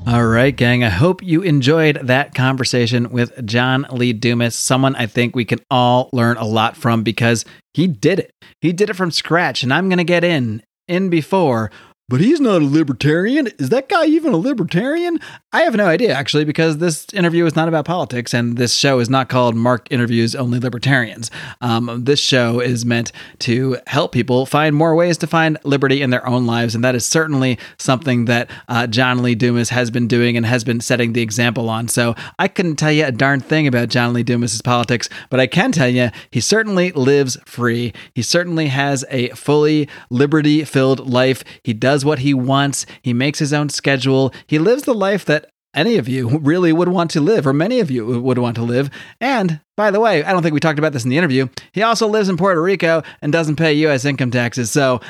All 0.07 0.25
right, 0.25 0.55
gang. 0.55 0.85
I 0.85 0.89
hope 0.89 1.21
you 1.21 1.41
enjoyed 1.41 1.99
that 2.03 2.33
conversation 2.33 3.09
with 3.09 3.45
John 3.45 3.85
Lee 3.91 4.13
Dumas, 4.13 4.55
someone 4.55 4.95
I 4.95 5.05
think 5.05 5.35
we 5.35 5.43
can 5.43 5.59
all 5.69 6.09
learn 6.13 6.37
a 6.37 6.45
lot 6.45 6.77
from 6.77 7.03
because 7.03 7.43
he 7.73 7.87
did 7.87 8.19
it. 8.19 8.31
He 8.61 8.71
did 8.71 8.89
it 8.89 8.95
from 8.95 9.11
scratch, 9.11 9.63
and 9.63 9.73
I'm 9.73 9.89
going 9.89 9.97
to 9.97 10.05
get 10.05 10.23
in 10.23 10.63
in 10.87 11.09
before 11.09 11.71
but 12.09 12.21
he's 12.21 12.39
not 12.39 12.61
a 12.61 12.65
libertarian. 12.65 13.47
Is 13.59 13.69
that 13.69 13.89
guy 13.89 14.05
even 14.05 14.31
a 14.31 14.37
libertarian? 14.37 15.19
I 15.51 15.63
have 15.63 15.75
no 15.75 15.85
idea, 15.87 16.13
actually, 16.13 16.45
because 16.45 16.77
this 16.77 17.05
interview 17.13 17.45
is 17.45 17.55
not 17.55 17.67
about 17.67 17.83
politics 17.83 18.33
and 18.33 18.57
this 18.57 18.73
show 18.73 18.99
is 18.99 19.09
not 19.09 19.27
called 19.27 19.55
Mark 19.55 19.87
Interviews 19.91 20.33
Only 20.33 20.59
Libertarians. 20.59 21.29
Um, 21.59 22.05
this 22.05 22.19
show 22.21 22.61
is 22.61 22.85
meant 22.85 23.11
to 23.39 23.77
help 23.87 24.13
people 24.13 24.45
find 24.45 24.73
more 24.73 24.95
ways 24.95 25.17
to 25.17 25.27
find 25.27 25.57
liberty 25.65 26.01
in 26.01 26.09
their 26.09 26.25
own 26.25 26.45
lives. 26.45 26.75
And 26.75 26.83
that 26.83 26.95
is 26.95 27.05
certainly 27.05 27.59
something 27.77 28.25
that 28.25 28.49
uh, 28.69 28.87
John 28.87 29.21
Lee 29.21 29.35
Dumas 29.35 29.69
has 29.69 29.91
been 29.91 30.07
doing 30.07 30.37
and 30.37 30.45
has 30.45 30.63
been 30.63 30.79
setting 30.79 31.11
the 31.11 31.21
example 31.21 31.69
on. 31.69 31.89
So 31.89 32.15
I 32.39 32.47
couldn't 32.47 32.77
tell 32.77 32.91
you 32.91 33.05
a 33.05 33.11
darn 33.11 33.41
thing 33.41 33.67
about 33.67 33.89
John 33.89 34.13
Lee 34.13 34.23
Dumas's 34.23 34.61
politics, 34.61 35.09
but 35.29 35.41
I 35.41 35.47
can 35.47 35.73
tell 35.73 35.89
you 35.89 36.11
he 36.31 36.39
certainly 36.39 36.93
lives 36.93 37.37
free. 37.45 37.91
He 38.13 38.21
certainly 38.21 38.67
has 38.67 39.03
a 39.09 39.29
fully 39.29 39.89
liberty 40.09 40.63
filled 40.63 41.09
life. 41.09 41.43
He 41.63 41.73
does 41.73 41.96
does 41.97 42.05
what 42.05 42.19
he 42.19 42.31
wants, 42.31 42.85
he 43.01 43.11
makes 43.11 43.39
his 43.39 43.51
own 43.51 43.69
schedule, 43.69 44.31
he 44.45 44.59
lives 44.59 44.83
the 44.83 44.93
life 44.93 45.25
that 45.25 45.49
any 45.73 45.97
of 45.97 46.07
you 46.07 46.37
really 46.37 46.71
would 46.71 46.89
want 46.89 47.09
to 47.09 47.19
live, 47.19 47.47
or 47.47 47.53
many 47.53 47.79
of 47.79 47.89
you 47.89 48.21
would 48.21 48.37
want 48.37 48.55
to 48.55 48.61
live. 48.61 48.91
And 49.19 49.59
by 49.75 49.89
the 49.89 49.99
way, 49.99 50.23
I 50.23 50.31
don't 50.31 50.43
think 50.43 50.53
we 50.53 50.59
talked 50.59 50.77
about 50.77 50.93
this 50.93 51.03
in 51.03 51.09
the 51.09 51.17
interview. 51.17 51.47
He 51.71 51.81
also 51.81 52.07
lives 52.07 52.29
in 52.29 52.37
Puerto 52.37 52.61
Rico 52.61 53.01
and 53.23 53.31
doesn't 53.31 53.55
pay 53.55 53.73
U.S. 53.73 54.05
income 54.05 54.29
taxes. 54.29 54.69
So 54.69 55.01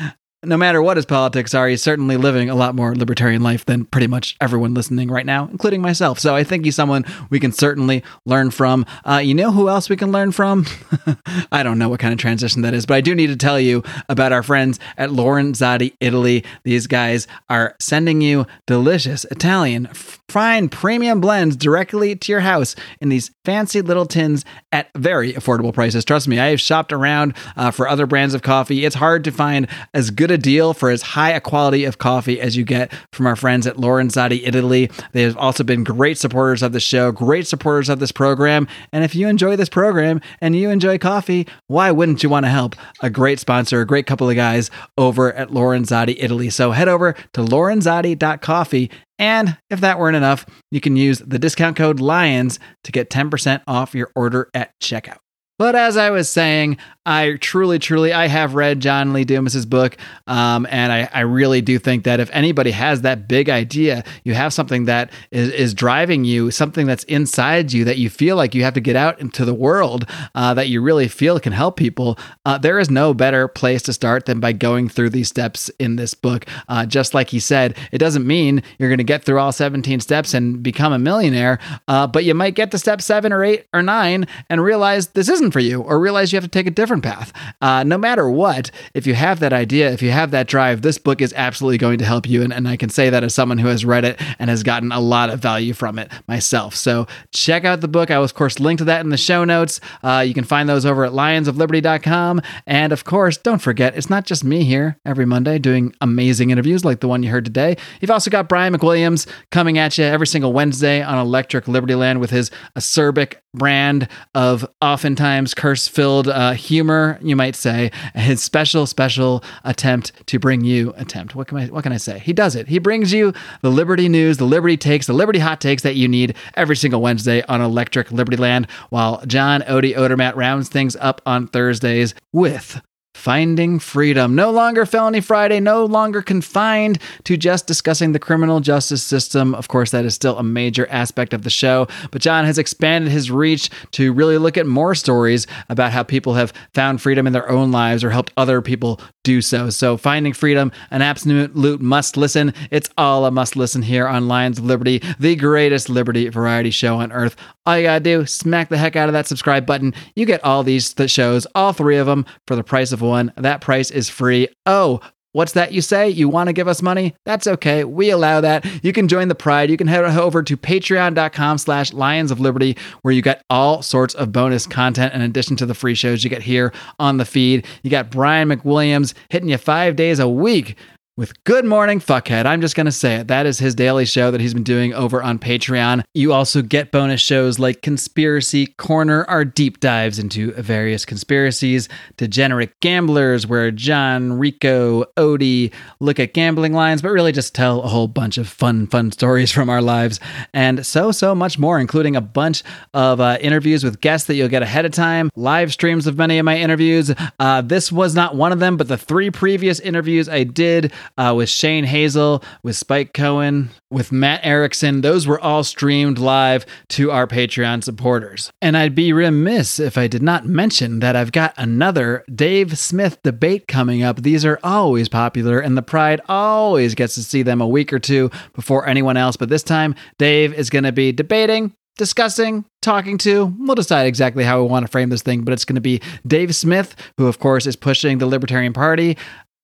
no 0.47 0.57
matter 0.57 0.81
what 0.81 0.97
his 0.97 1.05
politics 1.05 1.53
are, 1.53 1.67
he's 1.67 1.83
certainly 1.83 2.17
living 2.17 2.49
a 2.49 2.55
lot 2.55 2.75
more 2.75 2.95
libertarian 2.95 3.43
life 3.43 3.65
than 3.65 3.85
pretty 3.85 4.07
much 4.07 4.35
everyone 4.41 4.73
listening 4.73 5.09
right 5.09 5.25
now, 5.25 5.47
including 5.51 5.81
myself. 5.81 6.19
So 6.19 6.35
I 6.35 6.43
think 6.43 6.65
he's 6.65 6.75
someone 6.75 7.05
we 7.29 7.39
can 7.39 7.51
certainly 7.51 8.03
learn 8.25 8.51
from. 8.51 8.85
Uh, 9.05 9.17
you 9.17 9.33
know 9.33 9.51
who 9.51 9.69
else 9.69 9.89
we 9.89 9.97
can 9.97 10.11
learn 10.11 10.31
from? 10.31 10.65
I 11.51 11.63
don't 11.63 11.77
know 11.77 11.89
what 11.89 11.99
kind 11.99 12.13
of 12.13 12.19
transition 12.19 12.61
that 12.61 12.73
is, 12.73 12.85
but 12.85 12.95
I 12.95 13.01
do 13.01 13.13
need 13.13 13.27
to 13.27 13.35
tell 13.35 13.59
you 13.59 13.83
about 14.09 14.31
our 14.31 14.43
friends 14.43 14.79
at 14.97 15.09
Lorenzotti 15.09 15.93
Italy. 15.99 16.43
These 16.63 16.87
guys 16.87 17.27
are 17.49 17.75
sending 17.79 18.21
you 18.21 18.45
delicious 18.65 19.25
Italian 19.25 19.87
Find 20.29 20.69
premium 20.69 21.21
blends 21.21 21.55
directly 21.55 22.13
to 22.13 22.31
your 22.31 22.41
house 22.41 22.75
in 22.99 23.07
these 23.07 23.31
fancy 23.45 23.81
little 23.81 24.05
tins 24.05 24.43
at 24.73 24.89
very 24.93 25.31
affordable 25.31 25.73
prices. 25.73 26.03
Trust 26.03 26.27
me, 26.27 26.37
I 26.37 26.47
have 26.47 26.59
shopped 26.59 26.91
around 26.91 27.33
uh, 27.55 27.71
for 27.71 27.87
other 27.87 28.05
brands 28.05 28.33
of 28.33 28.41
coffee. 28.41 28.83
It's 28.83 28.95
hard 28.95 29.23
to 29.23 29.31
find 29.31 29.67
as 29.93 30.11
good 30.11 30.29
a 30.29 30.37
deal 30.37 30.73
for 30.73 30.89
as 30.89 31.01
high 31.01 31.31
a 31.31 31.39
quality 31.39 31.85
of 31.85 31.97
coffee 31.97 32.41
as 32.41 32.57
you 32.57 32.65
get 32.65 32.91
from 33.13 33.25
our 33.25 33.37
friends 33.37 33.65
at 33.65 33.77
Lorenzotti 33.77 34.41
Italy. 34.45 34.91
They 35.13 35.21
have 35.21 35.37
also 35.37 35.63
been 35.63 35.85
great 35.85 36.17
supporters 36.17 36.61
of 36.61 36.73
the 36.73 36.81
show, 36.81 37.13
great 37.13 37.47
supporters 37.47 37.87
of 37.87 37.99
this 37.99 38.11
program. 38.11 38.67
And 38.91 39.05
if 39.05 39.15
you 39.15 39.29
enjoy 39.29 39.55
this 39.55 39.69
program 39.69 40.19
and 40.41 40.57
you 40.57 40.69
enjoy 40.69 40.97
coffee, 40.97 41.47
why 41.67 41.91
wouldn't 41.91 42.21
you 42.21 42.27
want 42.27 42.45
to 42.45 42.49
help 42.49 42.75
a 43.01 43.09
great 43.09 43.39
sponsor, 43.39 43.79
a 43.79 43.85
great 43.87 44.07
couple 44.07 44.29
of 44.29 44.35
guys 44.35 44.69
over 44.97 45.31
at 45.31 45.51
Lorenzotti 45.51 46.17
Italy? 46.19 46.49
So 46.49 46.71
head 46.71 46.89
over 46.89 47.13
to 47.31 47.41
lorenzotti.coffee 47.41 48.91
and 49.19 49.57
if 49.69 49.81
that 49.81 49.99
weren't 49.99 50.15
enough, 50.15 50.45
you 50.71 50.81
can 50.81 50.95
use 50.95 51.19
the 51.19 51.39
discount 51.39 51.75
code 51.75 51.99
LIONS 51.99 52.59
to 52.83 52.91
get 52.91 53.09
10% 53.09 53.61
off 53.67 53.95
your 53.95 54.11
order 54.15 54.49
at 54.53 54.79
checkout. 54.79 55.17
But 55.59 55.75
as 55.75 55.97
I 55.97 56.11
was 56.11 56.29
saying, 56.29 56.77
I 57.07 57.37
truly, 57.39 57.79
truly, 57.79 58.11
I 58.11 58.27
have 58.27 58.53
read 58.53 58.81
John 58.81 59.13
Lee 59.13 59.23
Dumas's 59.23 59.65
book, 59.65 59.95
um, 60.27 60.67
and 60.69 60.91
I, 60.91 61.09
I 61.13 61.21
really 61.21 61.61
do 61.61 61.79
think 61.79 62.03
that 62.03 62.19
if 62.19 62.29
anybody 62.33 62.71
has 62.71 63.03
that 63.03 63.29
big 63.29 63.49
idea, 63.49 64.03
you 64.25 64.33
have 64.33 64.51
something 64.51 64.85
that 64.85 65.13
is, 65.31 65.49
is 65.51 65.73
driving 65.73 66.25
you, 66.25 66.51
something 66.51 66.85
that's 66.85 67.05
inside 67.05 67.71
you 67.71 67.85
that 67.85 67.97
you 67.97 68.09
feel 68.09 68.35
like 68.35 68.53
you 68.53 68.65
have 68.65 68.73
to 68.73 68.81
get 68.81 68.97
out 68.97 69.21
into 69.21 69.45
the 69.45 69.53
world, 69.53 70.05
uh, 70.35 70.53
that 70.53 70.67
you 70.67 70.81
really 70.81 71.07
feel 71.07 71.39
can 71.39 71.53
help 71.53 71.77
people. 71.77 72.19
Uh, 72.45 72.57
there 72.57 72.77
is 72.77 72.89
no 72.89 73.13
better 73.13 73.47
place 73.47 73.81
to 73.83 73.93
start 73.93 74.25
than 74.25 74.41
by 74.41 74.51
going 74.51 74.89
through 74.89 75.09
these 75.09 75.29
steps 75.29 75.69
in 75.79 75.95
this 75.95 76.13
book. 76.13 76.45
Uh, 76.67 76.85
just 76.85 77.13
like 77.13 77.29
he 77.29 77.39
said, 77.39 77.77
it 77.93 77.99
doesn't 77.99 78.27
mean 78.27 78.61
you're 78.77 78.89
going 78.89 78.97
to 78.97 79.05
get 79.05 79.23
through 79.23 79.39
all 79.39 79.53
17 79.53 80.01
steps 80.01 80.33
and 80.33 80.61
become 80.61 80.91
a 80.91 80.99
millionaire, 80.99 81.57
uh, 81.87 82.05
but 82.05 82.25
you 82.25 82.33
might 82.33 82.53
get 82.53 82.69
to 82.71 82.77
step 82.77 83.01
seven 83.01 83.31
or 83.31 83.45
eight 83.45 83.65
or 83.73 83.81
nine 83.81 84.27
and 84.49 84.61
realize 84.61 85.07
this 85.07 85.29
isn't 85.29 85.51
for 85.51 85.61
you, 85.61 85.79
or 85.81 86.01
realize 86.01 86.33
you 86.33 86.37
have 86.37 86.43
to 86.43 86.49
take 86.49 86.67
a 86.67 86.71
different 86.71 86.96
path. 87.01 87.33
Uh, 87.61 87.83
no 87.83 87.97
matter 87.97 88.29
what, 88.29 88.71
if 88.93 89.07
you 89.07 89.13
have 89.13 89.39
that 89.39 89.53
idea, 89.53 89.91
if 89.91 90.01
you 90.01 90.11
have 90.11 90.31
that 90.31 90.47
drive, 90.47 90.81
this 90.81 90.97
book 90.97 91.21
is 91.21 91.33
absolutely 91.35 91.77
going 91.77 91.97
to 91.99 92.05
help 92.05 92.27
you. 92.27 92.43
And, 92.43 92.53
and 92.53 92.67
I 92.67 92.77
can 92.77 92.89
say 92.89 93.09
that 93.09 93.23
as 93.23 93.33
someone 93.33 93.57
who 93.57 93.67
has 93.67 93.85
read 93.85 94.05
it 94.05 94.19
and 94.39 94.49
has 94.49 94.63
gotten 94.63 94.91
a 94.91 94.99
lot 94.99 95.29
of 95.29 95.39
value 95.39 95.73
from 95.73 95.99
it 95.99 96.11
myself. 96.27 96.75
So 96.75 97.07
check 97.31 97.65
out 97.65 97.81
the 97.81 97.87
book. 97.87 98.11
I 98.11 98.17
will, 98.17 98.25
of 98.25 98.33
course, 98.33 98.59
link 98.59 98.79
to 98.79 98.85
that 98.85 99.01
in 99.01 99.09
the 99.09 99.17
show 99.17 99.43
notes. 99.43 99.79
Uh, 100.03 100.23
you 100.25 100.33
can 100.33 100.43
find 100.43 100.67
those 100.67 100.85
over 100.85 101.05
at 101.05 101.11
lionsofliberty.com. 101.11 102.41
And 102.65 102.91
of 102.93 103.03
course, 103.05 103.37
don't 103.37 103.61
forget, 103.61 103.95
it's 103.95 104.09
not 104.09 104.25
just 104.25 104.43
me 104.43 104.63
here 104.63 104.99
every 105.05 105.25
Monday 105.25 105.59
doing 105.59 105.93
amazing 106.01 106.49
interviews 106.49 106.83
like 106.83 106.99
the 106.99 107.07
one 107.07 107.23
you 107.23 107.29
heard 107.29 107.45
today. 107.45 107.77
You've 108.01 108.11
also 108.11 108.29
got 108.29 108.49
Brian 108.49 108.73
McWilliams 108.73 109.27
coming 109.51 109.77
at 109.77 109.97
you 109.97 110.03
every 110.03 110.27
single 110.27 110.53
Wednesday 110.53 111.01
on 111.01 111.17
Electric 111.17 111.67
Liberty 111.67 111.95
Land 111.95 112.19
with 112.19 112.29
his 112.29 112.51
acerbic 112.75 113.35
brand 113.53 114.07
of 114.35 114.65
oftentimes 114.81 115.53
curse 115.53 115.87
filled 115.87 116.27
uh, 116.27 116.51
humor, 116.51 116.86
you 117.21 117.35
might 117.35 117.55
say. 117.55 117.91
His 118.15 118.43
special, 118.43 118.85
special 118.85 119.43
attempt 119.63 120.11
to 120.27 120.39
bring 120.39 120.63
you 120.63 120.93
attempt. 120.97 121.35
What 121.35 121.47
can 121.47 121.57
I 121.57 121.65
what 121.67 121.83
can 121.83 121.91
I 121.91 121.97
say? 121.97 122.19
He 122.19 122.33
does 122.33 122.55
it. 122.55 122.67
He 122.67 122.79
brings 122.79 123.13
you 123.13 123.33
the 123.61 123.71
Liberty 123.71 124.09
news, 124.09 124.37
the 124.37 124.45
Liberty 124.45 124.77
takes, 124.77 125.07
the 125.07 125.13
Liberty 125.13 125.39
hot 125.39 125.61
takes 125.61 125.83
that 125.83 125.95
you 125.95 126.07
need 126.07 126.35
every 126.55 126.75
single 126.75 127.01
Wednesday 127.01 127.43
on 127.43 127.61
Electric 127.61 128.11
Liberty 128.11 128.37
Land, 128.37 128.67
while 128.89 129.25
John 129.25 129.61
Odie 129.61 129.95
Odermatt 129.95 130.35
rounds 130.35 130.69
things 130.69 130.95
up 130.97 131.21
on 131.25 131.47
Thursdays 131.47 132.13
with 132.31 132.81
Finding 133.17 133.79
freedom. 133.79 134.35
No 134.35 134.51
longer 134.51 134.85
Felony 134.85 135.21
Friday, 135.21 135.59
no 135.59 135.83
longer 135.85 136.21
confined 136.21 136.99
to 137.23 137.35
just 137.35 137.65
discussing 137.65 138.11
the 138.11 138.19
criminal 138.19 138.59
justice 138.59 139.03
system. 139.03 139.55
Of 139.55 139.67
course, 139.67 139.89
that 139.89 140.05
is 140.05 140.13
still 140.13 140.37
a 140.37 140.43
major 140.43 140.87
aspect 140.91 141.33
of 141.33 141.41
the 141.41 141.49
show, 141.49 141.87
but 142.11 142.21
John 142.21 142.45
has 142.45 142.59
expanded 142.59 143.11
his 143.11 143.31
reach 143.31 143.71
to 143.93 144.13
really 144.13 144.37
look 144.37 144.55
at 144.55 144.67
more 144.67 144.93
stories 144.93 145.47
about 145.67 145.91
how 145.91 146.03
people 146.03 146.35
have 146.35 146.53
found 146.75 147.01
freedom 147.01 147.25
in 147.25 147.33
their 147.33 147.49
own 147.49 147.71
lives 147.71 148.03
or 148.03 148.11
helped 148.11 148.31
other 148.37 148.61
people 148.61 149.01
do 149.23 149.41
so. 149.41 149.69
So, 149.71 149.97
Finding 149.97 150.31
Freedom, 150.31 150.71
an 150.89 151.01
absolute 151.01 151.81
must 151.81 152.15
listen. 152.15 152.53
It's 152.71 152.89
all 152.97 153.25
a 153.25 153.31
must 153.31 153.57
listen 153.57 153.81
here 153.81 154.07
on 154.07 154.27
Lions 154.29 154.59
of 154.59 154.65
Liberty, 154.65 155.01
the 155.19 155.35
greatest 155.35 155.89
liberty 155.89 156.29
variety 156.29 156.69
show 156.69 156.99
on 156.99 157.11
earth. 157.11 157.35
All 157.65 157.77
you 157.77 157.83
gotta 157.83 157.99
do, 157.99 158.25
smack 158.25 158.69
the 158.69 158.77
heck 158.77 158.95
out 158.95 159.09
of 159.09 159.13
that 159.13 159.27
subscribe 159.27 159.65
button. 159.65 159.93
You 160.15 160.25
get 160.25 160.41
all 160.45 160.63
these 160.63 160.93
th- 160.93 161.11
shows, 161.11 161.45
all 161.53 161.73
three 161.73 161.97
of 161.97 162.07
them, 162.07 162.25
for 162.45 162.55
the 162.55 162.63
price 162.63 162.93
of 162.93 163.01
one. 163.07 163.33
That 163.35 163.61
price 163.61 163.91
is 163.91 164.09
free. 164.09 164.49
Oh, 164.65 165.01
What's 165.37 165.51
that 165.51 165.71
you 165.71 165.81
say? 165.81 166.09
You 166.09 166.29
want 166.29 166.47
to 166.47 166.53
give 166.53 166.67
us 166.67 166.81
money? 166.81 167.13
That's 167.23 167.45
okay. 167.45 167.83
We 167.83 168.09
allow 168.09 168.41
that. 168.41 168.65
You 168.83 168.91
can 168.91 169.07
join 169.07 169.27
the 169.27 169.35
pride. 169.35 169.69
You 169.69 169.77
can 169.77 169.85
head 169.85 170.03
over 170.03 170.41
to 170.41 170.57
patreon.com 170.57 171.59
slash 171.59 171.93
lions 171.93 172.31
of 172.31 172.39
liberty, 172.39 172.75
where 173.03 173.13
you 173.13 173.21
get 173.21 173.43
all 173.47 173.83
sorts 173.83 174.15
of 174.15 174.31
bonus 174.31 174.65
content 174.65 175.13
in 175.13 175.21
addition 175.21 175.55
to 175.57 175.67
the 175.67 175.75
free 175.75 175.93
shows 175.93 176.23
you 176.23 176.31
get 176.31 176.41
here 176.41 176.73
on 176.97 177.17
the 177.17 177.25
feed. 177.25 177.67
You 177.83 177.91
got 177.91 178.09
Brian 178.09 178.49
McWilliams 178.49 179.13
hitting 179.29 179.49
you 179.49 179.59
five 179.59 179.95
days 179.95 180.17
a 180.17 180.27
week 180.27 180.75
with 181.17 181.43
Good 181.45 181.65
Morning 181.65 181.99
Fuckhead. 181.99 182.45
I'm 182.45 182.61
just 182.61 182.75
going 182.75 182.85
to 182.85 182.91
say 182.91 183.15
it. 183.15 183.27
That 183.27 183.47
is 183.47 183.57
his 183.57 183.73
daily 183.73 184.05
show 184.05 184.29
that 184.29 184.39
he's 184.39 184.53
been 184.53 184.61
doing 184.61 184.93
over 184.93 185.23
on 185.23 185.39
Patreon. 185.39 186.03
You 186.13 186.31
also 186.31 186.61
get 186.61 186.91
bonus 186.91 187.19
shows 187.19 187.57
like 187.57 187.81
Conspiracy 187.81 188.67
Corner, 188.77 189.25
our 189.25 189.43
deep 189.43 189.79
dives 189.79 190.19
into 190.19 190.51
various 190.51 191.05
conspiracies, 191.05 191.89
Degenerate 192.17 192.79
Gamblers, 192.81 193.47
where 193.47 193.71
John, 193.71 194.33
Rico, 194.33 195.05
Odie 195.17 195.73
look 195.99 196.19
at 196.19 196.35
gambling 196.35 196.73
lines, 196.73 197.01
but 197.01 197.09
really 197.09 197.31
just 197.31 197.55
tell 197.55 197.81
a 197.81 197.87
whole 197.87 198.07
bunch 198.07 198.37
of 198.37 198.47
fun, 198.47 198.85
fun 198.85 199.11
stories 199.11 199.51
from 199.51 199.71
our 199.71 199.81
lives, 199.81 200.19
and 200.53 200.85
so, 200.85 201.11
so 201.11 201.33
much 201.33 201.57
more, 201.57 201.79
including 201.79 202.15
a 202.15 202.21
bunch 202.21 202.63
of 202.93 203.19
uh, 203.19 203.39
interviews 203.41 203.83
with 203.83 204.01
guests 204.01 204.27
that 204.27 204.35
you'll 204.35 204.47
get 204.49 204.61
ahead 204.61 204.85
of 204.85 204.91
time, 204.91 205.31
live 205.35 205.73
streams 205.73 206.05
of 206.05 206.15
many 206.15 206.37
of 206.37 206.45
my 206.45 206.59
interviews. 206.59 207.11
Uh, 207.39 207.61
this 207.61 207.91
was 207.91 208.13
not 208.13 208.35
one 208.35 208.51
of 208.51 208.59
them, 208.59 208.77
but 208.77 208.87
the 208.87 208.97
three 208.97 209.31
previous 209.31 209.79
interviews 209.79 210.29
I 210.29 210.43
did 210.43 210.93
uh, 211.17 211.33
with 211.35 211.49
Shane 211.49 211.83
Hazel, 211.83 212.43
with 212.63 212.75
Spike 212.75 213.13
Cohen, 213.13 213.69
with 213.89 214.11
Matt 214.11 214.41
Erickson. 214.43 215.01
Those 215.01 215.27
were 215.27 215.39
all 215.39 215.63
streamed 215.63 216.19
live 216.19 216.65
to 216.89 217.11
our 217.11 217.27
Patreon 217.27 217.83
supporters. 217.83 218.51
And 218.61 218.77
I'd 218.77 218.95
be 218.95 219.13
remiss 219.13 219.79
if 219.79 219.97
I 219.97 220.07
did 220.07 220.21
not 220.21 220.45
mention 220.45 220.99
that 220.99 221.15
I've 221.15 221.31
got 221.31 221.53
another 221.57 222.23
Dave 222.33 222.77
Smith 222.77 223.21
debate 223.23 223.67
coming 223.67 224.03
up. 224.03 224.21
These 224.21 224.45
are 224.45 224.59
always 224.63 225.09
popular, 225.09 225.59
and 225.59 225.77
the 225.77 225.81
Pride 225.81 226.21
always 226.27 226.95
gets 226.95 227.15
to 227.15 227.23
see 227.23 227.43
them 227.43 227.61
a 227.61 227.67
week 227.67 227.93
or 227.93 227.99
two 227.99 228.29
before 228.53 228.87
anyone 228.87 229.17
else. 229.17 229.37
But 229.37 229.49
this 229.49 229.63
time, 229.63 229.95
Dave 230.17 230.53
is 230.53 230.69
going 230.69 230.83
to 230.83 230.91
be 230.91 231.11
debating 231.11 231.73
discussing, 231.97 232.63
talking 232.81 233.17
to. 233.19 233.53
We'll 233.59 233.75
decide 233.75 234.05
exactly 234.05 234.43
how 234.43 234.61
we 234.61 234.69
want 234.69 234.85
to 234.85 234.91
frame 234.91 235.09
this 235.09 235.21
thing, 235.21 235.43
but 235.43 235.53
it's 235.53 235.65
going 235.65 235.75
to 235.75 235.81
be 235.81 236.01
Dave 236.25 236.55
Smith, 236.55 236.95
who, 237.17 237.27
of 237.27 237.39
course, 237.39 237.65
is 237.65 237.75
pushing 237.75 238.19
the 238.19 238.27
Libertarian 238.27 238.73
Party 238.73 239.17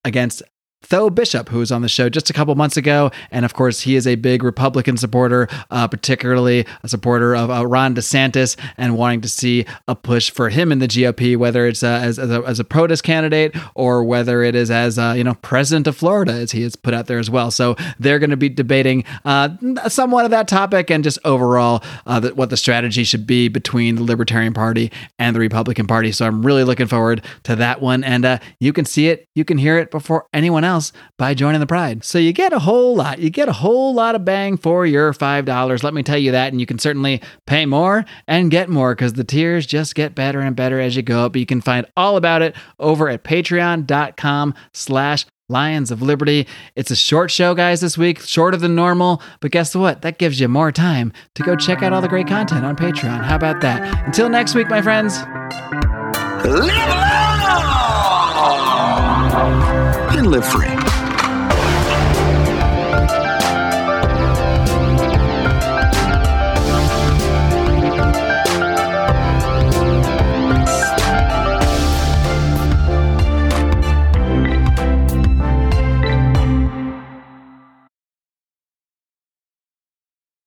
against 0.04 0.42
Tho 0.88 1.10
Bishop, 1.10 1.48
who 1.48 1.58
was 1.58 1.72
on 1.72 1.82
the 1.82 1.88
show 1.88 2.08
just 2.08 2.30
a 2.30 2.32
couple 2.32 2.54
months 2.54 2.76
ago. 2.76 3.10
And 3.30 3.44
of 3.44 3.54
course, 3.54 3.80
he 3.80 3.96
is 3.96 4.06
a 4.06 4.14
big 4.16 4.42
Republican 4.42 4.96
supporter, 4.96 5.48
uh, 5.70 5.88
particularly 5.88 6.66
a 6.82 6.88
supporter 6.88 7.34
of 7.34 7.50
uh, 7.50 7.66
Ron 7.66 7.94
DeSantis 7.94 8.56
and 8.76 8.96
wanting 8.96 9.20
to 9.22 9.28
see 9.28 9.64
a 9.88 9.94
push 9.94 10.30
for 10.30 10.48
him 10.48 10.72
in 10.72 10.78
the 10.78 10.88
GOP, 10.88 11.36
whether 11.36 11.66
it's 11.66 11.82
uh, 11.82 12.00
as, 12.02 12.18
as, 12.18 12.30
a, 12.30 12.42
as 12.42 12.60
a 12.60 12.64
POTUS 12.64 13.02
candidate 13.02 13.56
or 13.74 14.04
whether 14.04 14.42
it 14.42 14.54
is 14.54 14.70
as, 14.70 14.98
uh, 14.98 15.14
you 15.16 15.24
know, 15.24 15.34
president 15.34 15.86
of 15.86 15.96
Florida, 15.96 16.32
as 16.32 16.52
he 16.52 16.62
has 16.62 16.76
put 16.76 16.94
out 16.94 17.06
there 17.06 17.18
as 17.18 17.30
well. 17.30 17.50
So 17.50 17.76
they're 17.98 18.18
going 18.18 18.30
to 18.30 18.36
be 18.36 18.48
debating 18.48 19.04
uh, 19.24 19.50
somewhat 19.88 20.24
of 20.24 20.30
that 20.32 20.48
topic 20.48 20.90
and 20.90 21.02
just 21.02 21.18
overall 21.24 21.82
uh, 22.06 22.30
what 22.30 22.50
the 22.50 22.56
strategy 22.56 23.04
should 23.04 23.26
be 23.26 23.48
between 23.48 23.96
the 23.96 24.02
Libertarian 24.02 24.52
Party 24.52 24.90
and 25.18 25.34
the 25.34 25.40
Republican 25.40 25.86
Party. 25.86 26.12
So 26.12 26.26
I'm 26.26 26.44
really 26.44 26.64
looking 26.64 26.86
forward 26.86 27.24
to 27.44 27.56
that 27.56 27.80
one. 27.80 28.04
And 28.04 28.40
you 28.58 28.72
can 28.72 28.84
see 28.84 29.08
it, 29.08 29.28
you 29.34 29.44
can 29.44 29.58
hear 29.58 29.78
it 29.78 29.90
before 29.90 30.26
anyone 30.32 30.64
else 30.64 30.73
else 30.74 30.92
by 31.16 31.34
joining 31.34 31.60
the 31.60 31.66
Pride. 31.66 32.04
So 32.04 32.18
you 32.18 32.32
get 32.32 32.52
a 32.52 32.58
whole 32.58 32.96
lot. 32.96 33.18
You 33.20 33.30
get 33.30 33.48
a 33.48 33.52
whole 33.52 33.94
lot 33.94 34.14
of 34.14 34.24
bang 34.24 34.56
for 34.56 34.84
your 34.84 35.12
$5. 35.12 35.82
Let 35.82 35.94
me 35.94 36.02
tell 36.02 36.18
you 36.18 36.32
that. 36.32 36.52
And 36.52 36.60
you 36.60 36.66
can 36.66 36.78
certainly 36.78 37.22
pay 37.46 37.64
more 37.64 38.04
and 38.26 38.50
get 38.50 38.68
more 38.68 38.94
because 38.94 39.14
the 39.14 39.24
tiers 39.24 39.66
just 39.66 39.94
get 39.94 40.14
better 40.14 40.40
and 40.40 40.56
better 40.56 40.80
as 40.80 40.96
you 40.96 41.02
go 41.02 41.26
up. 41.26 41.32
But 41.32 41.40
you 41.40 41.46
can 41.46 41.60
find 41.60 41.86
all 41.96 42.16
about 42.16 42.42
it 42.42 42.54
over 42.78 43.08
at 43.08 43.24
patreon.com 43.24 44.54
slash 44.72 45.26
Lions 45.48 45.90
of 45.90 46.00
Liberty. 46.00 46.46
It's 46.74 46.90
a 46.90 46.96
short 46.96 47.30
show, 47.30 47.54
guys, 47.54 47.80
this 47.82 47.98
week, 47.98 48.20
shorter 48.20 48.56
than 48.56 48.74
normal. 48.74 49.22
But 49.40 49.50
guess 49.50 49.74
what? 49.74 50.02
That 50.02 50.18
gives 50.18 50.40
you 50.40 50.48
more 50.48 50.72
time 50.72 51.12
to 51.34 51.42
go 51.42 51.54
check 51.54 51.82
out 51.82 51.92
all 51.92 52.00
the 52.00 52.08
great 52.08 52.26
content 52.26 52.64
on 52.64 52.76
Patreon. 52.76 53.22
How 53.22 53.36
about 53.36 53.60
that? 53.60 54.06
Until 54.06 54.28
next 54.28 54.54
week, 54.54 54.68
my 54.68 54.80
friends. 54.80 55.18
Live 56.44 57.23
and 60.24 60.32
live 60.32 60.46
free. 60.46 60.83